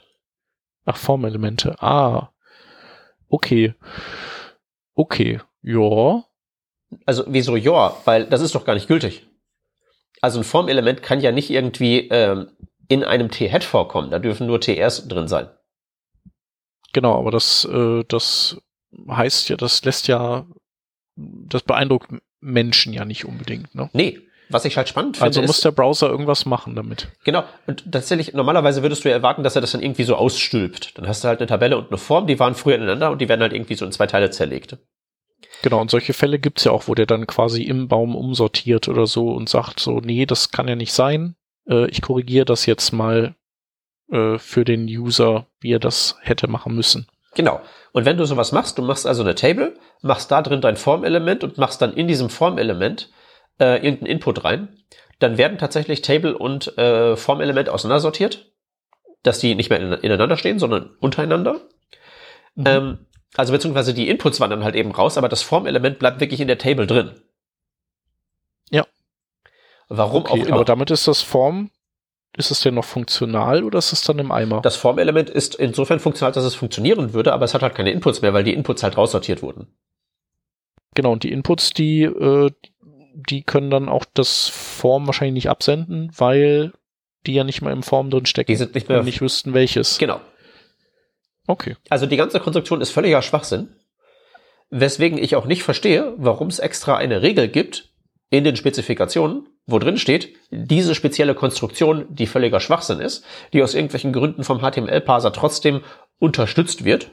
Ach, 0.86 0.97
Formelemente. 0.97 1.82
Ah. 1.82 2.32
Okay. 3.29 3.75
Okay. 4.93 5.39
Ja. 5.61 6.25
Also 7.05 7.23
wieso 7.27 7.55
ja? 7.55 7.95
Weil 8.03 8.25
das 8.25 8.41
ist 8.41 8.55
doch 8.55 8.65
gar 8.65 8.73
nicht 8.73 8.88
gültig. 8.88 9.25
Also 10.20 10.39
ein 10.39 10.43
Formelement 10.43 11.01
kann 11.01 11.22
ja 11.22 11.32
nicht 11.32 11.49
irgendwie 11.49 12.09
ähm, 12.09 12.51
in 12.88 13.03
einem 13.03 13.32
T-Head 13.32 13.64
vorkommen. 13.64 14.12
Da 14.12 14.20
dürfen 14.20 14.47
nur 14.47 14.59
TRs 14.59 15.07
drin 15.07 15.28
sein. 15.28 15.49
Genau, 16.93 17.18
aber 17.18 17.32
das, 17.32 17.66
äh, 17.66 18.03
das 18.07 18.57
heißt 19.09 19.49
ja, 19.49 19.57
das 19.57 19.84
lässt 19.86 20.07
ja, 20.07 20.45
das 21.16 21.64
beeindruckt 21.64 22.12
Menschen 22.41 22.91
ja 22.91 23.05
nicht 23.05 23.26
unbedingt, 23.26 23.74
ne? 23.74 23.89
Nee, 23.93 24.20
was 24.51 24.66
ich 24.66 24.76
halt 24.76 24.89
spannend 24.89 25.18
finde. 25.18 25.28
Also 25.28 25.41
muss 25.41 25.57
ist, 25.57 25.66
der 25.66 25.72
Browser 25.72 26.09
irgendwas 26.09 26.45
machen 26.45 26.76
damit. 26.76 27.07
Genau. 27.24 27.43
Und 27.68 27.89
tatsächlich, 27.91 28.34
normalerweise 28.34 28.82
würdest 28.82 29.05
du 29.05 29.09
ja 29.09 29.16
erwarten, 29.16 29.43
dass 29.43 29.55
er 29.55 29.62
das 29.62 29.72
dann 29.72 29.82
irgendwie 29.82 30.03
so 30.03 30.16
ausstülpt. 30.16 30.97
Dann 30.97 31.07
hast 31.07 31.24
du 31.24 31.30
halt 31.30 31.39
eine 31.39 31.47
Tabelle 31.47 31.78
und 31.78 31.88
eine 31.88 31.97
Form, 31.97 32.28
die 32.28 32.39
waren 32.39 32.55
früher 32.55 32.76
ineinander 32.76 33.12
und 33.12 33.22
die 33.22 33.30
werden 33.30 33.41
halt 33.41 33.53
irgendwie 33.53 33.76
so 33.76 33.86
in 33.86 33.91
zwei 33.91 34.07
Teile 34.07 34.30
zerlegt. 34.30 34.78
Genau, 35.61 35.79
und 35.79 35.91
solche 35.91 36.13
Fälle 36.13 36.39
gibt's 36.39 36.63
ja 36.63 36.71
auch, 36.71 36.87
wo 36.87 36.95
der 36.95 37.05
dann 37.05 37.27
quasi 37.27 37.63
im 37.63 37.87
Baum 37.87 38.15
umsortiert 38.15 38.87
oder 38.87 39.05
so 39.05 39.29
und 39.29 39.49
sagt 39.49 39.79
so, 39.79 39.99
nee, 39.99 40.25
das 40.25 40.51
kann 40.51 40.67
ja 40.67 40.75
nicht 40.75 40.93
sein. 40.93 41.35
Äh, 41.69 41.89
ich 41.89 42.01
korrigiere 42.01 42.45
das 42.45 42.65
jetzt 42.65 42.91
mal 42.91 43.35
äh, 44.11 44.37
für 44.37 44.65
den 44.65 44.85
User, 44.85 45.47
wie 45.59 45.73
er 45.73 45.79
das 45.79 46.17
hätte 46.21 46.47
machen 46.47 46.75
müssen. 46.75 47.07
Genau. 47.35 47.61
Und 47.93 48.05
wenn 48.05 48.17
du 48.17 48.25
sowas 48.25 48.51
machst, 48.51 48.77
du 48.77 48.81
machst 48.81 49.07
also 49.07 49.23
eine 49.23 49.35
Table, 49.35 49.77
machst 50.01 50.31
da 50.31 50.41
drin 50.41 50.61
dein 50.61 50.77
Formelement 50.77 51.43
und 51.43 51.57
machst 51.57 51.81
dann 51.81 51.93
in 51.93 52.07
diesem 52.07 52.29
Formelement 52.29 53.09
äh, 53.59 53.75
irgendeinen 53.75 54.07
Input 54.07 54.43
rein, 54.43 54.77
dann 55.19 55.37
werden 55.37 55.57
tatsächlich 55.57 56.01
Table 56.01 56.37
und 56.37 56.77
äh, 56.77 57.15
Formelement 57.15 57.69
auseinandersortiert, 57.69 58.51
dass 59.23 59.39
die 59.39 59.55
nicht 59.55 59.69
mehr 59.69 60.03
ineinander 60.03 60.35
stehen, 60.35 60.59
sondern 60.59 60.95
untereinander. 60.99 61.61
Mhm. 62.55 62.63
Ähm, 62.65 63.05
also 63.36 63.53
beziehungsweise 63.53 63.93
die 63.93 64.09
Inputs 64.09 64.39
wandern 64.39 64.63
halt 64.63 64.75
eben 64.75 64.91
raus, 64.91 65.17
aber 65.17 65.29
das 65.29 65.41
Formelement 65.41 65.99
bleibt 65.99 66.19
wirklich 66.19 66.41
in 66.41 66.47
der 66.47 66.57
Table 66.57 66.88
drin. 66.88 67.11
Ja. 68.69 68.86
Warum 69.88 70.23
okay, 70.23 70.32
auch 70.32 70.45
immer. 70.45 70.55
Aber 70.55 70.65
damit 70.65 70.91
ist 70.91 71.07
das 71.07 71.21
Form, 71.21 71.71
ist 72.36 72.51
es 72.51 72.61
denn 72.61 72.75
noch 72.75 72.86
funktional 72.86 73.63
oder 73.63 73.79
ist 73.79 73.93
es 73.93 74.03
dann 74.03 74.19
im 74.19 74.32
Eimer? 74.32 74.61
Das 74.61 74.75
Formelement 74.75 75.29
ist 75.29 75.55
insofern 75.55 75.99
funktional, 75.99 76.32
dass 76.32 76.43
es 76.43 76.55
funktionieren 76.55 77.13
würde, 77.13 77.34
aber 77.34 77.45
es 77.45 77.53
hat 77.53 77.61
halt 77.61 77.75
keine 77.75 77.91
Inputs 77.91 78.21
mehr, 78.21 78.34
weil 78.34 78.43
die 78.43 78.53
Inputs 78.53 78.84
halt 78.84 78.97
raussortiert 78.97 79.41
wurden. 79.41 79.67
Genau, 80.93 81.13
und 81.13 81.23
die 81.23 81.32
Inputs, 81.32 81.71
die, 81.71 82.03
äh, 82.03 82.51
die 83.13 83.43
können 83.43 83.69
dann 83.69 83.88
auch 83.88 84.05
das 84.13 84.49
Form 84.49 85.05
wahrscheinlich 85.05 85.45
nicht 85.45 85.49
absenden, 85.49 86.11
weil 86.17 86.73
die 87.25 87.34
ja 87.34 87.43
nicht 87.43 87.61
mehr 87.61 87.71
im 87.71 87.84
Form 87.84 88.09
drin 88.09 88.25
stecken. 88.25 88.51
Die 88.51 88.57
sind 88.57 88.75
nicht 88.75 88.89
mehr. 88.89 88.99
Und 88.99 89.05
nicht 89.05 89.21
wüssten 89.21 89.53
welches. 89.53 89.97
Genau. 89.99 90.19
Okay. 91.47 91.75
Also 91.89 92.05
die 92.05 92.17
ganze 92.17 92.39
Konstruktion 92.39 92.81
ist 92.81 92.91
völliger 92.91 93.21
Schwachsinn. 93.21 93.75
Weswegen 94.69 95.17
ich 95.17 95.35
auch 95.35 95.45
nicht 95.45 95.63
verstehe, 95.63 96.13
warum 96.17 96.47
es 96.47 96.59
extra 96.59 96.95
eine 96.95 97.21
Regel 97.21 97.49
gibt 97.49 97.89
in 98.29 98.45
den 98.45 98.55
Spezifikationen, 98.55 99.47
wo 99.65 99.79
drin 99.79 99.97
steht, 99.97 100.33
diese 100.49 100.95
spezielle 100.95 101.35
Konstruktion, 101.35 102.05
die 102.09 102.27
völliger 102.27 102.61
Schwachsinn 102.61 103.01
ist, 103.01 103.25
die 103.51 103.61
aus 103.61 103.75
irgendwelchen 103.75 104.13
Gründen 104.13 104.43
vom 104.43 104.59
HTML-Parser 104.59 105.33
trotzdem 105.33 105.81
unterstützt 106.19 106.85
wird, 106.85 107.11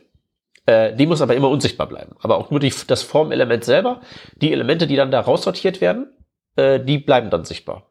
äh, 0.66 0.94
die 0.94 1.06
muss 1.06 1.20
aber 1.20 1.34
immer 1.34 1.48
unsichtbar 1.48 1.88
bleiben. 1.88 2.14
Aber 2.20 2.38
auch 2.38 2.50
nur 2.50 2.60
die, 2.60 2.72
das 2.86 3.02
Formelement 3.02 3.64
selber, 3.64 4.02
die 4.36 4.52
Elemente, 4.52 4.86
die 4.86 4.96
dann 4.96 5.10
da 5.10 5.20
raussortiert 5.20 5.80
werden, 5.80 6.12
äh, 6.56 6.78
die 6.78 6.98
bleiben 6.98 7.30
dann 7.30 7.44
sichtbar. 7.44 7.90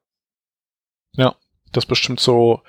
Ja, 1.13 1.35
das 1.73 1.85
bestimmt 1.85 2.19
so 2.19 2.61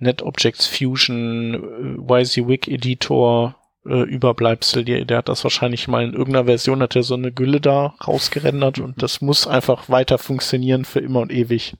NetObjects 0.00 0.66
Fusion, 0.66 1.54
äh, 1.54 2.08
WYSIWYG 2.08 2.68
Editor, 2.68 3.56
äh, 3.86 4.02
Überbleibsel, 4.02 4.84
der, 4.84 5.04
der 5.04 5.18
hat 5.18 5.28
das 5.28 5.44
wahrscheinlich 5.44 5.88
mal 5.88 6.04
in 6.04 6.12
irgendeiner 6.12 6.46
Version, 6.46 6.82
hat 6.82 6.96
er 6.96 7.02
so 7.02 7.14
eine 7.14 7.32
Gülle 7.32 7.60
da 7.60 7.94
rausgerendert 8.06 8.78
und 8.78 9.02
das 9.02 9.20
muss 9.20 9.46
einfach 9.46 9.88
weiter 9.88 10.18
funktionieren 10.18 10.84
für 10.84 11.00
immer 11.00 11.20
und 11.20 11.32
ewig. 11.32 11.74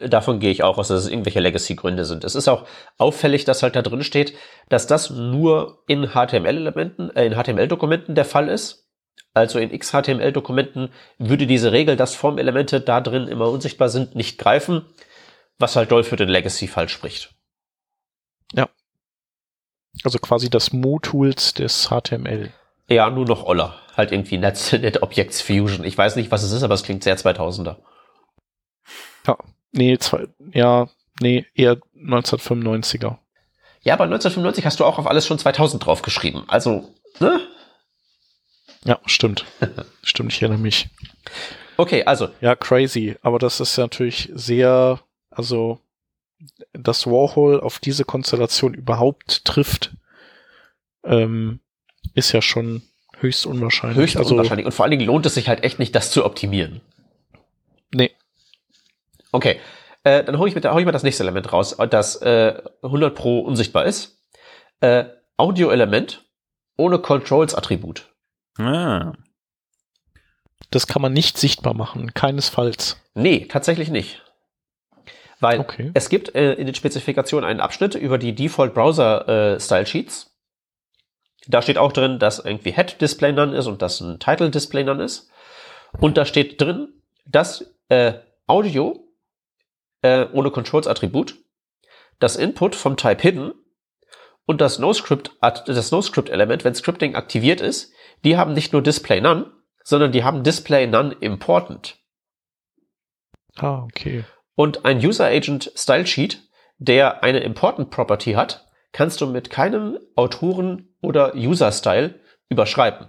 Davon 0.00 0.38
gehe 0.38 0.52
ich 0.52 0.62
auch 0.62 0.78
aus, 0.78 0.88
dass 0.88 1.02
es 1.02 1.10
irgendwelche 1.10 1.40
Legacy-Gründe 1.40 2.04
sind. 2.04 2.22
Es 2.22 2.36
ist 2.36 2.46
auch 2.46 2.66
auffällig, 2.98 3.44
dass 3.44 3.64
halt 3.64 3.74
da 3.74 3.82
drin 3.82 4.04
steht, 4.04 4.32
dass 4.68 4.86
das 4.86 5.10
nur 5.10 5.82
in 5.88 6.10
HTML-Elementen, 6.10 7.10
äh, 7.16 7.26
in 7.26 7.34
HTML-Dokumenten 7.34 8.14
der 8.14 8.24
Fall 8.24 8.48
ist. 8.48 8.86
Also 9.34 9.58
in 9.58 9.76
XHTML-Dokumenten 9.76 10.90
würde 11.18 11.46
diese 11.46 11.72
Regel, 11.72 11.96
dass 11.96 12.14
Formelemente 12.14 12.80
da 12.80 13.00
drin 13.00 13.28
immer 13.28 13.50
unsichtbar 13.50 13.88
sind, 13.88 14.14
nicht 14.14 14.38
greifen 14.38 14.84
was 15.58 15.76
halt 15.76 15.90
doll 15.90 16.04
für 16.04 16.16
den 16.16 16.28
Legacy-Fall 16.28 16.88
spricht. 16.88 17.34
Ja. 18.52 18.68
Also 20.04 20.18
quasi 20.18 20.48
das 20.48 20.72
Mo-Tools 20.72 21.54
des 21.54 21.88
HTML. 21.88 22.52
Ja, 22.88 23.10
nur 23.10 23.26
noch 23.26 23.44
Oller. 23.44 23.80
Halt 23.96 24.12
irgendwie 24.12 24.38
Net, 24.38 24.78
Net 24.80 25.02
Objects 25.02 25.42
Fusion. 25.42 25.84
Ich 25.84 25.98
weiß 25.98 26.16
nicht, 26.16 26.30
was 26.30 26.42
es 26.42 26.52
ist, 26.52 26.62
aber 26.62 26.74
es 26.74 26.84
klingt 26.84 27.02
sehr 27.02 27.18
2000er. 27.18 27.76
Ja, 29.26 29.36
nee, 29.72 29.98
zwei, 29.98 30.26
ja, 30.52 30.88
nee, 31.20 31.44
eher 31.54 31.78
1995er. 31.96 33.18
Ja, 33.82 33.94
aber 33.94 34.04
1995 34.04 34.64
hast 34.64 34.80
du 34.80 34.84
auch 34.84 34.98
auf 34.98 35.06
alles 35.06 35.26
schon 35.26 35.38
2000 35.38 35.84
draufgeschrieben. 35.84 36.44
Also, 36.48 36.94
ne? 37.20 37.40
Ja, 38.84 38.98
stimmt. 39.06 39.44
stimmt, 40.02 40.32
ich 40.32 40.40
erinnere 40.40 40.60
mich. 40.60 40.88
Okay, 41.76 42.04
also. 42.04 42.28
Ja, 42.40 42.56
crazy. 42.56 43.16
Aber 43.22 43.38
das 43.38 43.60
ist 43.60 43.76
natürlich 43.76 44.30
sehr 44.34 45.00
also, 45.38 45.78
dass 46.72 47.06
Warhol 47.06 47.60
auf 47.60 47.78
diese 47.78 48.04
Konstellation 48.04 48.74
überhaupt 48.74 49.44
trifft, 49.44 49.92
ähm, 51.04 51.60
ist 52.14 52.32
ja 52.32 52.42
schon 52.42 52.82
höchst 53.20 53.46
unwahrscheinlich. 53.46 53.98
Höchst 53.98 54.16
also, 54.16 54.34
unwahrscheinlich. 54.34 54.66
Und 54.66 54.72
vor 54.72 54.84
allen 54.84 54.90
Dingen 54.90 55.06
lohnt 55.06 55.24
es 55.26 55.34
sich 55.34 55.48
halt 55.48 55.62
echt 55.62 55.78
nicht, 55.78 55.94
das 55.94 56.10
zu 56.10 56.24
optimieren. 56.24 56.80
Nee. 57.94 58.10
Okay. 59.30 59.60
Äh, 60.02 60.24
dann 60.24 60.38
hole 60.38 60.50
ich, 60.50 60.56
hol 60.56 60.80
ich 60.80 60.86
mal 60.86 60.90
das 60.92 61.04
nächste 61.04 61.22
Element 61.22 61.52
raus, 61.52 61.76
das 61.88 62.16
äh, 62.16 62.60
100 62.82 63.14
Pro 63.14 63.38
unsichtbar 63.38 63.84
ist. 63.84 64.20
Äh, 64.80 65.04
Audio-Element 65.36 66.24
ohne 66.76 66.98
Controls-Attribut. 66.98 68.12
Ah. 68.58 69.12
Das 70.70 70.88
kann 70.88 71.00
man 71.00 71.12
nicht 71.12 71.38
sichtbar 71.38 71.74
machen, 71.74 72.12
keinesfalls. 72.12 73.00
Nee, 73.14 73.46
tatsächlich 73.46 73.88
nicht. 73.88 74.22
Weil 75.40 75.60
okay. 75.60 75.90
es 75.94 76.08
gibt 76.08 76.34
äh, 76.34 76.54
in 76.54 76.66
den 76.66 76.74
Spezifikationen 76.74 77.48
einen 77.48 77.60
Abschnitt 77.60 77.94
über 77.94 78.18
die 78.18 78.34
Default 78.34 78.74
Browser 78.74 79.28
äh, 79.54 79.60
Style 79.60 79.86
Sheets. 79.86 80.34
Da 81.46 81.62
steht 81.62 81.78
auch 81.78 81.92
drin, 81.92 82.18
dass 82.18 82.40
irgendwie 82.40 82.72
Head 82.72 83.00
Display 83.00 83.32
None 83.32 83.56
ist 83.56 83.66
und 83.66 83.80
dass 83.80 84.00
ein 84.00 84.18
Title 84.18 84.50
Display 84.50 84.84
None 84.84 85.02
ist. 85.02 85.30
Und 85.98 86.16
da 86.16 86.24
steht 86.24 86.60
drin, 86.60 86.88
dass 87.24 87.72
äh, 87.88 88.14
Audio 88.46 89.08
äh, 90.02 90.26
ohne 90.32 90.50
Controls 90.50 90.86
Attribut, 90.86 91.36
das 92.18 92.36
Input 92.36 92.74
vom 92.74 92.96
Type 92.96 93.22
Hidden 93.22 93.52
und 94.46 94.60
das 94.60 94.78
NoScript, 94.78 95.36
das 95.40 95.90
NoScript 95.90 96.30
Element, 96.30 96.64
wenn 96.64 96.74
Scripting 96.74 97.14
aktiviert 97.14 97.60
ist, 97.60 97.92
die 98.24 98.36
haben 98.36 98.54
nicht 98.54 98.72
nur 98.72 98.82
Display 98.82 99.20
None, 99.20 99.52
sondern 99.84 100.12
die 100.12 100.24
haben 100.24 100.42
Display 100.42 100.86
None 100.86 101.14
Important. 101.20 101.96
Ah, 103.56 103.82
okay. 103.84 104.24
Und 104.58 104.84
ein 104.84 104.98
User 104.98 105.26
Agent 105.26 105.70
Style 105.76 106.04
Sheet, 106.04 106.42
der 106.78 107.22
eine 107.22 107.38
Important 107.44 107.90
Property 107.90 108.32
hat, 108.32 108.66
kannst 108.90 109.20
du 109.20 109.26
mit 109.28 109.50
keinem 109.50 110.00
Autoren 110.16 110.88
oder 111.00 111.36
User 111.36 111.70
Style 111.70 112.18
überschreiben. 112.48 113.08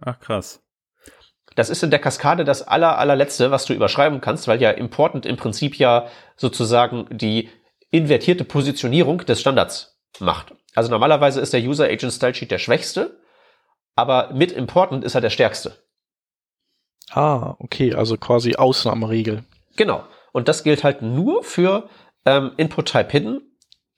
Ach 0.00 0.18
krass. 0.18 0.60
Das 1.54 1.70
ist 1.70 1.84
in 1.84 1.90
der 1.90 2.00
Kaskade 2.00 2.42
das 2.42 2.66
aller, 2.66 2.98
allerletzte, 2.98 3.52
was 3.52 3.66
du 3.66 3.72
überschreiben 3.72 4.20
kannst, 4.20 4.48
weil 4.48 4.60
ja 4.60 4.72
Important 4.72 5.26
im 5.26 5.36
Prinzip 5.36 5.76
ja 5.76 6.08
sozusagen 6.34 7.06
die 7.12 7.48
invertierte 7.92 8.42
Positionierung 8.42 9.18
des 9.18 9.40
Standards 9.40 9.96
macht. 10.18 10.56
Also 10.74 10.90
normalerweise 10.90 11.40
ist 11.40 11.52
der 11.52 11.60
User 11.60 11.84
Agent 11.84 12.14
Style 12.14 12.34
Sheet 12.34 12.50
der 12.50 12.58
schwächste, 12.58 13.20
aber 13.94 14.32
mit 14.32 14.50
Important 14.50 15.04
ist 15.04 15.14
er 15.14 15.20
der 15.20 15.30
stärkste. 15.30 15.76
Ah, 17.12 17.54
okay, 17.60 17.94
also 17.94 18.16
quasi 18.16 18.56
Ausnahmeregel. 18.56 19.44
Genau. 19.76 20.02
Und 20.32 20.48
das 20.48 20.64
gilt 20.64 20.82
halt 20.82 21.02
nur 21.02 21.44
für 21.44 21.88
ähm, 22.24 22.52
Input 22.56 22.86
Type 22.86 23.10
Hidden, 23.10 23.42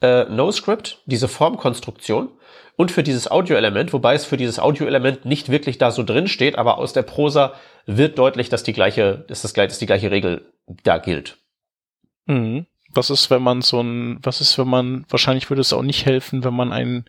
äh, 0.01 0.25
NoScript, 0.25 1.03
diese 1.07 1.29
Formkonstruktion 1.29 2.31
und 2.77 2.91
für 2.91 3.03
dieses 3.03 3.31
Audio-Element, 3.31 3.93
wobei 3.93 4.15
es 4.15 4.25
für 4.25 4.37
dieses 4.37 4.59
Audio-Element 4.59 5.25
nicht 5.25 5.49
wirklich 5.49 5.79
da 5.79 5.91
so 5.91 6.03
drin 6.03 6.27
steht, 6.27 6.59
aber 6.59 6.79
aus 6.79 6.93
der 6.93 7.03
Prosa 7.03 7.55
wird 7.87 8.19
deutlich, 8.19 8.49
dass 8.49 8.63
die 8.63 8.73
gleiche, 8.73 9.25
dass 9.29 9.43
das 9.43 9.53
dass 9.53 9.79
die 9.79 9.87
gleiche 9.87 10.11
Regel 10.11 10.53
da 10.83 10.99
gilt. 10.99 11.39
Mhm. 12.27 12.67
Was 12.93 13.11
ist, 13.11 13.31
wenn 13.31 13.43
man 13.43 13.61
so 13.63 13.81
ein, 13.81 14.19
was 14.23 14.41
ist, 14.41 14.59
wenn 14.59 14.69
man, 14.69 15.05
wahrscheinlich 15.09 15.51
würde 15.51 15.61
es 15.61 15.73
auch 15.73 15.83
nicht 15.83 16.07
helfen, 16.07 16.45
wenn 16.45 16.55
man 16.55 16.73
ein 16.73 17.05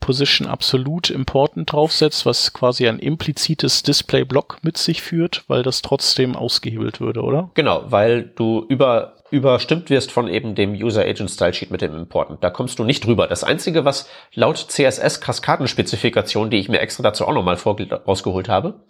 Position 0.00 0.46
Absolute 0.46 1.12
Important 1.12 1.72
draufsetzt, 1.72 2.26
was 2.26 2.52
quasi 2.52 2.86
ein 2.86 2.98
implizites 2.98 3.82
Display-Block 3.82 4.58
mit 4.62 4.78
sich 4.78 5.02
führt, 5.02 5.44
weil 5.48 5.62
das 5.62 5.82
trotzdem 5.82 6.36
ausgehebelt 6.36 7.00
würde, 7.00 7.22
oder? 7.22 7.50
Genau, 7.54 7.84
weil 7.88 8.22
du 8.22 8.64
über, 8.68 9.14
überstimmt 9.30 9.90
wirst 9.90 10.12
von 10.12 10.28
eben 10.28 10.54
dem 10.54 10.72
User 10.72 11.02
Agent 11.02 11.30
Style 11.30 11.52
Sheet 11.52 11.70
mit 11.70 11.80
dem 11.80 11.96
Important. 11.96 12.44
Da 12.44 12.50
kommst 12.50 12.78
du 12.78 12.84
nicht 12.84 13.04
drüber. 13.04 13.26
Das 13.26 13.42
einzige, 13.42 13.84
was 13.84 14.08
laut 14.34 14.58
CSS 14.58 15.20
Kaskadenspezifikation, 15.20 16.50
die 16.50 16.58
ich 16.58 16.68
mir 16.68 16.80
extra 16.80 17.02
dazu 17.02 17.26
auch 17.26 17.34
nochmal 17.34 17.56
rausgeholt 17.56 18.48
habe, 18.48 18.84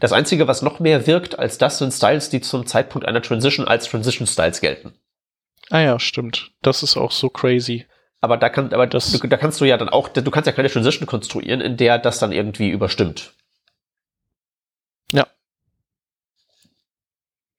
das 0.00 0.12
einzige, 0.12 0.48
was 0.48 0.62
noch 0.62 0.80
mehr 0.80 1.06
wirkt 1.06 1.38
als 1.38 1.58
das, 1.58 1.78
sind 1.78 1.92
Styles, 1.92 2.30
die 2.30 2.40
zum 2.40 2.66
Zeitpunkt 2.66 3.06
einer 3.06 3.22
Transition 3.22 3.68
als 3.68 3.88
Transition 3.88 4.26
Styles 4.26 4.60
gelten. 4.60 4.94
Ah 5.70 5.80
ja, 5.80 5.98
stimmt. 5.98 6.52
Das 6.62 6.82
ist 6.82 6.96
auch 6.96 7.10
so 7.10 7.28
crazy. 7.28 7.86
Aber 8.20 8.36
da 8.38 8.48
kann, 8.48 8.72
aber 8.72 8.86
Das- 8.86 9.12
du, 9.12 9.26
da 9.28 9.36
kannst 9.36 9.60
du 9.60 9.64
ja 9.64 9.76
dann 9.76 9.88
auch, 9.88 10.08
du 10.08 10.30
kannst 10.30 10.46
ja 10.46 10.52
keine 10.52 10.70
Transition 10.70 11.06
konstruieren, 11.06 11.60
in 11.60 11.76
der 11.76 11.98
das 11.98 12.18
dann 12.18 12.32
irgendwie 12.32 12.70
überstimmt. 12.70 13.34
Ja. 15.12 15.26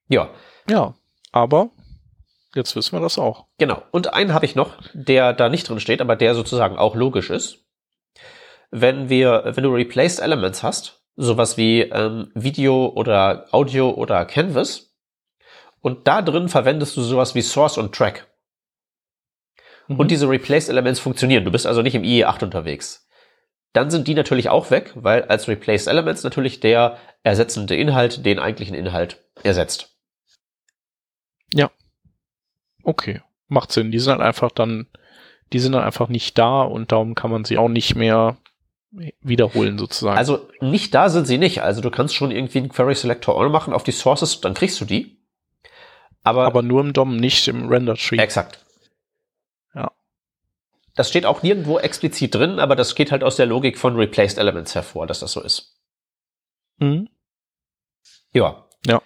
Ja, 0.09 0.29
Ja, 0.69 0.93
aber 1.31 1.69
jetzt 2.55 2.75
wissen 2.75 2.93
wir 2.93 3.01
das 3.01 3.17
auch. 3.17 3.45
genau. 3.57 3.83
Und 3.91 4.13
einen 4.13 4.33
habe 4.33 4.45
ich 4.45 4.55
noch, 4.55 4.73
der 4.93 5.33
da 5.33 5.49
nicht 5.49 5.69
drin 5.69 5.79
steht, 5.79 6.01
aber 6.01 6.15
der 6.15 6.33
sozusagen 6.35 6.77
auch 6.77 6.95
logisch 6.95 7.29
ist. 7.29 7.59
Wenn 8.71 9.09
wir, 9.09 9.43
wenn 9.55 9.63
du 9.63 9.73
Replaced 9.73 10.19
Elements 10.19 10.63
hast, 10.63 11.01
sowas 11.15 11.55
wie 11.57 11.81
ähm, 11.81 12.31
Video 12.35 12.87
oder 12.87 13.45
Audio 13.51 13.91
oder 13.91 14.25
Canvas, 14.25 14.93
und 15.81 16.07
da 16.07 16.21
drin 16.21 16.49
verwendest 16.49 16.97
du 16.97 17.01
sowas 17.01 17.33
wie 17.35 17.41
Source 17.41 17.77
und 17.77 17.93
Track. 17.95 18.27
Mhm. 19.87 19.99
und 19.99 20.11
diese 20.11 20.29
Replaced 20.29 20.69
Elements 20.69 20.99
funktionieren. 20.99 21.45
Du 21.45 21.51
bist 21.51 21.65
also 21.65 21.81
nicht 21.81 21.95
im 21.95 22.03
IE8 22.03 22.43
unterwegs. 22.43 23.07
Dann 23.73 23.89
sind 23.89 24.07
die 24.07 24.15
natürlich 24.15 24.49
auch 24.49 24.71
weg, 24.71 24.91
weil 24.95 25.23
als 25.23 25.47
Replaced 25.47 25.87
Elements 25.87 26.23
natürlich 26.23 26.59
der 26.59 26.97
ersetzende 27.23 27.75
Inhalt 27.75 28.25
den 28.25 28.39
eigentlichen 28.39 28.75
Inhalt 28.75 29.23
ersetzt. 29.43 29.97
Okay, 32.87 33.21
macht 33.49 33.73
Sinn. 33.73 33.91
Die 33.91 33.99
sind 33.99 34.13
halt 34.13 34.21
einfach 34.21 34.49
dann, 34.49 34.87
die 35.51 35.59
sind 35.59 35.73
dann 35.73 35.83
einfach 35.83 36.07
nicht 36.07 36.37
da 36.37 36.61
und 36.61 36.93
darum 36.93 37.15
kann 37.15 37.29
man 37.29 37.43
sie 37.43 37.57
auch 37.57 37.67
nicht 37.67 37.95
mehr 37.95 38.37
wiederholen 39.19 39.77
sozusagen. 39.77 40.17
Also 40.17 40.47
nicht 40.61 40.95
da 40.95 41.09
sind 41.09 41.27
sie 41.27 41.37
nicht. 41.37 41.61
Also 41.61 41.81
du 41.81 41.91
kannst 41.91 42.15
schon 42.15 42.31
irgendwie 42.31 42.59
einen 42.59 42.69
Query 42.69 42.95
Selector 42.95 43.37
All 43.37 43.49
machen 43.49 43.73
auf 43.73 43.83
die 43.83 43.91
Sources, 43.91 44.39
dann 44.39 44.53
kriegst 44.53 44.79
du 44.79 44.85
die. 44.85 45.19
Aber, 46.23 46.45
aber 46.45 46.61
nur 46.61 46.79
im 46.79 46.93
DOM, 46.93 47.17
nicht 47.17 47.49
im 47.49 47.67
Render 47.67 47.95
Tree. 47.95 48.19
exakt. 48.19 48.65
Das 50.97 51.07
steht 51.09 51.25
auch 51.25 51.43
nirgendwo 51.43 51.77
explizit 51.79 52.35
drin, 52.35 52.59
aber 52.59 52.75
das 52.75 52.95
geht 52.95 53.11
halt 53.11 53.23
aus 53.23 53.35
der 53.37 53.45
Logik 53.45 53.77
von 53.77 53.95
Replaced 53.95 54.37
Elements 54.37 54.75
hervor, 54.75 55.07
dass 55.07 55.19
das 55.19 55.31
so 55.31 55.41
ist. 55.41 55.77
Mhm. 56.79 57.07
Ja. 58.33 58.67
Ja. 58.85 59.01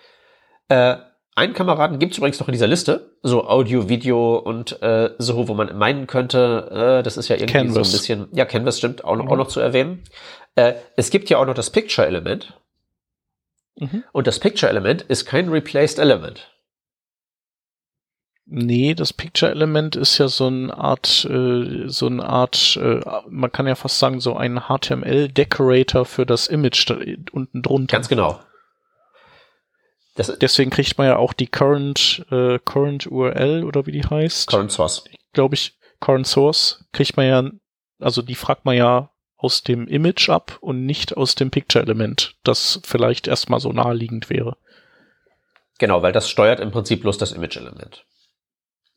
Äh, 0.70 0.98
einen 1.36 1.54
Kameraden 1.54 2.00
gibt 2.00 2.14
es 2.14 2.18
übrigens 2.18 2.40
noch 2.40 2.48
in 2.48 2.54
dieser 2.54 2.68
Liste, 2.68 3.18
so 3.24 3.48
Audio, 3.48 3.88
Video 3.90 4.38
und 4.38 4.82
äh, 4.82 5.12
so, 5.18 5.48
wo 5.48 5.54
man 5.54 5.78
meinen 5.78 6.08
könnte, 6.08 7.00
äh, 7.00 7.04
das 7.04 7.18
ist 7.18 7.28
ja 7.30 7.36
irgendwie 7.36 7.54
Canvas. 7.54 7.74
so 7.74 7.80
ein 7.80 7.92
bisschen, 8.00 8.28
ja, 8.34 8.46
Canvas 8.46 8.78
stimmt, 8.78 9.04
auch 9.06 9.16
noch, 9.16 9.26
Mhm. 9.26 9.32
auch 9.32 9.38
noch 9.38 9.48
zu 9.48 9.60
erwähnen. 9.60 10.04
Äh, 10.56 10.74
es 10.98 11.10
gibt 11.10 11.30
ja 11.30 11.38
auch 11.40 11.46
noch 11.46 11.54
das 11.54 11.70
Picture-Element 11.70 12.58
Mhm. 13.80 14.04
und 14.12 14.28
das 14.28 14.40
Picture-Element 14.40 15.04
ist 15.04 15.26
kein 15.26 15.50
Replaced 15.50 16.00
Element. 16.00 16.51
Nee, 18.46 18.96
das 18.96 19.14
Picture-Element 19.14 19.96
ist 19.96 20.18
ja 20.18 20.28
so 20.28 20.48
eine 20.48 20.76
Art, 20.78 21.26
äh, 21.30 21.88
so 21.88 22.08
eine 22.08 22.24
Art, 22.24 22.78
äh, 22.82 23.00
man 23.30 23.52
kann 23.52 23.68
ja 23.68 23.76
fast 23.76 24.00
sagen, 24.00 24.20
so 24.20 24.36
ein 24.36 24.64
HTML-Decorator 24.68 26.06
für 26.06 26.26
das 26.26 26.48
Image 26.48 26.90
da 26.90 26.98
unten 27.32 27.62
drunter. 27.62 27.96
Ganz 27.96 28.10
genau. 28.10 28.40
Das 30.16 30.38
Deswegen 30.40 30.72
kriegt 30.72 30.98
man 30.98 31.08
ja 31.08 31.16
auch 31.16 31.34
die 31.34 31.48
Current, 31.48 32.26
äh, 32.30 32.60
Current 32.60 33.08
URL 33.08 33.64
oder 33.64 33.86
wie 33.86 33.94
die 33.94 34.04
heißt. 34.04 34.50
Current 34.50 34.72
Source. 34.72 35.06
glaube 35.32 35.56
ich, 35.56 35.78
Current 36.02 36.28
Source 36.28 36.84
kriegt 36.92 37.16
man 37.16 37.28
ja, 37.28 37.50
also 38.00 38.22
die 38.22 38.36
fragt 38.36 38.66
man 38.66 38.76
ja 38.76 39.12
aus 39.38 39.64
dem 39.64 39.88
Image 39.88 40.30
ab 40.30 40.58
und 40.62 40.86
nicht 40.86 41.16
aus 41.16 41.36
dem 41.36 41.50
Picture-Element, 41.50 42.36
das 42.44 42.82
vielleicht 42.84 43.28
erstmal 43.28 43.60
so 43.60 43.72
naheliegend 43.72 44.30
wäre. 44.30 44.58
Genau, 45.80 46.04
weil 46.04 46.12
das 46.12 46.30
steuert 46.30 46.60
im 46.60 46.72
Prinzip 46.72 47.02
bloß 47.02 47.18
das 47.18 47.32
Image-Element. 47.32 48.06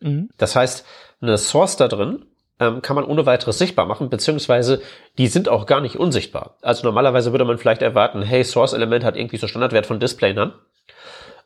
Mhm. 0.00 0.30
Das 0.36 0.56
heißt, 0.56 0.84
eine 1.20 1.38
Source 1.38 1.76
da 1.76 1.88
drin 1.88 2.26
ähm, 2.60 2.82
kann 2.82 2.96
man 2.96 3.04
ohne 3.04 3.26
weiteres 3.26 3.58
sichtbar 3.58 3.86
machen, 3.86 4.10
beziehungsweise 4.10 4.82
die 5.18 5.26
sind 5.26 5.48
auch 5.48 5.66
gar 5.66 5.80
nicht 5.80 5.96
unsichtbar. 5.96 6.58
Also 6.62 6.84
normalerweise 6.84 7.32
würde 7.32 7.44
man 7.44 7.58
vielleicht 7.58 7.82
erwarten, 7.82 8.22
hey, 8.22 8.44
Source-Element 8.44 9.04
hat 9.04 9.16
irgendwie 9.16 9.38
so 9.38 9.48
Standardwert 9.48 9.86
von 9.86 10.00
Display 10.00 10.36
an. 10.38 10.54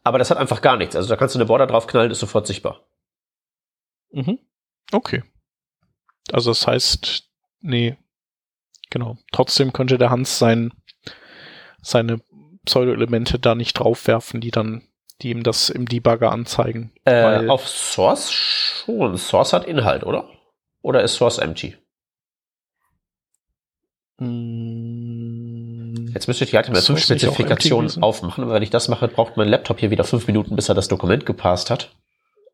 Aber 0.05 0.19
das 0.19 0.31
hat 0.31 0.39
einfach 0.39 0.63
gar 0.63 0.77
nichts. 0.77 0.97
Also 0.97 1.09
da 1.09 1.17
kannst 1.17 1.35
du 1.35 1.39
eine 1.39 1.47
Border 1.47 1.67
draufknallen, 1.67 2.11
ist 2.11 2.21
sofort 2.21 2.47
sichtbar. 2.47 2.87
Mhm. 4.11 4.39
Okay. 4.93 5.23
Also 6.33 6.51
das 6.51 6.67
heißt, 6.67 7.25
nee, 7.61 7.97
genau. 8.91 9.17
Trotzdem 9.33 9.73
könnte 9.73 9.99
der 9.99 10.11
Hans 10.11 10.39
sein, 10.39 10.73
seine 11.83 12.21
Pseudo-Elemente 12.65 13.39
da 13.39 13.55
nicht 13.55 13.75
draufwerfen, 13.75 14.41
die 14.41 14.51
dann, 14.51 14.83
die 15.23 15.31
ihm 15.31 15.43
das 15.43 15.69
im 15.71 15.87
Debugger 15.87 16.31
anzeigen. 16.33 16.93
Äh, 17.05 17.49
auf 17.49 17.69
Source 17.69 18.31
schon. 18.33 19.17
Source 19.17 19.53
hat 19.53 19.65
Inhalt, 19.65 20.05
oder? 20.05 20.29
Oder 20.83 21.03
ist 21.03 21.15
Source 21.15 21.39
empty? 21.39 21.77
Mm, 24.19 26.09
Jetzt 26.15 26.27
müsste 26.29 26.45
ich 26.45 26.51
die 26.51 26.57
Ist 26.57 26.85
Source 26.85 27.09
nicht 27.11 27.27
auch 27.27 27.35
HTML5-Spezifikation 27.37 27.81
empty 27.85 27.95
gewesen? 27.95 28.03
aufmachen, 28.03 28.45
aber 28.45 28.55
wenn 28.55 28.63
ich 28.63 28.71
das 28.71 28.89
mache, 28.89 29.09
braucht 29.09 29.37
mein 29.37 29.49
Laptop 29.49 29.79
hier 29.81 29.91
wieder 29.91 30.05
fünf 30.05 30.27
Minuten, 30.27 30.57
bis 30.57 30.69
er 30.69 30.75
das 30.75 30.89
Dokument 30.89 31.27
gepasst 31.27 31.71
hat. 31.71 31.91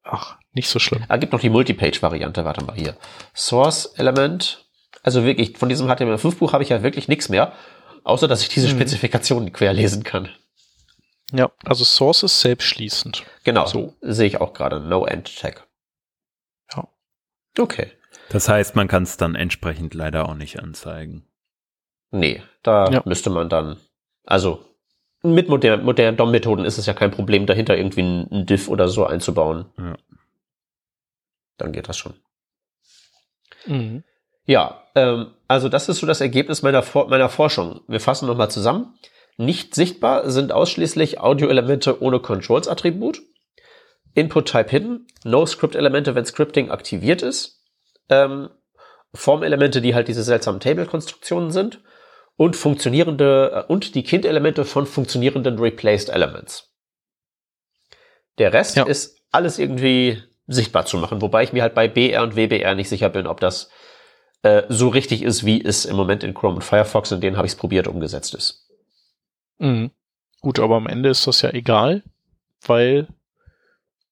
Ach, 0.02 0.36
nicht 0.52 0.68
so 0.68 0.78
schlimm. 0.78 1.02
Ah, 1.08 1.16
gibt 1.16 1.32
noch 1.32 1.40
die 1.40 1.48
Multipage-Variante, 1.50 2.44
warte 2.44 2.64
mal 2.64 2.76
hier. 2.76 2.96
Source-Element. 3.34 4.66
Also 5.02 5.24
wirklich, 5.24 5.56
von 5.58 5.68
diesem 5.68 5.88
HTML5-Buch 5.88 6.52
habe 6.52 6.62
ich 6.62 6.68
ja 6.70 6.82
wirklich 6.82 7.08
nichts 7.08 7.28
mehr, 7.28 7.52
außer 8.04 8.28
dass 8.28 8.42
ich 8.42 8.48
diese. 8.48 8.68
Spezifikationen 8.68 9.52
querlesen 9.52 10.02
kann. 10.04 10.28
Ja, 11.32 11.50
also 11.64 11.84
Source 11.84 12.22
ist 12.22 12.40
selbstschließend. 12.40 13.24
Genau, 13.44 13.66
So. 13.66 13.94
sehe 14.00 14.26
ich 14.26 14.40
auch 14.40 14.52
gerade. 14.52 14.80
No 14.80 15.06
End 15.06 15.38
Tag. 15.38 15.66
Ja. 16.74 16.86
Okay. 17.58 17.90
Das 18.28 18.48
heißt, 18.48 18.76
man 18.76 18.88
kann 18.88 19.02
es 19.02 19.16
dann 19.16 19.34
entsprechend 19.34 19.94
leider 19.94 20.28
auch 20.28 20.34
nicht 20.34 20.60
anzeigen. 20.60 21.26
Nee, 22.10 22.42
da 22.62 22.90
Ja. 22.90 23.02
müsste 23.04 23.30
man 23.30 23.48
dann, 23.48 23.76
also 24.24 24.64
mit 25.22 25.48
modernen, 25.48 25.84
modernen 25.84 26.16
DOM-Methoden 26.16 26.64
ist 26.64 26.78
es 26.78 26.86
ja 26.86 26.92
kein 26.92 27.10
Problem, 27.10 27.46
dahinter 27.46 27.76
irgendwie 27.76 28.02
ein, 28.02 28.46
Diff 28.46 28.68
oder 28.68 28.88
so 28.88 29.06
einzubauen. 29.06 29.66
Ja. 29.78 29.96
Dann 31.56 31.72
geht 31.72 31.88
das 31.88 31.96
schon. 31.96 32.14
Mhm. 33.66 34.04
Ja, 34.44 34.82
ähm, 34.94 35.32
also 35.48 35.68
das 35.70 35.88
ist 35.88 35.98
so 35.98 36.06
das 36.06 36.20
Ergebnis 36.20 36.62
meiner, 36.62 36.82
For 36.82 37.08
meiner 37.08 37.30
Forschung. 37.30 37.80
Wir 37.88 38.00
fassen 38.00 38.26
nochmal 38.26 38.50
zusammen. 38.50 38.98
Nicht 39.36 39.74
sichtbar 39.74 40.30
sind 40.30 40.52
ausschließlich 40.52 41.20
Audio-Elemente 41.20 42.00
ohne 42.02 42.20
Controls-Attribut. 42.20 43.22
Input-Type 44.14 44.70
hidden. 44.70 45.06
No-Script-Elemente, 45.24 46.14
wenn 46.14 46.24
Scripting 46.24 46.70
aktiviert 46.70 47.22
ist. 47.22 47.62
Ähm, 48.08 48.48
Form-Elemente, 49.12 49.80
die 49.80 49.94
halt 49.94 50.08
diese 50.08 50.22
seltsamen 50.22 50.60
Table-Konstruktionen 50.60 51.50
sind. 51.50 51.80
Und 52.36 52.56
funktionierende, 52.56 53.66
äh, 53.68 53.72
und 53.72 53.94
die 53.94 54.02
Kind-Elemente 54.02 54.64
von 54.64 54.86
funktionierenden 54.86 55.58
Replaced 55.58 56.08
Elements. 56.08 56.72
Der 58.38 58.52
Rest 58.52 58.76
Ja. 58.76 58.84
ist 58.84 59.20
alles 59.30 59.58
irgendwie 59.58 60.22
sichtbar 60.46 60.84
zu 60.84 60.96
machen, 60.98 61.22
wobei 61.22 61.44
ich 61.44 61.52
mir 61.52 61.62
halt 61.62 61.74
bei 61.74 61.88
BR 61.88 62.22
und 62.22 62.36
WBR 62.36 62.74
nicht 62.74 62.88
sicher 62.88 63.08
bin, 63.08 63.26
ob 63.26 63.40
das 63.40 63.70
äh, 64.42 64.64
so 64.68 64.88
richtig 64.88 65.22
ist, 65.22 65.46
wie 65.46 65.64
es 65.64 65.86
im 65.86 65.96
Moment 65.96 66.22
in 66.22 66.34
Chrome 66.34 66.56
und 66.56 66.62
Firefox, 66.64 67.10
in 67.12 67.20
denen 67.20 67.36
habe 67.36 67.46
ich 67.46 67.54
es 67.54 67.58
probiert, 67.58 67.88
umgesetzt 67.88 68.34
ist. 68.34 68.63
Mhm. 69.58 69.90
Gut, 70.40 70.60
aber 70.60 70.76
am 70.76 70.86
Ende 70.86 71.08
ist 71.08 71.26
das 71.26 71.42
ja 71.42 71.50
egal, 71.50 72.02
weil 72.66 73.08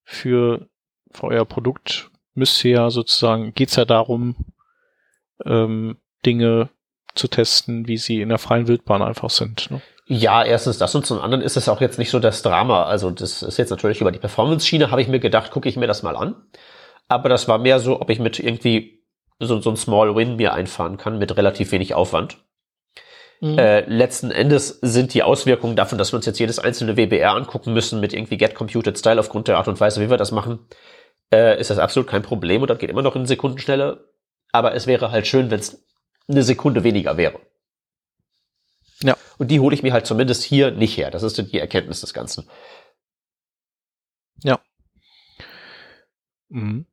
für, 0.05 0.68
für 1.11 1.26
euer 1.26 1.45
Produkt 1.45 2.11
müsst 2.34 2.64
ihr 2.64 2.72
ja 2.72 2.90
sozusagen, 2.90 3.53
geht's 3.55 3.76
ja 3.76 3.84
darum, 3.84 4.36
ähm, 5.45 5.99
Dinge 6.24 6.70
zu 7.14 7.28
testen, 7.28 7.86
wie 7.88 7.99
sie 7.99 8.20
in 8.20 8.30
der 8.30 8.38
freien 8.38 8.68
Wildbahn 8.68 9.03
einfach 9.03 9.30
sind. 9.30 9.70
Ne? 9.70 9.82
Ja, 10.07 10.43
erstens 10.45 10.78
das 10.78 10.95
und 10.95 11.07
zum 11.07 11.20
anderen 11.20 11.43
ist 11.43 11.57
es 11.57 11.68
auch 11.68 11.80
jetzt 11.80 11.99
nicht 11.99 12.11
so 12.11 12.18
das 12.18 12.43
Drama. 12.43 12.84
Also 12.84 13.11
das 13.11 13.43
ist 13.43 13.59
jetzt 13.59 13.70
natürlich 13.70 14.01
über 14.01 14.12
die 14.12 14.18
Performance-Schiene, 14.18 14.90
habe 14.90 15.03
ich 15.03 15.09
mir 15.09 15.20
gedacht, 15.20 15.51
gucke 15.51 15.68
ich 15.68 15.76
mir 15.76 15.86
das 15.86 16.03
mal 16.03 16.16
an. 16.16 16.34
Aber 17.09 17.28
das 17.28 17.49
war 17.49 17.59
mehr 17.59 17.78
so, 17.78 18.01
ob 18.01 18.11
ich 18.11 18.18
mit 18.18 18.38
irgendwie 18.38 19.05
so, 19.38 19.61
so 19.61 19.70
ein 19.70 19.76
Small 19.76 20.14
Win 20.14 20.36
mir 20.36 20.55
einfahren 20.55 20.97
kann 20.97 21.18
mit 21.18 21.36
relativ 21.36 21.72
wenig 21.72 21.95
Aufwand. 21.95 22.38
Äh, 23.43 23.80
letzten 23.90 24.30
Endes 24.30 24.78
sind 24.82 25.14
die 25.14 25.22
Auswirkungen 25.22 25.76
davon, 25.76 25.99
dass 25.99 26.12
wir 26.12 26.16
uns 26.16 26.26
jetzt 26.26 26.38
jedes 26.38 26.59
einzelne 26.59 26.97
WBR 26.97 27.32
angucken 27.32 27.72
müssen 27.72 28.01
mit 28.01 28.12
irgendwie 28.12 28.36
Get 28.36 28.55
Computed 28.55 28.99
Style 28.99 29.18
aufgrund 29.18 29.49
der 29.49 29.59
Art 29.59 29.68
und 29.68 29.80
Weise, 29.80 30.01
wie 30.01 30.11
wir 30.11 30.16
das 30.16 30.30
machen, 30.30 30.61
äh, 31.32 31.61
ist 31.61 31.70
das 31.70 31.78
absolut 31.78 32.09
kein 32.09 32.22
Problem 32.22 32.62
und 32.62 32.68
das 32.68 32.78
geht 32.78 32.90
immer 32.90 33.03
noch 33.03 33.16
in 33.16 33.26
Sekundenschnelle. 33.26 34.09
Aber 34.53 34.74
es 34.74 34.86
wäre 34.86 35.11
halt 35.11 35.26
schön, 35.26 35.51
wenn 35.51 35.61
es 35.61 35.84
eine 36.28 36.43
Sekunde 36.43 36.84
weniger 36.84 37.16
wäre. 37.16 37.40
Ja. 39.03 39.16
Und 39.38 39.51
die 39.51 39.59
hole 39.59 39.74
ich 39.74 39.82
mir 39.82 39.93
halt 39.93 40.07
zumindest 40.07 40.45
hier 40.45 40.70
nicht 40.70 40.97
her. 40.97 41.11
Das 41.11 41.22
ist 41.22 41.38
die 41.38 41.59
Erkenntnis 41.59 42.01
des 42.01 42.14
Ganzen. 42.14 42.49
Mhm. 46.53 46.86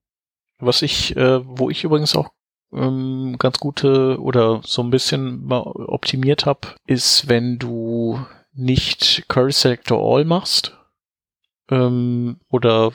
Was 0.58 0.82
ich, 0.82 1.16
äh, 1.16 1.40
wo 1.46 1.70
ich 1.70 1.84
übrigens 1.84 2.16
auch 2.16 2.30
ähm, 2.74 3.36
ganz 3.40 3.60
gute 3.60 4.20
oder 4.22 4.62
so 4.64 4.82
ein 4.82 4.90
bisschen 4.90 5.52
optimiert 5.52 6.46
habe, 6.46 6.70
ist, 6.86 7.28
wenn 7.28 7.58
du 7.58 8.20
nicht 8.54 9.26
Curry 9.28 9.52
Selector 9.52 10.00
All 10.00 10.26
machst 10.26 10.78
ähm, 11.70 12.38
oder 12.50 12.92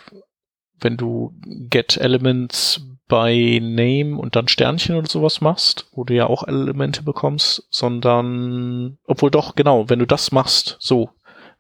wenn 0.81 0.97
du 0.97 1.33
get 1.70 1.97
elements 1.97 2.81
by 3.09 3.61
name 3.61 4.18
und 4.18 4.35
dann 4.35 4.49
Sternchen 4.49 4.97
oder 4.97 5.09
sowas 5.09 5.41
machst, 5.41 5.89
wo 5.93 6.05
du 6.05 6.14
ja 6.14 6.27
auch 6.27 6.47
Elemente 6.47 7.03
bekommst, 7.03 7.66
sondern, 7.70 8.99
obwohl 9.07 9.31
doch, 9.31 9.55
genau, 9.55 9.89
wenn 9.89 9.99
du 9.99 10.07
das 10.07 10.33
machst, 10.33 10.77
so, 10.81 11.11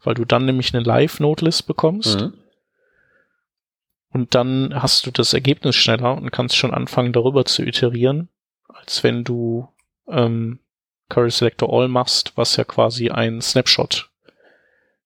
weil 0.02 0.14
du 0.14 0.24
dann 0.24 0.46
nämlich 0.46 0.74
eine 0.74 0.84
Live-Note-List 0.84 1.66
bekommst. 1.66 2.20
Mhm. 2.20 2.34
Und 4.14 4.36
dann 4.36 4.80
hast 4.80 5.06
du 5.06 5.10
das 5.10 5.34
Ergebnis 5.34 5.74
schneller 5.74 6.16
und 6.16 6.30
kannst 6.30 6.54
schon 6.54 6.72
anfangen, 6.72 7.12
darüber 7.12 7.44
zu 7.44 7.64
iterieren, 7.64 8.28
als 8.68 9.02
wenn 9.02 9.24
du 9.24 9.68
ähm, 10.06 10.60
Curry 11.08 11.32
Selector 11.32 11.68
All 11.72 11.88
machst, 11.88 12.32
was 12.36 12.54
ja 12.54 12.62
quasi 12.62 13.10
ein 13.10 13.42
Snapshot 13.42 14.08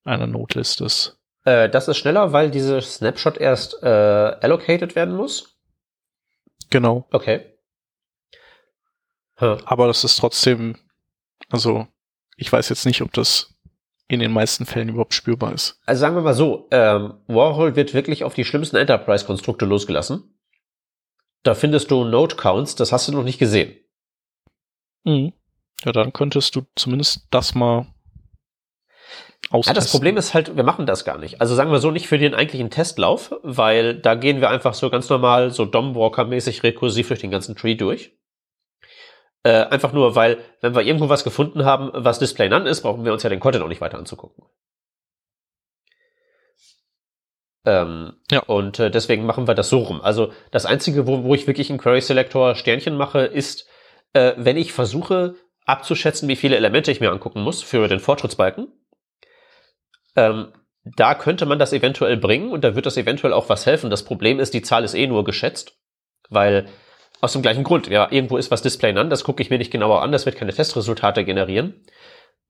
einer 0.05 0.27
Notlist 0.27 0.83
ist. 0.83 1.19
Äh, 1.47 1.71
das 1.71 1.89
ist 1.89 1.97
schneller, 1.97 2.35
weil 2.35 2.51
diese 2.51 2.83
Snapshot 2.83 3.39
erst 3.39 3.83
äh, 3.83 3.87
allocated 3.87 4.95
werden 4.95 5.17
muss. 5.17 5.57
Genau. 6.69 7.07
Okay. 7.11 7.47
Huh. 9.41 9.57
Aber 9.65 9.87
das 9.87 10.05
ist 10.05 10.17
trotzdem, 10.17 10.77
also 11.49 11.87
ich 12.37 12.53
weiß 12.53 12.69
jetzt 12.69 12.85
nicht, 12.85 13.01
ob 13.01 13.15
das 13.15 13.55
in 14.09 14.21
den 14.21 14.33
meisten 14.33 14.67
Fällen 14.67 14.89
überhaupt 14.89 15.15
spürbar 15.15 15.53
ist. 15.53 15.81
Also 15.87 16.01
sagen 16.01 16.17
wir 16.17 16.23
mal 16.23 16.35
so, 16.35 16.67
ähm, 16.71 17.15
Warhol 17.27 17.77
wird 17.77 17.95
wirklich 17.95 18.25
auf 18.25 18.35
die 18.35 18.45
schlimmsten 18.45 18.77
Enterprise-Konstrukte 18.77 19.67
losgelassen. 19.67 20.35
Da 21.43 21.55
findest 21.55 21.91
du 21.91 22.05
Node-Counts, 22.05 22.75
das 22.75 22.91
hast 22.91 23.09
du 23.09 23.13
noch 23.13 23.23
nicht 23.23 23.39
gesehen. 23.39 23.77
Mhm. 25.05 25.33
Ja, 25.85 25.93
dann 25.93 26.13
könntest 26.13 26.57
du 26.57 26.63
zumindest 26.75 27.29
das 27.31 27.55
mal 27.55 27.87
ja, 29.53 29.73
das 29.73 29.91
Problem 29.91 30.17
ist 30.19 30.35
halt, 30.35 30.57
wir 30.57 30.65
machen 30.65 30.85
das 30.85 31.05
gar 31.07 31.17
nicht. 31.17 31.41
Also 31.41 31.55
sagen 31.55 31.71
wir 31.71 31.79
so, 31.79 31.91
nicht 31.91 32.07
für 32.07 32.19
den 32.19 32.35
eigentlichen 32.35 32.69
Testlauf, 32.69 33.35
weil 33.43 33.95
da 33.95 34.15
gehen 34.15 34.41
wir 34.41 34.51
einfach 34.51 34.75
so 34.75 34.91
ganz 34.91 35.09
normal, 35.09 35.53
so 35.53 35.65
Dom-Walker-mäßig 35.65 36.63
rekursiv 36.65 37.09
durch 37.09 37.21
den 37.21 37.31
ganzen 37.31 37.57
Tree 37.57 37.75
durch. 37.75 38.18
Äh, 39.45 39.65
einfach 39.65 39.93
nur, 39.93 40.15
weil, 40.15 40.39
wenn 40.61 40.75
wir 40.75 40.83
irgendwo 40.83 41.09
was 41.09 41.25
gefunden 41.25 41.65
haben, 41.65 41.91
was 41.93 42.19
Display 42.19 42.49
None 42.49 42.69
ist, 42.69 42.83
brauchen 42.83 43.05
wir 43.05 43.13
uns 43.13 43.23
ja 43.23 43.31
den 43.31 43.41
Content 43.41 43.65
auch 43.65 43.69
nicht 43.69 43.81
weiter 43.81 43.99
anzugucken. 43.99 44.45
Ähm, 47.65 48.15
ja. 48.31 48.41
Und 48.41 48.79
äh, 48.79 48.91
deswegen 48.91 49.27
machen 49.27 49.47
wir 49.47 49.55
das 49.55 49.69
so 49.69 49.79
rum. 49.79 50.01
Also 50.01 50.33
das 50.51 50.67
Einzige, 50.67 51.07
wo, 51.07 51.23
wo 51.25 51.35
ich 51.35 51.47
wirklich 51.47 51.71
im 51.71 51.79
Query 51.79 52.01
Selector 52.01 52.55
Sternchen 52.55 52.97
mache, 52.97 53.21
ist, 53.21 53.69
äh, 54.13 54.33
wenn 54.37 54.57
ich 54.57 54.73
versuche 54.73 55.35
abzuschätzen, 55.67 56.29
wie 56.29 56.37
viele 56.37 56.57
Elemente 56.57 56.91
ich 56.91 57.01
mir 57.01 57.11
angucken 57.11 57.43
muss 57.43 57.63
für 57.63 57.89
den 57.89 58.01
Fortschrittsbalken 58.01 58.73
ähm, 60.19 60.53
da 60.85 61.15
könnte 61.15 61.47
man 61.47 61.59
das 61.59 61.73
eventuell 61.73 62.17
bringen 62.17 62.51
und 62.51 62.65
da 62.65 62.75
wird 62.75 62.87
das 62.87 62.97
eventuell 62.97 63.33
auch 63.33 63.49
was 63.49 63.67
helfen. 63.67 63.91
Das 63.91 64.05
Problem 64.05 64.41
ist, 64.41 64.55
die 64.55 64.63
Zahl 64.63 64.85
ist 64.85 64.95
eh 64.95 65.07
nur 65.07 65.25
geschätzt, 65.25 65.79
weil 66.29 66.67
aus 67.21 67.33
dem 67.33 67.43
gleichen 67.43 67.65
Grund, 67.65 67.89
ja, 67.89 68.09
irgendwo 68.11 68.37
ist 68.37 68.51
was 68.51 68.63
Display 68.63 68.97
an, 68.97 69.11
das 69.11 69.25
gucke 69.25 69.43
ich 69.43 69.51
mir 69.51 69.59
nicht 69.59 69.71
genauer 69.71 70.03
an, 70.03 70.13
das 70.13 70.27
wird 70.27 70.37
keine 70.37 70.53
Testresultate 70.53 71.25
generieren. 71.25 71.75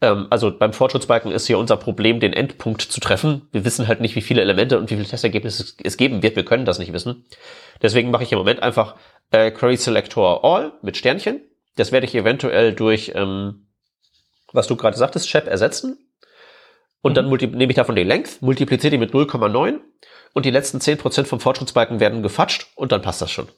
Ähm, 0.00 0.26
also 0.30 0.56
beim 0.56 0.72
Fortschrittsbalken 0.72 1.32
ist 1.32 1.46
hier 1.46 1.58
unser 1.58 1.76
Problem, 1.76 2.20
den 2.20 2.32
Endpunkt 2.32 2.82
zu 2.82 3.00
treffen. 3.00 3.48
Wir 3.52 3.64
wissen 3.64 3.88
halt 3.88 4.00
nicht, 4.00 4.14
wie 4.14 4.20
viele 4.20 4.42
Elemente 4.42 4.78
und 4.78 4.90
wie 4.90 4.96
viele 4.96 5.08
Testergebnisse 5.08 5.74
es 5.82 5.96
geben 5.96 6.22
wird. 6.22 6.36
Wir 6.36 6.44
können 6.44 6.64
das 6.64 6.78
nicht 6.78 6.92
wissen. 6.92 7.24
Deswegen 7.82 8.10
mache 8.10 8.22
ich 8.22 8.32
im 8.32 8.38
Moment 8.38 8.62
einfach 8.62 8.96
äh, 9.30 9.50
Query 9.50 9.76
Selector 9.76 10.44
All 10.44 10.72
mit 10.82 10.96
Sternchen. 10.96 11.40
Das 11.76 11.92
werde 11.92 12.06
ich 12.06 12.14
eventuell 12.14 12.72
durch, 12.72 13.12
ähm, 13.14 13.66
was 14.52 14.66
du 14.66 14.76
gerade 14.76 14.96
sagtest, 14.96 15.28
Chap 15.28 15.46
ersetzen 15.46 15.98
und 17.00 17.16
dann 17.16 17.28
mhm. 17.28 17.36
nehme 17.52 17.70
ich 17.70 17.76
davon 17.76 17.96
die 17.96 18.04
Length, 18.04 18.42
multipliziere 18.42 18.92
die 18.92 18.98
mit 18.98 19.12
0,9 19.12 19.78
und 20.34 20.44
die 20.44 20.50
letzten 20.50 20.78
10% 20.78 21.24
vom 21.24 21.40
Fortschrittsbalken 21.40 22.00
werden 22.00 22.22
gefatscht 22.22 22.68
und 22.74 22.92
dann 22.92 23.02
passt 23.02 23.22
das 23.22 23.30
schon. 23.30 23.48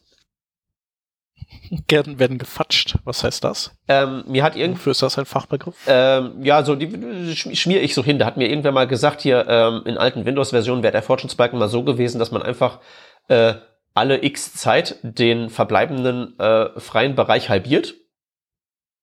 Werden, 1.88 2.18
werden 2.18 2.38
gefatscht. 2.38 2.96
Was 3.04 3.22
heißt 3.22 3.44
das? 3.44 3.72
Ähm, 3.88 4.24
mir 4.26 4.42
hat 4.42 4.56
irgend 4.56 4.78
Wofür 4.78 4.92
ist 4.92 5.02
das 5.02 5.18
ein 5.18 5.24
Fachbegriff? 5.24 5.76
Ähm, 5.86 6.42
ja, 6.42 6.64
so 6.64 6.74
die 6.74 7.34
schmier 7.34 7.82
ich 7.82 7.94
so 7.94 8.04
hin. 8.04 8.18
Da 8.18 8.26
hat 8.26 8.36
mir 8.36 8.48
irgendwer 8.48 8.72
mal 8.72 8.86
gesagt, 8.86 9.20
hier 9.20 9.46
ähm, 9.48 9.82
in 9.84 9.96
alten 9.96 10.24
Windows-Versionen 10.26 10.82
wäre 10.82 10.92
der 10.92 11.02
Fortschrittsbalken 11.02 11.58
mal 11.58 11.68
so 11.68 11.84
gewesen, 11.84 12.18
dass 12.18 12.32
man 12.32 12.42
einfach 12.42 12.80
äh, 13.28 13.54
alle 13.94 14.22
x 14.24 14.54
Zeit 14.54 14.98
den 15.02 15.50
verbleibenden 15.50 16.38
äh, 16.38 16.78
freien 16.78 17.14
Bereich 17.14 17.48
halbiert. 17.48 17.94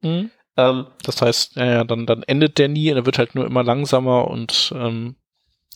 Mhm. 0.01 0.31
Ähm, 0.57 0.87
das 1.03 1.21
heißt, 1.21 1.55
ja, 1.55 1.83
dann, 1.83 2.05
dann 2.05 2.23
endet 2.23 2.57
der 2.57 2.67
nie, 2.67 2.89
er 2.89 3.05
wird 3.05 3.17
halt 3.17 3.35
nur 3.35 3.45
immer 3.45 3.63
langsamer 3.63 4.27
und 4.27 4.73
ähm, 4.75 5.15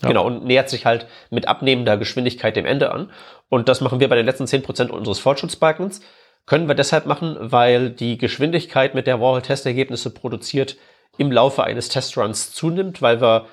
ja. 0.01 0.07
Genau, 0.07 0.25
und 0.25 0.45
nähert 0.45 0.69
sich 0.69 0.85
halt 0.85 1.05
mit 1.29 1.47
abnehmender 1.47 1.95
Geschwindigkeit 1.97 2.55
dem 2.55 2.65
Ende 2.65 2.91
an. 2.91 3.11
Und 3.49 3.69
das 3.69 3.81
machen 3.81 3.99
wir 3.99 4.09
bei 4.09 4.15
den 4.15 4.25
letzten 4.25 4.47
zehn 4.47 4.63
Prozent 4.63 4.89
unseres 4.89 5.19
Fortschrittsbalkens. 5.19 6.01
Können 6.45 6.67
wir 6.67 6.75
deshalb 6.75 7.05
machen, 7.05 7.37
weil 7.39 7.91
die 7.91 8.17
Geschwindigkeit, 8.17 8.95
mit 8.95 9.07
der 9.07 9.21
Warhol 9.21 9.41
Testergebnisse 9.41 10.09
produziert, 10.09 10.77
im 11.17 11.31
Laufe 11.31 11.63
eines 11.63 11.89
Testruns 11.89 12.51
zunimmt, 12.51 13.01
weil 13.01 13.21
wir 13.21 13.47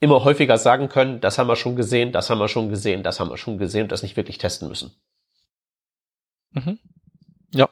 immer 0.00 0.24
häufiger 0.24 0.58
sagen 0.58 0.88
können, 0.88 1.20
das 1.20 1.38
haben 1.38 1.46
wir 1.46 1.56
schon 1.56 1.76
gesehen, 1.76 2.12
das 2.12 2.28
haben 2.28 2.38
wir 2.38 2.48
schon 2.48 2.68
gesehen, 2.68 3.02
das 3.02 3.20
haben 3.20 3.30
wir 3.30 3.38
schon 3.38 3.58
gesehen 3.58 3.84
und 3.84 3.92
das 3.92 4.02
nicht 4.02 4.16
wirklich 4.16 4.38
testen 4.38 4.68
müssen. 4.68 4.94
Mhm. 6.52 6.78
Ja, 7.52 7.68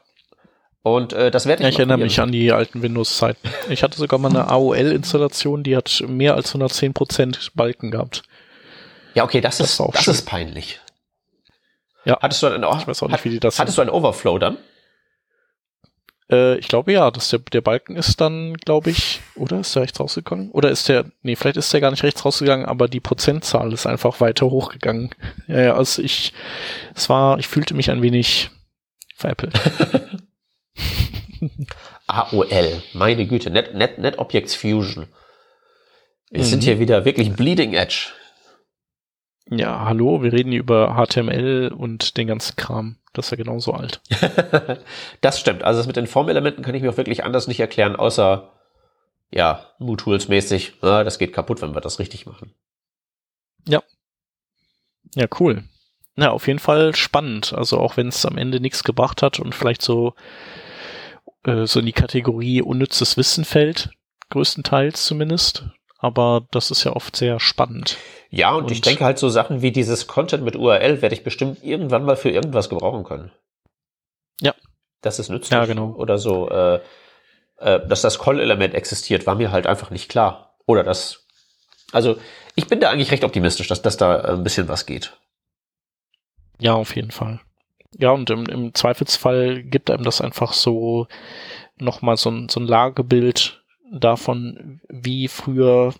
und 0.83 1.13
äh, 1.13 1.31
das 1.31 1.45
werde 1.45 1.61
ich. 1.61 1.63
Ja, 1.63 1.69
ich 1.69 1.79
erinnere 1.79 1.97
mich 1.97 2.19
an 2.19 2.31
die 2.31 2.51
alten 2.51 2.81
Windows-Zeiten. 2.81 3.49
Ich 3.69 3.83
hatte 3.83 3.97
sogar 3.97 4.19
mal 4.19 4.29
eine 4.29 4.47
AOL-Installation, 4.49 5.63
die 5.63 5.77
hat 5.77 6.03
mehr 6.07 6.35
als 6.35 6.53
110% 6.53 7.51
Balken 7.55 7.89
gehabt. 7.89 8.23
Ja, 9.15 9.23
okay, 9.23 9.39
das, 9.39 9.57
das 9.57 9.79
ist, 9.79 9.89
das 9.93 10.07
ist 10.07 10.25
peinlich. 10.25 10.81
Ja. 12.05 12.19
Hattest 12.21 12.43
du 12.43 12.47
einen, 12.47 12.63
ich 12.63 12.87
weiß 12.87 13.03
auch 13.03 13.09
nicht, 13.09 13.23
wie 13.25 13.29
die 13.29 13.39
das 13.39 13.59
Hattest 13.59 13.75
sind. 13.75 13.87
du 13.87 13.91
einen 13.91 13.97
Overflow 13.97 14.37
dann? 14.37 14.57
Äh, 16.29 16.57
ich 16.57 16.67
glaube 16.67 16.91
ja, 16.91 17.11
dass 17.11 17.29
der, 17.29 17.39
der 17.39 17.61
Balken 17.61 17.95
ist 17.95 18.19
dann, 18.19 18.55
glaube 18.57 18.89
ich, 18.89 19.21
oder 19.35 19.59
ist 19.59 19.75
der 19.75 19.83
rechts 19.83 19.99
rausgegangen? 19.99 20.51
Oder 20.51 20.69
ist 20.69 20.89
der, 20.89 21.05
nee, 21.21 21.35
vielleicht 21.35 21.57
ist 21.57 21.71
der 21.73 21.81
gar 21.81 21.91
nicht 21.91 22.03
rechts 22.03 22.25
rausgegangen, 22.25 22.65
aber 22.65 22.87
die 22.87 22.99
Prozentzahl 22.99 23.71
ist 23.73 23.85
einfach 23.85 24.19
weiter 24.19 24.47
hochgegangen. 24.49 25.11
Ja, 25.47 25.61
ja, 25.61 25.73
also 25.75 26.01
ich, 26.01 26.33
es 26.95 27.09
war, 27.09 27.39
ich 27.39 27.47
fühlte 27.47 27.73
mich 27.73 27.91
ein 27.91 28.01
wenig 28.01 28.49
veräppelt. 29.15 29.53
AOL, 32.07 32.83
meine 32.93 33.25
Güte, 33.27 33.49
Net, 33.49 33.73
Net, 33.75 33.97
Net 33.97 34.17
Objects 34.17 34.55
Fusion. 34.55 35.07
Wir 36.29 36.41
mhm. 36.41 36.45
sind 36.45 36.63
hier 36.63 36.79
wieder 36.79 37.05
wirklich 37.05 37.33
Bleeding 37.33 37.73
Edge. 37.73 38.11
Ja, 39.49 39.85
hallo, 39.85 40.23
wir 40.23 40.31
reden 40.31 40.51
hier 40.51 40.61
über 40.61 40.95
HTML 40.95 41.73
und 41.75 42.17
den 42.17 42.27
ganzen 42.27 42.55
Kram. 42.55 42.97
Das 43.11 43.27
ist 43.27 43.31
ja 43.31 43.37
genauso 43.37 43.73
alt. 43.73 44.01
das 45.21 45.39
stimmt. 45.39 45.63
Also 45.63 45.79
das 45.79 45.87
mit 45.87 45.95
den 45.95 46.07
Formelementen 46.07 46.63
kann 46.63 46.73
ich 46.73 46.81
mir 46.81 46.89
auch 46.89 46.97
wirklich 46.97 47.23
anders 47.23 47.47
nicht 47.47 47.59
erklären, 47.59 47.95
außer 47.95 48.51
ja, 49.31 49.67
MooTools 49.79 50.29
mäßig. 50.29 50.73
Ja, 50.81 51.03
das 51.03 51.19
geht 51.19 51.33
kaputt, 51.33 51.61
wenn 51.61 51.75
wir 51.75 51.81
das 51.81 51.99
richtig 51.99 52.25
machen. 52.25 52.53
Ja. 53.67 53.83
Ja, 55.15 55.27
cool. 55.39 55.63
Ja, 56.15 56.31
auf 56.31 56.47
jeden 56.47 56.59
Fall 56.59 56.95
spannend. 56.95 57.53
Also 57.53 57.79
auch 57.79 57.97
wenn 57.97 58.07
es 58.07 58.25
am 58.25 58.37
Ende 58.37 58.59
nichts 58.59 58.83
gebracht 58.83 59.21
hat 59.21 59.39
und 59.39 59.53
vielleicht 59.53 59.81
so 59.81 60.13
äh, 61.43 61.65
so 61.65 61.79
in 61.79 61.85
die 61.85 61.93
Kategorie 61.93 62.61
unnützes 62.61 63.17
Wissen 63.17 63.45
fällt, 63.45 63.89
größtenteils 64.29 65.05
zumindest. 65.05 65.65
Aber 66.03 66.45
das 66.51 66.69
ist 66.69 66.83
ja 66.83 66.97
oft 66.97 67.15
sehr 67.15 67.39
spannend. 67.39 67.97
Ja, 68.29 68.51
und, 68.51 68.65
und 68.65 68.71
ich 68.71 68.81
denke 68.81 69.05
halt 69.05 69.17
so 69.17 69.29
Sachen 69.29 69.61
wie 69.61 69.71
dieses 69.71 70.05
Content 70.05 70.43
mit 70.43 70.57
URL 70.57 71.01
werde 71.01 71.15
ich 71.15 71.23
bestimmt 71.23 71.63
irgendwann 71.63 72.03
mal 72.03 72.17
für 72.17 72.29
irgendwas 72.29 72.67
gebrauchen 72.67 73.05
können. 73.05 73.31
Ja. 74.41 74.53
Das 74.99 75.17
ist 75.17 75.29
nützlich. 75.29 75.51
Ja, 75.51 75.65
genau. 75.65 75.91
Oder 75.91 76.17
so, 76.17 76.49
äh, 76.49 76.81
äh, 77.59 77.87
dass 77.87 78.01
das 78.01 78.19
Call-Element 78.19 78.73
existiert, 78.73 79.25
war 79.25 79.35
mir 79.35 79.53
halt 79.53 79.65
einfach 79.65 79.91
nicht 79.91 80.09
klar. 80.09 80.57
Oder 80.65 80.83
das. 80.83 81.25
Also, 81.93 82.17
ich 82.55 82.67
bin 82.67 82.81
da 82.81 82.89
eigentlich 82.89 83.11
recht 83.11 83.23
optimistisch, 83.23 83.69
dass, 83.69 83.81
dass 83.81 83.95
da 83.95 84.19
ein 84.33 84.43
bisschen 84.43 84.67
was 84.67 84.85
geht. 84.85 85.15
Ja, 86.59 86.73
auf 86.73 86.97
jeden 86.97 87.11
Fall. 87.11 87.39
Ja, 87.97 88.11
und 88.11 88.29
im, 88.29 88.45
im 88.47 88.73
Zweifelsfall 88.73 89.63
gibt 89.63 89.89
einem 89.89 90.03
das 90.03 90.19
einfach 90.19 90.51
so 90.51 91.07
nochmal 91.77 92.17
so 92.17 92.29
ein, 92.29 92.49
so 92.49 92.59
ein 92.59 92.67
Lagebild 92.67 93.62
davon, 93.93 94.81
wie 94.89 95.27
früher 95.27 95.93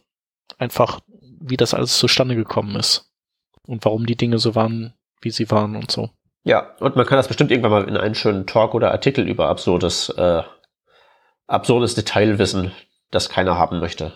einfach, 0.58 1.00
wie 1.40 1.58
das 1.58 1.74
alles 1.74 1.98
zustande 1.98 2.36
gekommen 2.36 2.76
ist. 2.76 3.12
Und 3.66 3.86
warum 3.86 4.06
die 4.06 4.18
Dinge 4.18 4.40
so 4.40 4.56
waren, 4.56 4.94
wie 5.22 5.32
sie 5.32 5.50
waren 5.50 5.76
und 5.76 5.90
so. 5.90 6.10
Ja, 6.44 6.76
und 6.80 6.98
man 6.98 7.06
kann 7.06 7.18
das 7.18 7.30
bestimmt 7.30 7.52
irgendwann 7.52 7.72
mal 7.72 7.88
in 7.88 7.96
einen 7.96 8.16
schönen 8.16 8.46
Talk 8.46 8.74
oder 8.74 8.92
Artikel 8.92 9.28
über 9.28 9.48
absurdes, 9.48 10.10
äh, 10.10 10.44
absurdes 11.48 11.96
Detailwissen, 11.96 12.74
das 13.12 13.30
keiner 13.30 13.58
haben 13.58 13.80
möchte, 13.80 14.12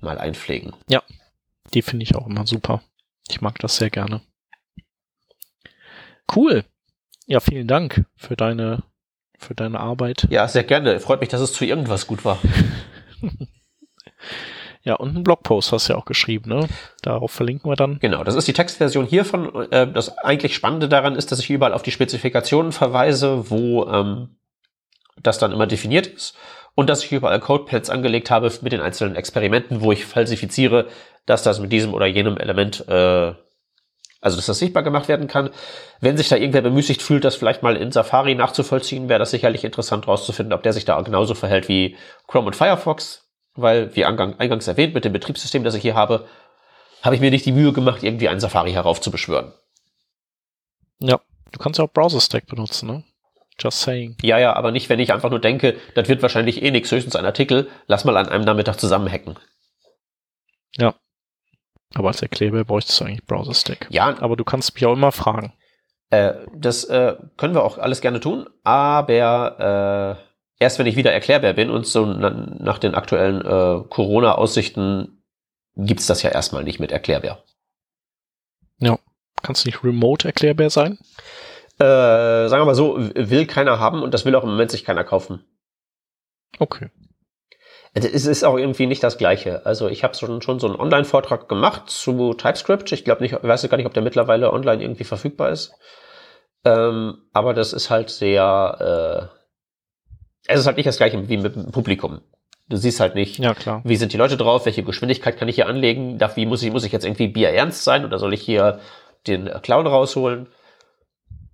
mal 0.00 0.18
einpflegen. 0.18 0.72
Ja, 0.88 1.02
die 1.72 1.82
finde 1.82 2.02
ich 2.02 2.16
auch 2.16 2.26
immer 2.26 2.46
super. 2.46 2.82
Ich 3.28 3.40
mag 3.40 3.60
das 3.60 3.76
sehr 3.76 3.90
gerne. 3.90 4.22
Cool. 6.34 6.64
Ja, 7.26 7.38
vielen 7.38 7.68
Dank 7.68 8.06
für 8.16 8.34
deine, 8.34 8.82
für 9.38 9.54
deine 9.54 9.78
Arbeit. 9.78 10.26
Ja, 10.30 10.48
sehr 10.48 10.64
gerne. 10.64 10.98
Freut 10.98 11.20
mich, 11.20 11.28
dass 11.28 11.40
es 11.40 11.52
zu 11.52 11.64
irgendwas 11.64 12.08
gut 12.08 12.24
war. 12.24 12.38
Ja, 14.82 14.94
und 14.94 15.10
einen 15.10 15.24
Blogpost 15.24 15.72
hast 15.72 15.88
du 15.88 15.92
ja 15.92 15.98
auch 15.98 16.06
geschrieben, 16.06 16.48
ne? 16.48 16.66
Darauf 17.02 17.32
verlinken 17.32 17.70
wir 17.70 17.76
dann. 17.76 17.98
Genau, 18.00 18.24
das 18.24 18.34
ist 18.34 18.48
die 18.48 18.54
Textversion 18.54 19.04
hiervon. 19.04 19.70
Äh, 19.70 19.92
das 19.92 20.16
eigentlich 20.18 20.54
Spannende 20.54 20.88
daran 20.88 21.16
ist, 21.16 21.30
dass 21.30 21.40
ich 21.40 21.50
überall 21.50 21.74
auf 21.74 21.82
die 21.82 21.90
Spezifikationen 21.90 22.72
verweise, 22.72 23.50
wo 23.50 23.86
ähm, 23.86 24.36
das 25.22 25.38
dann 25.38 25.52
immer 25.52 25.66
definiert 25.66 26.06
ist. 26.06 26.34
Und 26.74 26.88
dass 26.88 27.04
ich 27.04 27.12
überall 27.12 27.40
Codepads 27.40 27.90
angelegt 27.90 28.30
habe 28.30 28.50
mit 28.62 28.72
den 28.72 28.80
einzelnen 28.80 29.16
Experimenten, 29.16 29.82
wo 29.82 29.92
ich 29.92 30.06
falsifiziere, 30.06 30.86
dass 31.26 31.42
das 31.42 31.60
mit 31.60 31.72
diesem 31.72 31.92
oder 31.92 32.06
jenem 32.06 32.38
Element, 32.38 32.88
äh, 32.88 33.34
also 34.20 34.36
dass 34.36 34.46
das 34.46 34.58
sichtbar 34.58 34.82
gemacht 34.82 35.08
werden 35.08 35.26
kann. 35.26 35.50
Wenn 36.00 36.16
sich 36.16 36.28
da 36.28 36.36
irgendwer 36.36 36.62
bemüßigt 36.62 37.02
fühlt, 37.02 37.24
das 37.24 37.36
vielleicht 37.36 37.62
mal 37.62 37.76
in 37.76 37.92
Safari 37.92 38.34
nachzuvollziehen, 38.34 39.08
wäre 39.08 39.18
das 39.18 39.30
sicherlich 39.30 39.64
interessant 39.64 40.06
herauszufinden, 40.06 40.52
ob 40.52 40.62
der 40.62 40.72
sich 40.72 40.84
da 40.84 41.00
genauso 41.00 41.34
verhält 41.34 41.68
wie 41.68 41.96
Chrome 42.26 42.46
und 42.46 42.56
Firefox 42.56 43.30
weil, 43.54 43.94
wie 43.96 44.04
eingangs 44.04 44.68
erwähnt, 44.68 44.94
mit 44.94 45.04
dem 45.04 45.12
Betriebssystem, 45.12 45.64
das 45.64 45.74
ich 45.74 45.82
hier 45.82 45.94
habe, 45.94 46.26
habe 47.02 47.14
ich 47.14 47.20
mir 47.20 47.30
nicht 47.30 47.46
die 47.46 47.52
Mühe 47.52 47.72
gemacht, 47.72 48.02
irgendwie 48.02 48.28
einen 48.28 48.40
Safari 48.40 48.72
heraufzubeschwören. 48.72 49.52
Ja, 51.00 51.20
du 51.52 51.58
kannst 51.58 51.78
ja 51.78 51.84
auch 51.84 51.92
Browser-Stack 51.92 52.46
benutzen, 52.46 52.86
ne? 52.86 53.04
Just 53.58 53.80
saying. 53.80 54.16
Ja, 54.22 54.38
ja, 54.38 54.54
aber 54.54 54.70
nicht, 54.70 54.88
wenn 54.88 55.00
ich 55.00 55.12
einfach 55.12 55.30
nur 55.30 55.40
denke, 55.40 55.76
das 55.94 56.08
wird 56.08 56.22
wahrscheinlich 56.22 56.62
eh 56.62 56.70
nichts, 56.70 56.90
höchstens 56.90 57.16
ein 57.16 57.26
Artikel, 57.26 57.68
lass 57.86 58.04
mal 58.04 58.16
an 58.16 58.28
einem 58.28 58.44
Nachmittag 58.44 58.80
zusammenhacken. 58.80 59.38
Ja. 60.76 60.94
Aber 61.94 62.08
als 62.08 62.22
Erklärbär 62.22 62.64
bräuchtest 62.64 63.00
du 63.00 63.04
eigentlich 63.04 63.26
Browser-Stack. 63.26 63.88
Ja. 63.90 64.16
Aber 64.20 64.36
du 64.36 64.44
kannst 64.44 64.74
mich 64.74 64.86
auch 64.86 64.92
immer 64.92 65.12
fragen. 65.12 65.52
Äh, 66.10 66.34
das 66.54 66.84
äh, 66.84 67.16
können 67.36 67.54
wir 67.54 67.64
auch 67.64 67.78
alles 67.78 68.00
gerne 68.00 68.20
tun, 68.20 68.48
aber 68.64 70.18
äh, 70.58 70.62
erst 70.62 70.78
wenn 70.78 70.86
ich 70.86 70.96
wieder 70.96 71.12
erklärbar 71.12 71.52
bin 71.52 71.70
und 71.70 71.86
so 71.86 72.04
nach 72.04 72.78
den 72.78 72.94
aktuellen 72.94 73.40
äh, 73.40 73.84
Corona-Aussichten 73.88 75.22
gibt's 75.76 76.06
das 76.06 76.22
ja 76.22 76.30
erstmal 76.30 76.64
nicht 76.64 76.80
mit 76.80 76.90
erklärbar. 76.90 77.44
Ja. 78.78 78.98
Kannst 79.42 79.64
du 79.64 79.68
nicht 79.68 79.84
remote 79.84 80.26
erklärbar 80.26 80.68
sein? 80.68 80.98
Äh, 81.78 82.48
sagen 82.48 82.60
wir 82.60 82.66
mal 82.66 82.74
so, 82.74 82.96
will 82.98 83.46
keiner 83.46 83.78
haben 83.78 84.02
und 84.02 84.12
das 84.12 84.24
will 84.26 84.34
auch 84.34 84.42
im 84.42 84.50
Moment 84.50 84.70
sich 84.70 84.84
keiner 84.84 85.04
kaufen. 85.04 85.44
Okay. 86.58 86.90
Es 87.92 88.26
ist 88.26 88.44
auch 88.44 88.56
irgendwie 88.56 88.86
nicht 88.86 89.02
das 89.02 89.18
Gleiche. 89.18 89.66
Also 89.66 89.88
ich 89.88 90.04
habe 90.04 90.14
schon, 90.14 90.42
schon 90.42 90.60
so 90.60 90.68
einen 90.68 90.76
Online-Vortrag 90.76 91.48
gemacht 91.48 91.90
zu 91.90 92.34
TypeScript. 92.34 92.92
Ich 92.92 93.04
glaube 93.04 93.22
nicht, 93.22 93.32
ich 93.32 93.42
weiß 93.42 93.68
gar 93.68 93.76
nicht, 93.76 93.86
ob 93.86 93.94
der 93.94 94.02
mittlerweile 94.02 94.52
online 94.52 94.82
irgendwie 94.82 95.04
verfügbar 95.04 95.50
ist. 95.50 95.72
Ähm, 96.64 97.18
aber 97.32 97.52
das 97.52 97.72
ist 97.72 97.90
halt 97.90 98.10
sehr, 98.10 99.30
äh, 99.30 100.52
es 100.52 100.60
ist 100.60 100.66
halt 100.66 100.76
nicht 100.76 100.86
das 100.86 100.98
gleiche 100.98 101.28
wie 101.28 101.36
mit 101.36 101.56
dem 101.56 101.72
Publikum. 101.72 102.20
Du 102.68 102.76
siehst 102.76 103.00
halt 103.00 103.16
nicht, 103.16 103.38
ja, 103.38 103.54
klar. 103.54 103.80
wie 103.84 103.96
sind 103.96 104.12
die 104.12 104.16
Leute 104.16 104.36
drauf, 104.36 104.66
welche 104.66 104.84
Geschwindigkeit 104.84 105.36
kann 105.36 105.48
ich 105.48 105.56
hier 105.56 105.66
anlegen, 105.66 106.18
darf, 106.18 106.36
wie 106.36 106.46
muss 106.46 106.62
ich, 106.62 106.70
muss 106.70 106.84
ich 106.84 106.92
jetzt 106.92 107.04
irgendwie 107.04 107.26
Bier 107.26 107.48
ernst 107.50 107.82
sein 107.82 108.04
oder 108.04 108.18
soll 108.20 108.32
ich 108.32 108.42
hier 108.42 108.78
den 109.26 109.50
Clown 109.62 109.88
rausholen? 109.88 110.46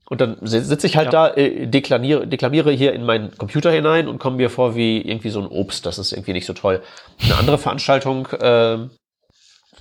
Und 0.09 0.21
dann 0.21 0.39
sitze 0.43 0.87
ich 0.87 0.97
halt 0.97 1.13
ja. 1.13 1.31
da, 1.31 1.35
äh, 1.35 1.67
deklamiere, 1.67 2.27
deklamiere 2.27 2.71
hier 2.71 2.93
in 2.93 3.05
meinen 3.05 3.37
Computer 3.37 3.73
hinein 3.73 4.07
und 4.07 4.19
komme 4.19 4.37
mir 4.37 4.51
vor 4.51 4.77
wie 4.77 5.01
irgendwie 5.01 5.31
so 5.31 5.41
ein 5.41 5.49
Obst. 5.49 5.85
Das 5.85 5.99
ist 5.99 6.13
irgendwie 6.13 6.33
nicht 6.33 6.47
so 6.47 6.53
toll. 6.53 6.83
Eine 7.23 7.37
andere 7.37 7.59
Veranstaltung, 7.59 8.27
äh, 8.27 8.79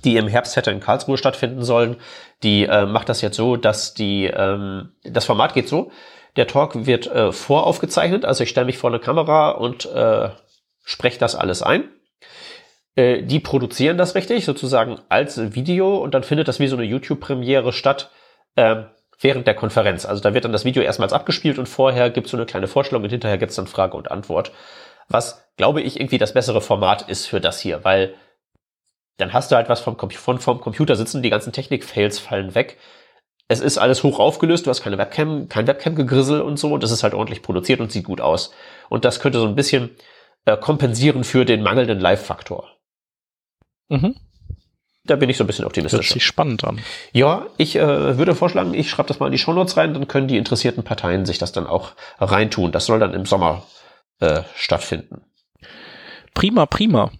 die 0.04 0.16
im 0.16 0.28
Herbst 0.28 0.56
hätte 0.56 0.72
in 0.72 0.80
Karlsruhe 0.80 1.16
stattfinden 1.16 1.62
sollen, 1.62 1.96
die 2.42 2.64
äh, 2.64 2.86
macht 2.86 3.08
das 3.08 3.20
jetzt 3.20 3.36
so, 3.36 3.56
dass 3.56 3.94
die, 3.94 4.26
ähm, 4.26 4.90
das 5.04 5.24
Format 5.24 5.54
geht 5.54 5.68
so, 5.68 5.90
der 6.36 6.46
Talk 6.46 6.86
wird 6.86 7.06
äh, 7.06 7.32
voraufgezeichnet, 7.32 8.24
also 8.24 8.44
ich 8.44 8.50
stelle 8.50 8.66
mich 8.66 8.78
vor 8.78 8.90
eine 8.90 9.00
Kamera 9.00 9.50
und 9.50 9.86
äh, 9.86 10.30
spreche 10.84 11.18
das 11.18 11.34
alles 11.34 11.62
ein. 11.62 11.88
Äh, 12.94 13.22
die 13.22 13.40
produzieren 13.40 13.96
das 13.96 14.14
richtig, 14.14 14.44
sozusagen 14.44 14.98
als 15.08 15.54
Video 15.54 15.96
und 15.96 16.14
dann 16.14 16.24
findet 16.24 16.48
das 16.48 16.60
wie 16.60 16.66
so 16.66 16.76
eine 16.76 16.84
YouTube-Premiere 16.84 17.72
statt 17.72 18.10
äh, 18.56 18.84
während 19.20 19.46
der 19.46 19.54
Konferenz. 19.54 20.04
Also 20.04 20.22
da 20.22 20.34
wird 20.34 20.44
dann 20.44 20.52
das 20.52 20.64
Video 20.64 20.82
erstmals 20.82 21.12
abgespielt 21.12 21.58
und 21.58 21.68
vorher 21.68 22.10
gibt 22.10 22.26
es 22.26 22.30
so 22.30 22.36
eine 22.36 22.46
kleine 22.46 22.68
Vorstellung 22.68 23.04
und 23.04 23.10
hinterher 23.10 23.38
gibt 23.38 23.50
es 23.50 23.56
dann 23.56 23.66
Frage 23.66 23.96
und 23.96 24.10
Antwort. 24.10 24.52
Was, 25.08 25.46
glaube 25.56 25.80
ich, 25.80 25.98
irgendwie 26.00 26.18
das 26.18 26.34
bessere 26.34 26.60
Format 26.60 27.08
ist 27.08 27.26
für 27.26 27.40
das 27.40 27.60
hier, 27.60 27.84
weil 27.84 28.14
dann 29.18 29.32
hast 29.32 29.50
du 29.50 29.56
halt 29.56 29.68
was 29.68 29.80
vom, 29.80 29.96
vom, 29.98 30.38
vom 30.38 30.60
Computer 30.60 30.96
sitzen, 30.96 31.22
die 31.22 31.30
ganzen 31.30 31.52
Technik-Fails 31.52 32.18
fallen 32.18 32.54
weg 32.54 32.76
es 33.48 33.60
ist 33.60 33.78
alles 33.78 34.02
hoch 34.02 34.18
aufgelöst, 34.18 34.66
du 34.66 34.70
hast 34.70 34.82
keine 34.82 34.98
Webcam, 34.98 35.48
kein 35.48 35.66
Webcam-Gegrizzel 35.66 36.40
und 36.40 36.58
so. 36.58 36.78
Das 36.78 36.90
ist 36.90 37.02
halt 37.02 37.14
ordentlich 37.14 37.42
produziert 37.42 37.80
und 37.80 37.92
sieht 37.92 38.04
gut 38.04 38.20
aus. 38.20 38.52
Und 38.88 39.04
das 39.04 39.20
könnte 39.20 39.38
so 39.38 39.46
ein 39.46 39.54
bisschen 39.54 39.96
äh, 40.46 40.56
kompensieren 40.56 41.22
für 41.22 41.44
den 41.44 41.62
mangelnden 41.62 42.00
Live-Faktor. 42.00 42.76
Mhm. 43.88 44.16
Da 45.06 45.16
bin 45.16 45.30
ich 45.30 45.36
so 45.36 45.44
ein 45.44 45.46
bisschen 45.46 45.64
optimistisch. 45.64 46.08
Hört 46.08 46.12
sich 46.14 46.24
spannend 46.24 46.64
an. 46.64 46.80
Ja, 47.12 47.46
ich 47.56 47.76
äh, 47.76 48.18
würde 48.18 48.34
vorschlagen, 48.34 48.74
ich 48.74 48.90
schreibe 48.90 49.08
das 49.08 49.20
mal 49.20 49.26
in 49.26 49.32
die 49.32 49.38
Shownotes 49.38 49.76
rein, 49.76 49.94
dann 49.94 50.08
können 50.08 50.28
die 50.28 50.36
interessierten 50.36 50.84
Parteien 50.84 51.26
sich 51.26 51.38
das 51.38 51.52
dann 51.52 51.66
auch 51.66 51.92
reintun. 52.18 52.72
Das 52.72 52.86
soll 52.86 52.98
dann 52.98 53.14
im 53.14 53.26
Sommer 53.26 53.62
äh, 54.20 54.42
stattfinden. 54.54 55.22
Prima, 56.34 56.66
prima. 56.66 57.10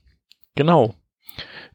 Genau. 0.54 0.94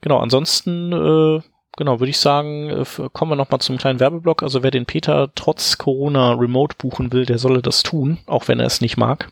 Genau, 0.02 0.20
ansonsten 0.20 0.92
äh, 0.92 1.42
genau, 1.78 2.00
würde 2.00 2.10
ich 2.10 2.20
sagen, 2.20 2.70
äh, 2.70 2.86
kommen 3.14 3.32
wir 3.32 3.36
nochmal 3.36 3.62
zum 3.62 3.78
kleinen 3.78 4.00
Werbeblock. 4.00 4.44
Also 4.44 4.64
wer 4.64 4.72
den 4.72 4.86
Peter 4.86 5.32
trotz 5.36 5.78
Corona 5.78 6.34
remote 6.34 6.76
buchen 6.78 7.12
will, 7.14 7.26
der 7.26 7.38
solle 7.38 7.62
das 7.62 7.84
tun, 7.84 8.20
auch 8.26 8.48
wenn 8.48 8.60
er 8.60 8.66
es 8.66 8.82
nicht 8.82 8.98
mag. 8.98 9.32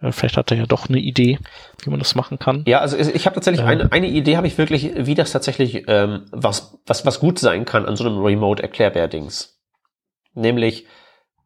Äh, 0.00 0.12
vielleicht 0.12 0.36
hat 0.36 0.50
er 0.50 0.56
ja 0.56 0.66
doch 0.66 0.88
eine 0.88 0.98
Idee, 0.98 1.38
wie 1.82 1.90
man 1.90 1.98
das 1.98 2.14
machen 2.14 2.38
kann. 2.38 2.64
Ja, 2.66 2.80
also 2.80 2.96
ich 2.96 3.26
habe 3.26 3.34
tatsächlich 3.34 3.64
eine, 3.64 3.90
eine 3.92 4.08
Idee, 4.08 4.36
habe 4.36 4.46
ich 4.46 4.58
wirklich, 4.58 4.92
wie 4.96 5.14
das 5.14 5.32
tatsächlich 5.32 5.84
ähm, 5.88 6.26
was, 6.30 6.78
was, 6.86 7.06
was 7.06 7.20
gut 7.20 7.38
sein 7.38 7.64
kann 7.64 7.86
an 7.86 7.96
so 7.96 8.04
einem 8.04 8.18
Remote-Erklärbär-Dings. 8.18 9.60
Nämlich, 10.34 10.86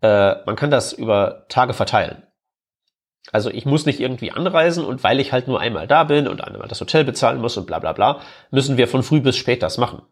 äh, 0.02 0.34
man 0.44 0.56
kann 0.56 0.70
das 0.70 0.92
über 0.92 1.46
Tage 1.48 1.74
verteilen. 1.74 2.22
Also 3.32 3.50
ich 3.50 3.66
muss 3.66 3.86
nicht 3.86 4.00
irgendwie 4.00 4.30
anreisen 4.30 4.84
und 4.84 5.02
weil 5.02 5.18
ich 5.18 5.32
halt 5.32 5.48
nur 5.48 5.60
einmal 5.60 5.86
da 5.86 6.04
bin 6.04 6.28
und 6.28 6.42
einmal 6.42 6.68
das 6.68 6.80
Hotel 6.80 7.04
bezahlen 7.04 7.40
muss 7.40 7.56
und 7.56 7.66
bla 7.66 7.80
bla 7.80 7.92
bla, 7.92 8.20
müssen 8.50 8.76
wir 8.76 8.86
von 8.86 9.02
früh 9.02 9.20
bis 9.20 9.36
spät 9.36 9.62
das 9.62 9.78
machen. 9.78 10.02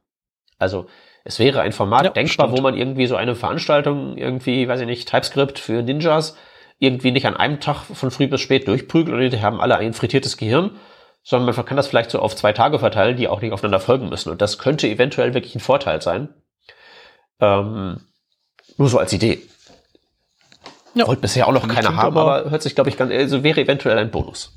Also 0.58 0.86
es 1.24 1.38
wäre 1.38 1.60
ein 1.60 1.72
Format 1.72 2.04
ja, 2.04 2.10
denkbar, 2.10 2.48
stimmt. 2.48 2.58
wo 2.58 2.62
man 2.62 2.76
irgendwie 2.76 3.06
so 3.06 3.16
eine 3.16 3.34
Veranstaltung, 3.34 4.16
irgendwie, 4.16 4.68
weiß 4.68 4.80
ich 4.80 4.86
nicht, 4.86 5.08
TypeScript 5.08 5.58
für 5.58 5.82
Ninjas, 5.82 6.36
irgendwie 6.84 7.10
nicht 7.10 7.26
an 7.26 7.36
einem 7.36 7.60
Tag 7.60 7.84
von 7.84 8.10
früh 8.10 8.26
bis 8.26 8.40
spät 8.40 8.68
durchprügelt 8.68 9.14
und 9.14 9.30
die 9.30 9.42
haben 9.42 9.60
alle 9.60 9.76
ein 9.76 9.94
frittiertes 9.94 10.36
Gehirn, 10.36 10.72
sondern 11.22 11.54
man 11.54 11.64
kann 11.64 11.76
das 11.76 11.88
vielleicht 11.88 12.10
so 12.10 12.18
auf 12.18 12.36
zwei 12.36 12.52
Tage 12.52 12.78
verteilen, 12.78 13.16
die 13.16 13.28
auch 13.28 13.40
nicht 13.40 13.52
aufeinander 13.52 13.80
folgen 13.80 14.08
müssen. 14.08 14.30
Und 14.30 14.42
das 14.42 14.58
könnte 14.58 14.88
eventuell 14.88 15.34
wirklich 15.34 15.54
ein 15.54 15.60
Vorteil 15.60 16.02
sein. 16.02 16.28
Ähm, 17.40 18.00
nur 18.76 18.88
so 18.88 18.98
als 18.98 19.12
Idee. 19.12 19.42
Ja. 20.94 21.06
Wollte 21.08 21.22
bisher 21.22 21.48
auch 21.48 21.52
noch 21.52 21.66
keiner 21.66 21.96
haben, 21.96 22.16
aber, 22.16 22.38
aber, 22.38 22.50
hört 22.50 22.62
sich, 22.62 22.74
glaube 22.74 22.90
ich, 22.90 22.96
ganz, 22.96 23.12
also 23.12 23.42
wäre 23.42 23.60
eventuell 23.60 23.98
ein 23.98 24.10
Bonus. 24.10 24.52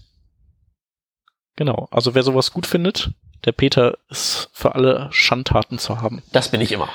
Genau. 1.55 1.87
Also 1.89 2.13
wer 2.13 2.21
sowas 2.21 2.51
gut 2.53 2.67
findet, 2.67 3.09
der 3.45 3.51
Peter 3.51 3.97
ist 4.09 4.49
für 4.53 4.75
alle 4.75 5.07
Schandtaten 5.11 5.79
zu 5.79 6.01
haben. 6.01 6.21
Das 6.31 6.51
bin 6.51 6.61
ich 6.61 6.71
immer. 6.71 6.89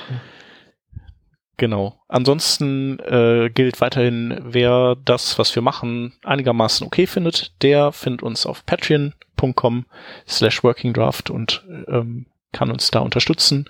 Genau. 1.63 1.97
Ansonsten 2.09 2.99
äh, 2.99 3.49
gilt 3.49 3.79
weiterhin, 3.79 4.37
wer 4.43 4.97
das, 5.05 5.39
was 5.39 5.55
wir 5.55 5.61
machen, 5.61 6.11
einigermaßen 6.25 6.85
okay 6.85 7.07
findet, 7.07 7.53
der 7.63 7.93
findet 7.93 8.21
uns 8.21 8.45
auf 8.45 8.65
patreon.com 8.65 9.85
slash 10.27 10.61
workingdraft 10.65 11.29
und 11.29 11.65
ähm, 11.87 12.25
kann 12.51 12.69
uns 12.69 12.91
da 12.91 12.99
unterstützen. 12.99 13.69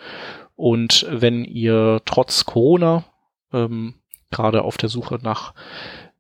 Und 0.56 1.06
wenn 1.08 1.46
ihr 1.46 2.02
trotz 2.06 2.46
Corona 2.46 3.06
ähm, 3.54 3.94
gerade 4.32 4.64
auf 4.64 4.78
der 4.78 4.89
Suche 4.89 5.20
nach 5.22 5.54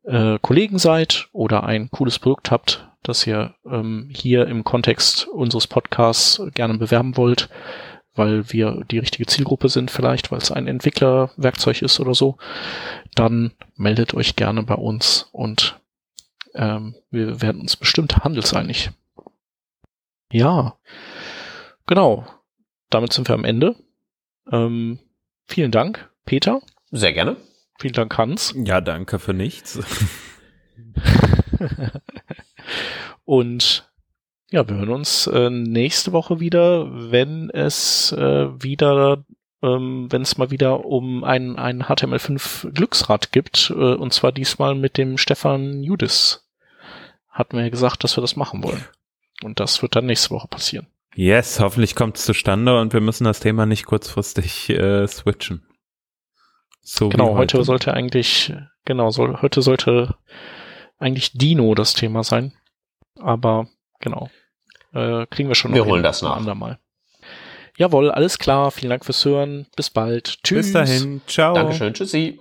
äh, 0.03 0.37
Kollegen 0.43 0.77
seid 0.77 1.27
oder 1.31 1.63
ein 1.63 1.89
cooles 1.89 2.19
Produkt 2.19 2.51
habt, 2.51 2.87
das 3.01 3.25
ihr 3.25 3.55
ähm, 3.65 4.11
hier 4.13 4.45
im 4.45 4.63
Kontext 4.63 5.27
unseres 5.27 5.65
Podcasts 5.65 6.39
gerne 6.53 6.77
bewerben 6.77 7.17
wollt, 7.17 7.49
weil 8.15 8.51
wir 8.51 8.83
die 8.89 8.99
richtige 8.99 9.25
Zielgruppe 9.25 9.69
sind 9.69 9.91
vielleicht, 9.91 10.31
weil 10.31 10.39
es 10.39 10.51
ein 10.51 10.67
Entwicklerwerkzeug 10.67 11.81
ist 11.81 11.99
oder 11.99 12.13
so, 12.13 12.37
dann 13.15 13.51
meldet 13.75 14.13
euch 14.13 14.35
gerne 14.35 14.63
bei 14.63 14.75
uns 14.75 15.29
und 15.31 15.79
ähm, 16.55 16.95
wir 17.09 17.41
werden 17.41 17.61
uns 17.61 17.75
bestimmt 17.75 18.17
handelseinig. 18.23 18.91
Ja, 20.31 20.77
genau. 21.87 22.25
Damit 22.89 23.13
sind 23.13 23.27
wir 23.27 23.35
am 23.35 23.45
Ende. 23.45 23.75
Ähm, 24.51 24.99
vielen 25.47 25.71
Dank, 25.71 26.11
Peter. 26.25 26.61
Sehr 26.91 27.13
gerne. 27.13 27.37
Vielen 27.79 27.93
Dank, 27.93 28.17
Hans. 28.17 28.53
Ja, 28.55 28.81
danke 28.81 29.19
für 29.19 29.33
nichts. 29.33 29.79
Und 33.25 33.91
ja, 34.53 34.69
wir 34.69 34.75
hören 34.75 34.89
uns 34.89 35.25
äh, 35.25 35.49
nächste 35.49 36.11
Woche 36.11 36.39
wieder, 36.39 36.87
wenn 37.11 37.49
es 37.49 38.11
äh, 38.11 38.49
wieder, 38.63 39.25
ähm, 39.63 40.11
wenn 40.11 40.21
es 40.21 40.37
mal 40.37 40.51
wieder 40.51 40.85
um 40.85 41.23
ein, 41.23 41.57
ein 41.57 41.81
HTML5 41.81 42.71
Glücksrad 42.71 43.31
gibt, 43.31 43.71
äh, 43.71 43.95
und 43.95 44.13
zwar 44.13 44.31
diesmal 44.31 44.75
mit 44.75 44.99
dem 44.99 45.17
Stefan 45.17 45.81
Judis. 45.81 46.47
Hatten 47.29 47.57
wir 47.57 47.63
ja 47.63 47.69
gesagt, 47.69 48.03
dass 48.03 48.15
wir 48.15 48.21
das 48.21 48.35
machen 48.35 48.63
wollen. 48.63 48.85
Und 49.43 49.59
das 49.59 49.81
wird 49.81 49.95
dann 49.95 50.05
nächste 50.05 50.29
Woche 50.29 50.47
passieren. 50.47 50.85
Yes, 51.15 51.59
hoffentlich 51.59 51.95
kommt 51.95 52.17
es 52.17 52.25
zustande 52.25 52.79
und 52.79 52.93
wir 52.93 53.01
müssen 53.01 53.23
das 53.23 53.39
Thema 53.39 53.65
nicht 53.65 53.87
kurzfristig 53.87 54.69
äh, 54.69 55.07
switchen. 55.07 55.65
So 56.81 57.09
genau, 57.09 57.29
heute. 57.29 57.57
heute. 57.57 57.63
sollte 57.63 57.93
eigentlich, 57.95 58.53
genau, 58.85 59.09
soll, 59.09 59.41
heute 59.41 59.63
sollte 59.63 60.15
eigentlich 60.99 61.31
Dino 61.31 61.73
das 61.73 61.95
Thema 61.95 62.23
sein. 62.23 62.53
Aber 63.19 63.67
genau, 63.99 64.29
äh, 64.93 65.25
kriegen 65.27 65.49
wir 65.49 65.55
schon 65.55 65.73
wir 65.73 65.85
holen 65.85 66.03
das 66.03 66.21
nach. 66.21 66.37
Andermal. 66.37 66.79
Jawohl, 67.77 68.11
alles 68.11 68.37
klar. 68.37 68.71
Vielen 68.71 68.91
Dank 68.91 69.05
fürs 69.05 69.25
Hören. 69.25 69.67
Bis 69.75 69.89
bald. 69.89 70.43
Tschüss. 70.43 70.67
Bis 70.67 70.73
dahin. 70.73 71.21
Ciao. 71.27 71.55
Dankeschön. 71.55 71.93
Tschüssi. 71.93 72.39